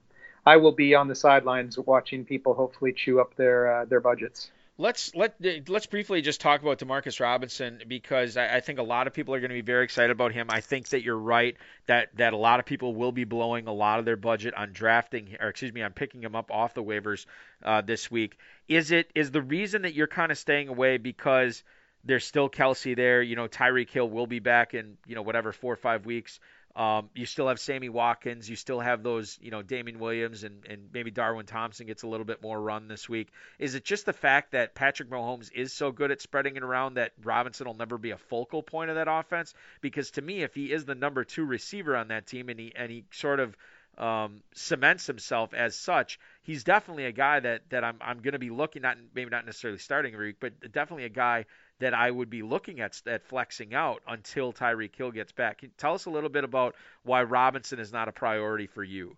I 0.47 0.57
will 0.59 0.73
be 0.73 0.95
on 0.95 1.09
the 1.09 1.15
sidelines 1.15 1.79
watching 1.79 2.25
people 2.25 2.55
hopefully 2.55 2.93
chew 2.93 3.21
up 3.21 3.35
their 3.37 3.81
uh, 3.81 3.85
their 3.87 4.01
budgets. 4.01 4.51
Let's 4.77 5.15
let 5.15 5.37
let's 5.69 5.87
briefly 5.87 6.21
just 6.21 6.41
talk 6.41 6.61
about 6.61 6.81
Demarcus 6.81 7.21
Robinson 7.21 7.81
because 7.87 8.37
I, 8.37 8.57
I, 8.57 8.61
think 8.61 8.81
a 8.81 8.83
lot 8.83 9.07
of 9.07 9.15
people 9.15 9.33
are 9.33 9.39
going 9.39 9.51
to 9.51 9.55
be 9.55 9.61
very 9.61 9.85
excited 9.85 10.11
about 10.11 10.33
him. 10.33 10.49
I 10.51 10.63
think 10.63 10.89
that 10.89 11.05
you're 11.05 11.17
right 11.17 11.57
that 11.87 12.09
that 12.17 12.33
a 12.33 12.37
lot 12.37 12.59
of 12.59 12.67
people 12.67 12.93
will 12.93 13.13
be 13.13 13.23
blowing 13.23 13.69
a 13.69 13.73
lot 13.73 14.01
of 14.01 14.05
their 14.05 14.17
budget 14.17 14.53
on 14.55 14.73
drafting 14.73 15.37
or 15.41 15.49
excuse 15.49 15.73
me 15.73 15.83
on 15.83 15.93
picking 15.93 16.25
him 16.25 16.35
up 16.35 16.51
off 16.51 16.75
the 16.75 16.83
waivers 16.83 17.27
uh, 17.63 17.83
this 17.83 18.11
week. 18.11 18.37
Is 18.67 18.91
it 18.91 19.13
is 19.15 19.31
the 19.31 19.43
reason 19.43 19.83
that 19.83 19.95
you're 19.95 20.09
kind 20.09 20.33
of 20.33 20.39
staying 20.39 20.69
away 20.69 20.97
because 20.97 21.63
there's 22.03 22.27
still 22.27 22.51
Kelce 22.51 22.97
there? 22.97 23.23
You 23.23 23.37
know, 23.37 23.47
Tyreek 23.47 23.91
Hill 23.91 24.11
will 24.11 24.27
be 24.27 24.41
back 24.41 24.75
in 24.75 24.97
you 25.07 25.15
know 25.15 25.23
whatever 25.23 25.53
four 25.53 25.73
or 25.73 25.77
five 25.77 26.05
weeks. 26.05 26.41
Um, 26.77 27.09
you 27.15 27.25
still 27.25 27.47
have 27.49 27.61
Sammy 27.61 27.89
Watkins. 27.89 28.51
You 28.51 28.57
still 28.57 28.81
have 28.81 29.05
those, 29.05 29.39
you 29.41 29.53
know, 29.53 29.63
Damien 29.63 30.01
Williams 30.01 30.43
and, 30.43 30.65
and 30.67 30.89
maybe 30.93 31.13
Darwin 31.13 31.47
Thompson 31.47 31.87
gets 31.87 32.03
a 32.03 32.09
little 32.09 32.27
bit 32.27 32.43
more 32.43 32.61
run 32.61 32.89
this 32.89 33.09
week. 33.09 33.29
Is 33.61 33.77
it 33.77 33.85
just 33.85 34.07
the 34.07 34.13
fact 34.13 34.53
that 34.53 34.75
Patrick 34.75 35.09
Mahomes 35.09 35.53
is 35.53 35.73
so 35.73 35.93
good 35.93 36.11
at 36.11 36.21
spreading 36.21 36.57
it 36.57 36.65
around 36.65 36.95
that 36.95 37.13
Robinson 37.23 37.67
will 37.67 37.75
never 37.75 37.97
be 37.97 38.11
a 38.11 38.19
focal 38.19 38.63
point 38.63 38.91
of 38.91 38.97
that 38.97 39.07
offense? 39.09 39.55
Because 39.81 40.11
to 40.13 40.23
me, 40.23 40.43
if 40.43 40.55
he 40.55 40.73
is 40.73 40.85
the 40.85 40.97
number 40.97 41.23
two 41.23 41.45
receiver 41.45 41.97
on 41.97 42.09
that 42.09 42.27
team 42.27 42.49
and 42.49 42.59
he 42.59 42.73
and 42.75 42.91
he 42.91 43.05
sort 43.13 43.39
of 43.39 43.57
um, 43.97 44.43
cements 44.55 45.07
himself 45.07 45.55
as 45.55 45.77
such, 45.77 46.19
he's 46.43 46.65
definitely 46.65 47.05
a 47.05 47.13
guy 47.13 47.39
that 47.39 47.71
that 47.71 47.85
I'm 47.85 47.99
I'm 48.01 48.19
going 48.19 48.33
to 48.33 48.41
be 48.41 48.51
looking 48.51 48.85
at, 48.85 48.99
maybe 49.15 49.31
not 49.31 49.47
necessarily 49.47 49.79
starting 49.79 50.15
every 50.15 50.29
week, 50.29 50.37
but 50.41 50.73
definitely 50.73 51.05
a 51.05 51.11
guy 51.11 51.45
that 51.81 51.95
I 51.95 52.11
would 52.11 52.31
be 52.31 52.43
looking 52.43 52.81
at 52.81 53.01
at 53.07 53.27
flexing 53.27 53.75
out 53.75 54.03
until 54.07 54.53
Tyreek 54.53 54.95
Hill 54.95 55.11
gets 55.11 55.33
back. 55.33 55.65
Tell 55.77 55.95
us 55.95 56.07
a 56.07 56.11
little 56.11 56.31
bit 56.31 56.45
about 56.45 56.75
why 57.03 57.23
Robinson 57.23 57.79
is 57.79 57.93
not 57.93 58.09
a 58.09 58.13
priority 58.13 58.67
for 58.67 58.85
you. 58.85 59.17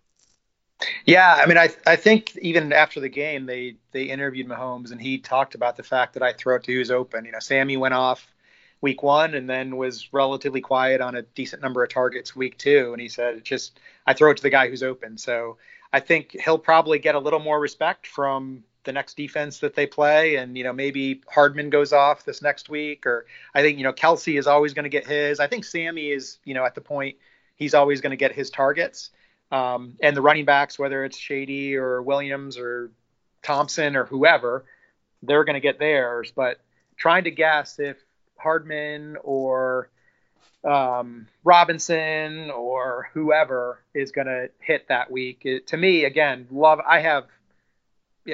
Yeah, 1.05 1.39
I 1.41 1.45
mean, 1.47 1.57
I 1.57 1.69
I 1.85 1.95
think 1.95 2.35
even 2.37 2.71
after 2.73 2.99
the 2.99 3.09
game, 3.09 3.45
they 3.45 3.77
they 3.91 4.03
interviewed 4.03 4.47
Mahomes 4.47 4.91
and 4.91 5.01
he 5.01 5.17
talked 5.17 5.55
about 5.55 5.77
the 5.77 5.83
fact 5.83 6.13
that 6.13 6.23
I 6.23 6.33
throw 6.33 6.55
it 6.55 6.63
to 6.63 6.73
who's 6.73 6.91
open. 6.91 7.25
You 7.25 7.31
know, 7.31 7.39
Sammy 7.39 7.77
went 7.77 7.93
off 7.93 8.33
week 8.81 9.01
one 9.01 9.33
and 9.33 9.49
then 9.49 9.77
was 9.77 10.11
relatively 10.13 10.61
quiet 10.61 11.01
on 11.01 11.15
a 11.15 11.23
decent 11.23 11.61
number 11.61 11.83
of 11.83 11.89
targets 11.89 12.35
week 12.35 12.57
two, 12.57 12.91
and 12.93 13.01
he 13.01 13.09
said 13.09 13.43
just 13.43 13.79
I 14.05 14.13
throw 14.13 14.31
it 14.31 14.37
to 14.37 14.43
the 14.43 14.49
guy 14.49 14.69
who's 14.69 14.83
open. 14.83 15.17
So 15.17 15.57
I 15.93 15.99
think 15.99 16.35
he'll 16.43 16.59
probably 16.59 16.99
get 16.99 17.15
a 17.15 17.19
little 17.19 17.39
more 17.39 17.59
respect 17.59 18.07
from 18.07 18.63
the 18.87 18.93
next 18.93 19.15
defense 19.17 19.59
that 19.59 19.75
they 19.75 19.85
play, 19.85 20.37
and 20.37 20.57
you 20.57 20.63
know 20.63 20.73
maybe 20.73 21.21
Hardman 21.29 21.69
goes 21.69 21.93
off 21.93 22.25
this 22.25 22.41
next 22.41 22.69
week, 22.69 23.05
or 23.05 23.27
I 23.53 23.61
think 23.61 23.77
you 23.77 23.83
know 23.83 23.93
Kelce 23.93 24.39
is 24.39 24.47
always 24.47 24.73
going 24.73 24.85
to 24.85 24.89
get 24.89 25.05
his. 25.05 25.39
I 25.39 25.45
think 25.45 25.65
Sammy 25.65 26.09
is 26.09 26.39
you 26.45 26.55
know 26.55 26.65
at 26.65 26.73
the 26.73 26.81
point 26.81 27.17
he's 27.55 27.75
always 27.75 28.01
going 28.01 28.11
to 28.11 28.17
get 28.17 28.31
his 28.31 28.49
targets, 28.49 29.11
um, 29.51 29.93
and 30.01 30.17
the 30.17 30.21
running 30.21 30.45
backs, 30.45 30.79
whether 30.79 31.05
it's 31.05 31.17
Shady 31.17 31.75
or 31.75 32.01
Williams 32.01 32.57
or 32.57 32.89
Thompson 33.43 33.95
or 33.95 34.05
whoever, 34.05 34.65
they're 35.21 35.43
going 35.43 35.55
to 35.55 35.59
get 35.59 35.77
theirs. 35.77 36.31
But 36.35 36.59
trying 36.95 37.25
to 37.25 37.31
guess 37.31 37.77
if 37.77 37.97
Hardman 38.37 39.17
or 39.23 39.89
um, 40.63 41.27
Robinson 41.43 42.49
or 42.51 43.09
whoever 43.13 43.83
is 43.93 44.11
going 44.11 44.27
to 44.27 44.49
hit 44.59 44.87
that 44.87 45.11
week. 45.11 45.41
It, 45.43 45.67
to 45.67 45.77
me, 45.77 46.05
again, 46.05 46.47
love. 46.51 46.79
I 46.87 46.99
have 46.99 47.25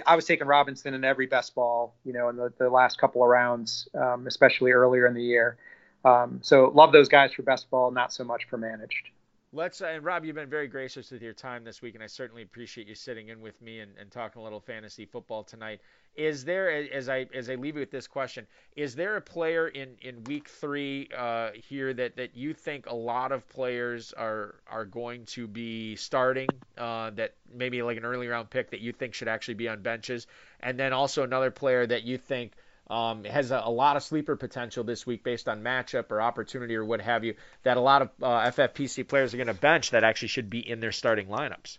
I 0.06 0.15
was 0.15 0.25
taking 0.25 0.47
Robinson 0.47 0.93
in 0.93 1.03
every 1.03 1.27
best 1.27 1.53
ball, 1.56 1.95
you 2.03 2.13
know, 2.13 2.29
in 2.29 2.36
the, 2.36 2.51
the 2.58 2.69
last 2.69 2.97
couple 2.97 3.21
of 3.23 3.29
rounds, 3.29 3.88
um, 3.93 4.27
especially 4.27 4.71
earlier 4.71 5.08
in 5.08 5.13
the 5.13 5.23
year. 5.23 5.58
Um, 6.06 6.39
so 6.41 6.71
love 6.73 6.91
those 6.91 7.08
guys 7.08 7.34
for 7.34 7.43
best 7.43 7.69
ball, 7.69 7.91
not 7.91 8.12
so 8.12 8.23
much 8.23 8.45
for 8.49 8.58
managed. 8.58 9.10
Let's 9.56 9.84
uh, 9.84 9.86
and 9.86 10.04
Rob, 10.04 10.26
you've 10.26 10.36
been 10.36 10.50
very 10.50 10.68
gracious 10.68 11.12
with 11.12 11.22
your 11.22 11.34
time 11.34 11.63
this 11.63 11.80
week, 11.80 11.94
and 11.94 12.04
I 12.04 12.08
certainly 12.08 12.42
appreciate 12.42 12.88
you 12.88 12.96
sitting 12.96 13.28
in 13.28 13.39
with 13.39 13.62
me 13.62 13.82
and, 13.82 13.92
and 14.00 14.10
talking 14.10 14.42
a 14.42 14.44
little 14.44 14.60
fantasy 14.60 15.06
football 15.06 15.44
tonight. 15.44 15.80
Is 16.16 16.44
there, 16.44 16.72
as 16.92 17.08
I 17.08 17.28
as 17.36 17.52
I 17.52 17.56
leave 17.56 17.76
you 17.76 17.82
with 17.82 17.92
this 17.92 18.08
question, 18.08 18.48
is 18.76 18.96
there 18.96 19.16
a 19.16 19.22
player 19.22 19.68
in, 19.68 19.96
in 20.02 20.24
week 20.24 20.50
three 20.50 21.08
uh, 21.16 21.52
here 21.54 21.94
that, 21.94 22.16
that 22.16 22.36
you 22.36 22.56
think 22.56 22.88
a 22.88 22.96
lot 22.96 23.32
of 23.32 23.48
players 23.48 24.12
are 24.13 24.56
are 24.68 24.86
going 24.86 25.26
to 25.26 25.46
be 25.46 25.98
starting 25.98 26.50
uh, 26.80 27.12
that 27.12 27.36
maybe 27.54 27.84
like 27.84 27.98
an 27.98 28.06
early 28.06 28.28
round 28.28 28.50
pick 28.50 28.72
that 28.72 28.80
you 28.80 28.92
think 28.92 29.13
should 29.13 29.28
actually 29.28 29.54
be 29.54 29.70
on 29.70 29.84
benches, 29.84 30.26
and 30.62 30.80
then 30.80 30.94
also 30.94 31.22
another 31.22 31.52
player 31.52 31.86
that 31.86 32.02
you 32.02 32.18
think 32.18 32.54
um, 32.88 33.24
has 33.24 33.52
a, 33.52 33.62
a, 33.63 33.72
lot 33.72 33.96
of 33.96 34.04
sleeper 34.04 34.36
potential 34.36 34.84
this 34.84 35.06
week 35.06 35.24
based 35.24 35.48
on 35.48 35.63
matchup 35.63 36.12
or 36.12 36.22
opportunity 36.22 36.76
or 36.76 36.84
what 36.84 37.02
have 37.02 37.24
you 37.24 37.36
that 37.63 37.78
a 37.78 37.80
lot 37.80 38.02
of 38.02 38.10
uh, 38.22 38.52
FFPC 38.52 39.08
players 39.08 39.34
are 39.34 39.38
going 39.38 39.48
to 39.48 39.54
bench 39.54 39.91
that 39.91 40.04
actually 40.04 40.28
should 40.28 40.50
be 40.50 40.60
in 40.60 40.80
their 40.80 40.91
starting 40.91 41.28
lineups. 41.28 41.78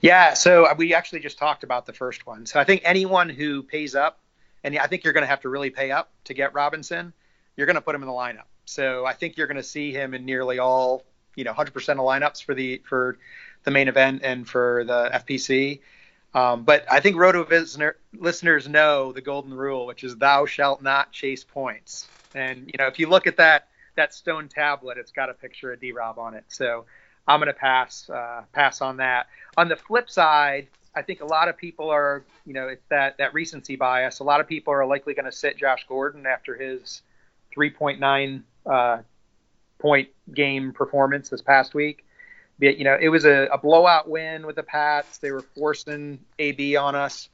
Yeah, 0.00 0.34
so 0.34 0.72
we 0.74 0.94
actually 0.94 1.20
just 1.20 1.38
talked 1.38 1.62
about 1.62 1.86
the 1.86 1.92
first 1.92 2.26
one. 2.26 2.46
So 2.46 2.58
I 2.58 2.64
think 2.64 2.82
anyone 2.84 3.28
who 3.28 3.62
pays 3.62 3.94
up, 3.94 4.18
and 4.64 4.76
I 4.76 4.88
think 4.88 5.04
you're 5.04 5.12
going 5.12 5.22
to 5.22 5.28
have 5.28 5.42
to 5.42 5.48
really 5.48 5.70
pay 5.70 5.92
up 5.92 6.10
to 6.24 6.34
get 6.34 6.52
Robinson, 6.52 7.12
you're 7.56 7.66
going 7.66 7.76
to 7.76 7.80
put 7.80 7.94
him 7.94 8.02
in 8.02 8.08
the 8.08 8.14
lineup. 8.14 8.46
So 8.64 9.06
I 9.06 9.12
think 9.12 9.36
you're 9.36 9.46
going 9.46 9.56
to 9.56 9.62
see 9.62 9.92
him 9.92 10.14
in 10.14 10.24
nearly 10.24 10.58
all, 10.58 11.04
you 11.36 11.44
know, 11.44 11.52
100% 11.52 11.68
of 11.68 11.98
lineups 11.98 12.44
for 12.44 12.54
the 12.54 12.82
for 12.84 13.18
the 13.64 13.70
main 13.70 13.88
event 13.88 14.22
and 14.24 14.48
for 14.48 14.84
the 14.84 15.10
FPC. 15.14 15.80
Um, 16.34 16.64
but 16.64 16.84
I 16.90 17.00
think 17.00 17.16
Roto 17.16 17.44
listeners 18.18 18.68
know 18.68 19.12
the 19.12 19.22
golden 19.22 19.54
rule, 19.54 19.86
which 19.86 20.04
is 20.04 20.16
thou 20.16 20.46
shalt 20.46 20.82
not 20.82 21.12
chase 21.12 21.44
points. 21.44 22.10
And 22.34 22.66
you 22.66 22.78
know, 22.78 22.86
if 22.88 22.98
you 22.98 23.08
look 23.08 23.26
at 23.26 23.38
that 23.38 23.68
that 23.96 24.14
stone 24.14 24.48
tablet, 24.48 24.98
it's 24.98 25.12
got 25.12 25.30
a 25.30 25.34
picture 25.34 25.72
of 25.72 25.80
D 25.80 25.92
Rob 25.92 26.18
on 26.18 26.34
it. 26.34 26.44
So 26.48 26.86
I'm 27.26 27.40
going 27.40 27.48
to 27.48 27.54
pass 27.54 28.08
uh, 28.10 28.44
pass 28.52 28.80
on 28.82 28.98
that. 28.98 29.28
On 29.56 29.68
the 29.68 29.76
flip 29.76 30.10
side, 30.10 30.68
I 30.94 31.02
think 31.02 31.20
a 31.20 31.26
lot 31.26 31.48
of 31.48 31.56
people 31.56 31.90
are, 31.90 32.26
you 32.46 32.54
know, 32.54 32.68
it's 32.68 32.86
that 32.90 33.18
that 33.18 33.34
recency 33.34 33.76
bias. 33.76 34.20
A 34.20 34.24
lot 34.24 34.40
of 34.40 34.48
people 34.48 34.72
are 34.74 34.86
likely 34.86 35.14
going 35.14 35.26
to 35.26 35.32
sit 35.32 35.56
Josh 35.58 35.86
Gordon 35.88 36.26
after 36.26 36.56
his 36.56 37.02
3.9 37.56 38.42
uh, 38.66 39.02
point 39.78 40.08
game 40.34 40.72
performance 40.72 41.28
this 41.30 41.42
past 41.42 41.74
week 41.74 42.04
But, 42.58 42.78
you 42.78 42.84
know, 42.84 42.98
it 43.00 43.08
was 43.08 43.24
a, 43.24 43.48
a 43.52 43.58
blowout 43.58 44.08
win 44.08 44.46
with 44.46 44.56
the 44.56 44.62
Pats. 44.62 45.18
They 45.18 45.30
were 45.32 45.42
forcing 45.56 46.20
AB 46.38 46.76
on 46.76 46.94
us. 46.94 47.28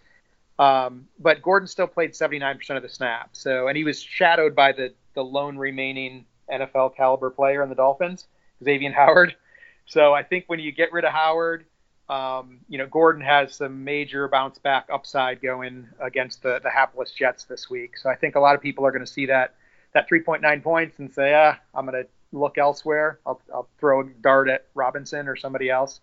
Um, 0.58 1.08
but 1.18 1.42
Gordon 1.42 1.66
still 1.66 1.86
played 1.86 2.12
79% 2.12 2.76
of 2.76 2.82
the 2.82 2.88
snaps. 2.88 3.40
So, 3.40 3.68
and 3.68 3.76
he 3.76 3.84
was 3.84 4.00
shadowed 4.00 4.54
by 4.54 4.72
the, 4.72 4.94
the 5.14 5.24
lone 5.24 5.56
remaining 5.56 6.26
NFL 6.50 6.96
caliber 6.96 7.30
player 7.30 7.62
in 7.62 7.68
the 7.68 7.74
Dolphins, 7.74 8.26
Xavier 8.62 8.92
Howard. 8.92 9.36
So 9.86 10.14
I 10.14 10.22
think 10.22 10.44
when 10.46 10.60
you 10.60 10.72
get 10.72 10.92
rid 10.92 11.04
of 11.04 11.12
Howard, 11.12 11.66
um, 12.08 12.60
you 12.68 12.78
know, 12.78 12.86
Gordon 12.86 13.22
has 13.22 13.54
some 13.54 13.84
major 13.84 14.28
bounce 14.28 14.58
back 14.58 14.88
upside 14.92 15.42
going 15.42 15.88
against 16.00 16.42
the, 16.42 16.60
the 16.62 16.70
hapless 16.70 17.12
Jets 17.12 17.44
this 17.44 17.68
week. 17.68 17.96
So 17.98 18.10
I 18.10 18.14
think 18.14 18.34
a 18.34 18.40
lot 18.40 18.54
of 18.54 18.62
people 18.62 18.86
are 18.86 18.90
going 18.90 19.04
to 19.04 19.10
see 19.10 19.26
that, 19.26 19.54
that 19.92 20.08
3.9 20.08 20.62
points 20.62 20.98
and 20.98 21.12
say, 21.12 21.34
ah, 21.34 21.58
I'm 21.74 21.86
going 21.86 22.02
to 22.02 22.08
look 22.32 22.58
elsewhere. 22.58 23.20
I'll, 23.26 23.40
I'll 23.52 23.68
throw 23.78 24.00
a 24.00 24.04
dart 24.04 24.48
at 24.48 24.66
Robinson 24.74 25.28
or 25.28 25.36
somebody 25.36 25.70
else. 25.70 26.00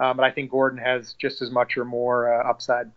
Um, 0.00 0.16
but 0.16 0.24
I 0.24 0.30
think 0.30 0.50
Gordon 0.50 0.78
has 0.78 1.14
just 1.14 1.40
as 1.40 1.50
much 1.50 1.76
or 1.76 1.84
more 1.84 2.32
uh, 2.32 2.48
upside. 2.48 2.90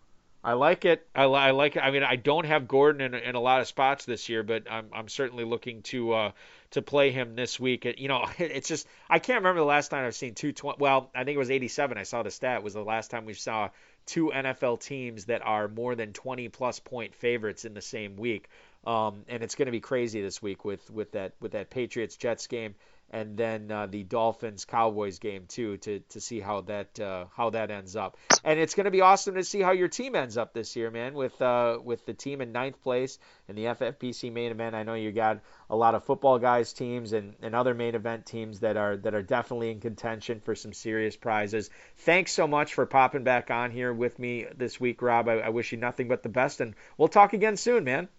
I 0.48 0.54
like 0.54 0.86
it. 0.86 1.06
I, 1.14 1.26
I 1.26 1.52
like 1.52 1.76
it. 1.76 1.82
I 1.82 1.92
mean, 1.92 2.04
I 2.04 2.16
don't 2.16 2.46
have 2.46 2.70
Gordon 2.70 3.02
in, 3.02 3.22
in 3.22 3.36
a 3.36 3.40
lot 3.42 3.60
of 3.60 3.68
spots 3.68 4.06
this 4.06 4.30
year, 4.30 4.44
but 4.44 4.72
I'm 4.72 4.88
I'm 4.94 5.10
certainly 5.10 5.44
looking 5.44 5.82
to 5.82 6.14
uh, 6.14 6.32
to 6.72 6.82
play 6.82 7.12
him 7.12 7.36
this 7.36 7.60
week. 7.60 7.84
You 7.98 8.08
know, 8.08 8.26
it's 8.38 8.70
just 8.70 8.88
I 9.10 9.20
can't 9.20 9.40
remember 9.40 9.60
the 9.60 9.66
last 9.66 9.90
time 9.90 10.06
I've 10.06 10.16
seen 10.16 10.36
two 10.36 10.54
twenty. 10.54 10.78
Well, 10.80 11.12
I 11.14 11.26
think 11.26 11.36
it 11.36 11.40
was 11.40 11.52
87. 11.52 11.98
I 11.98 12.04
saw 12.04 12.24
the 12.24 12.32
stat 12.32 12.64
was 12.64 12.74
the 12.74 12.82
last 12.82 13.12
time 13.12 13.26
we 13.26 13.34
saw 13.34 13.72
two 14.06 14.32
NFL 14.34 14.80
teams 14.80 15.26
that 15.26 15.46
are 15.46 15.68
more 15.68 15.96
than 15.96 16.14
20 16.14 16.48
plus 16.48 16.80
point 16.80 17.14
favorites 17.14 17.66
in 17.66 17.74
the 17.74 17.82
same 17.82 18.16
week. 18.16 18.48
Um, 18.86 19.26
and 19.28 19.44
it's 19.44 19.56
going 19.56 19.66
to 19.66 19.74
be 19.74 19.82
crazy 19.82 20.22
this 20.22 20.42
week 20.42 20.64
with 20.64 20.90
with 20.90 21.12
that 21.12 21.34
with 21.42 21.52
that 21.52 21.70
Patriots 21.70 22.16
Jets 22.16 22.48
game 22.48 22.74
and 23.10 23.38
then 23.38 23.72
uh, 23.72 23.88
the 23.88 24.04
Dolphins 24.04 24.66
Cowboys 24.66 25.20
game 25.20 25.46
too 25.48 25.78
to 25.78 26.00
to 26.10 26.22
see 26.22 26.40
how 26.40 26.62
that 26.62 27.00
uh, 27.00 27.26
how 27.36 27.50
that 27.52 27.72
ends 27.72 27.96
up. 27.96 28.18
And 28.44 28.60
it's 28.60 28.76
going 28.76 28.86
to 28.86 28.92
be 28.92 29.02
awesome 29.02 29.36
to 29.36 29.44
see 29.44 29.62
how 29.62 29.72
your 29.72 29.88
team 29.88 30.16
ends 30.16 30.38
up 30.38 30.54
this 30.54 30.76
year, 30.76 30.92
man. 30.92 31.14
With 31.14 31.42
uh, 31.42 31.80
with 31.84 32.06
the 32.06 32.14
team 32.14 32.42
in 32.42 32.52
ninth 32.52 32.82
place 32.82 33.20
in 33.48 33.56
the 33.56 33.66
FFPC 33.66 34.32
main 34.32 34.52
event. 34.52 34.76
I 34.76 34.84
know 34.84 34.94
you 34.94 35.12
got 35.12 35.40
a 35.70 35.76
lot 35.76 35.96
of 35.96 36.04
football 36.04 36.40
guys 36.40 36.74
teams 36.74 37.14
and, 37.14 37.36
and 37.42 37.56
other 37.56 37.74
main 37.74 37.96
event 37.96 38.26
teams 38.26 38.60
that 38.60 38.78
are 38.78 38.98
that 38.98 39.14
are 39.14 39.24
definitely 39.24 39.72
in 39.72 39.80
contention 39.80 40.42
for 40.42 40.56
some 40.56 40.74
serious 40.74 41.16
prizes. 41.16 41.70
Thanks 41.98 42.32
so 42.34 42.48
much 42.48 42.74
for 42.74 42.86
popping 42.86 43.24
back 43.24 43.52
on 43.52 43.72
here 43.72 43.94
with 43.94 44.20
me 44.20 44.46
this 44.56 44.80
week, 44.80 45.02
Rob. 45.02 45.30
I, 45.30 45.34
I 45.40 45.50
wish 45.50 45.72
you 45.72 45.78
nothing 45.78 46.08
but 46.08 46.24
the 46.24 46.30
best, 46.30 46.62
and 46.62 46.76
we'll 46.98 47.08
talk 47.08 47.34
again 47.34 47.58
soon, 47.58 47.84
man. 47.84 48.10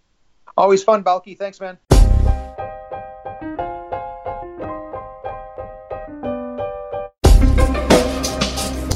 Always 0.56 0.82
fun, 0.82 1.02
Balky. 1.02 1.34
Thanks, 1.34 1.60
man. 1.60 1.78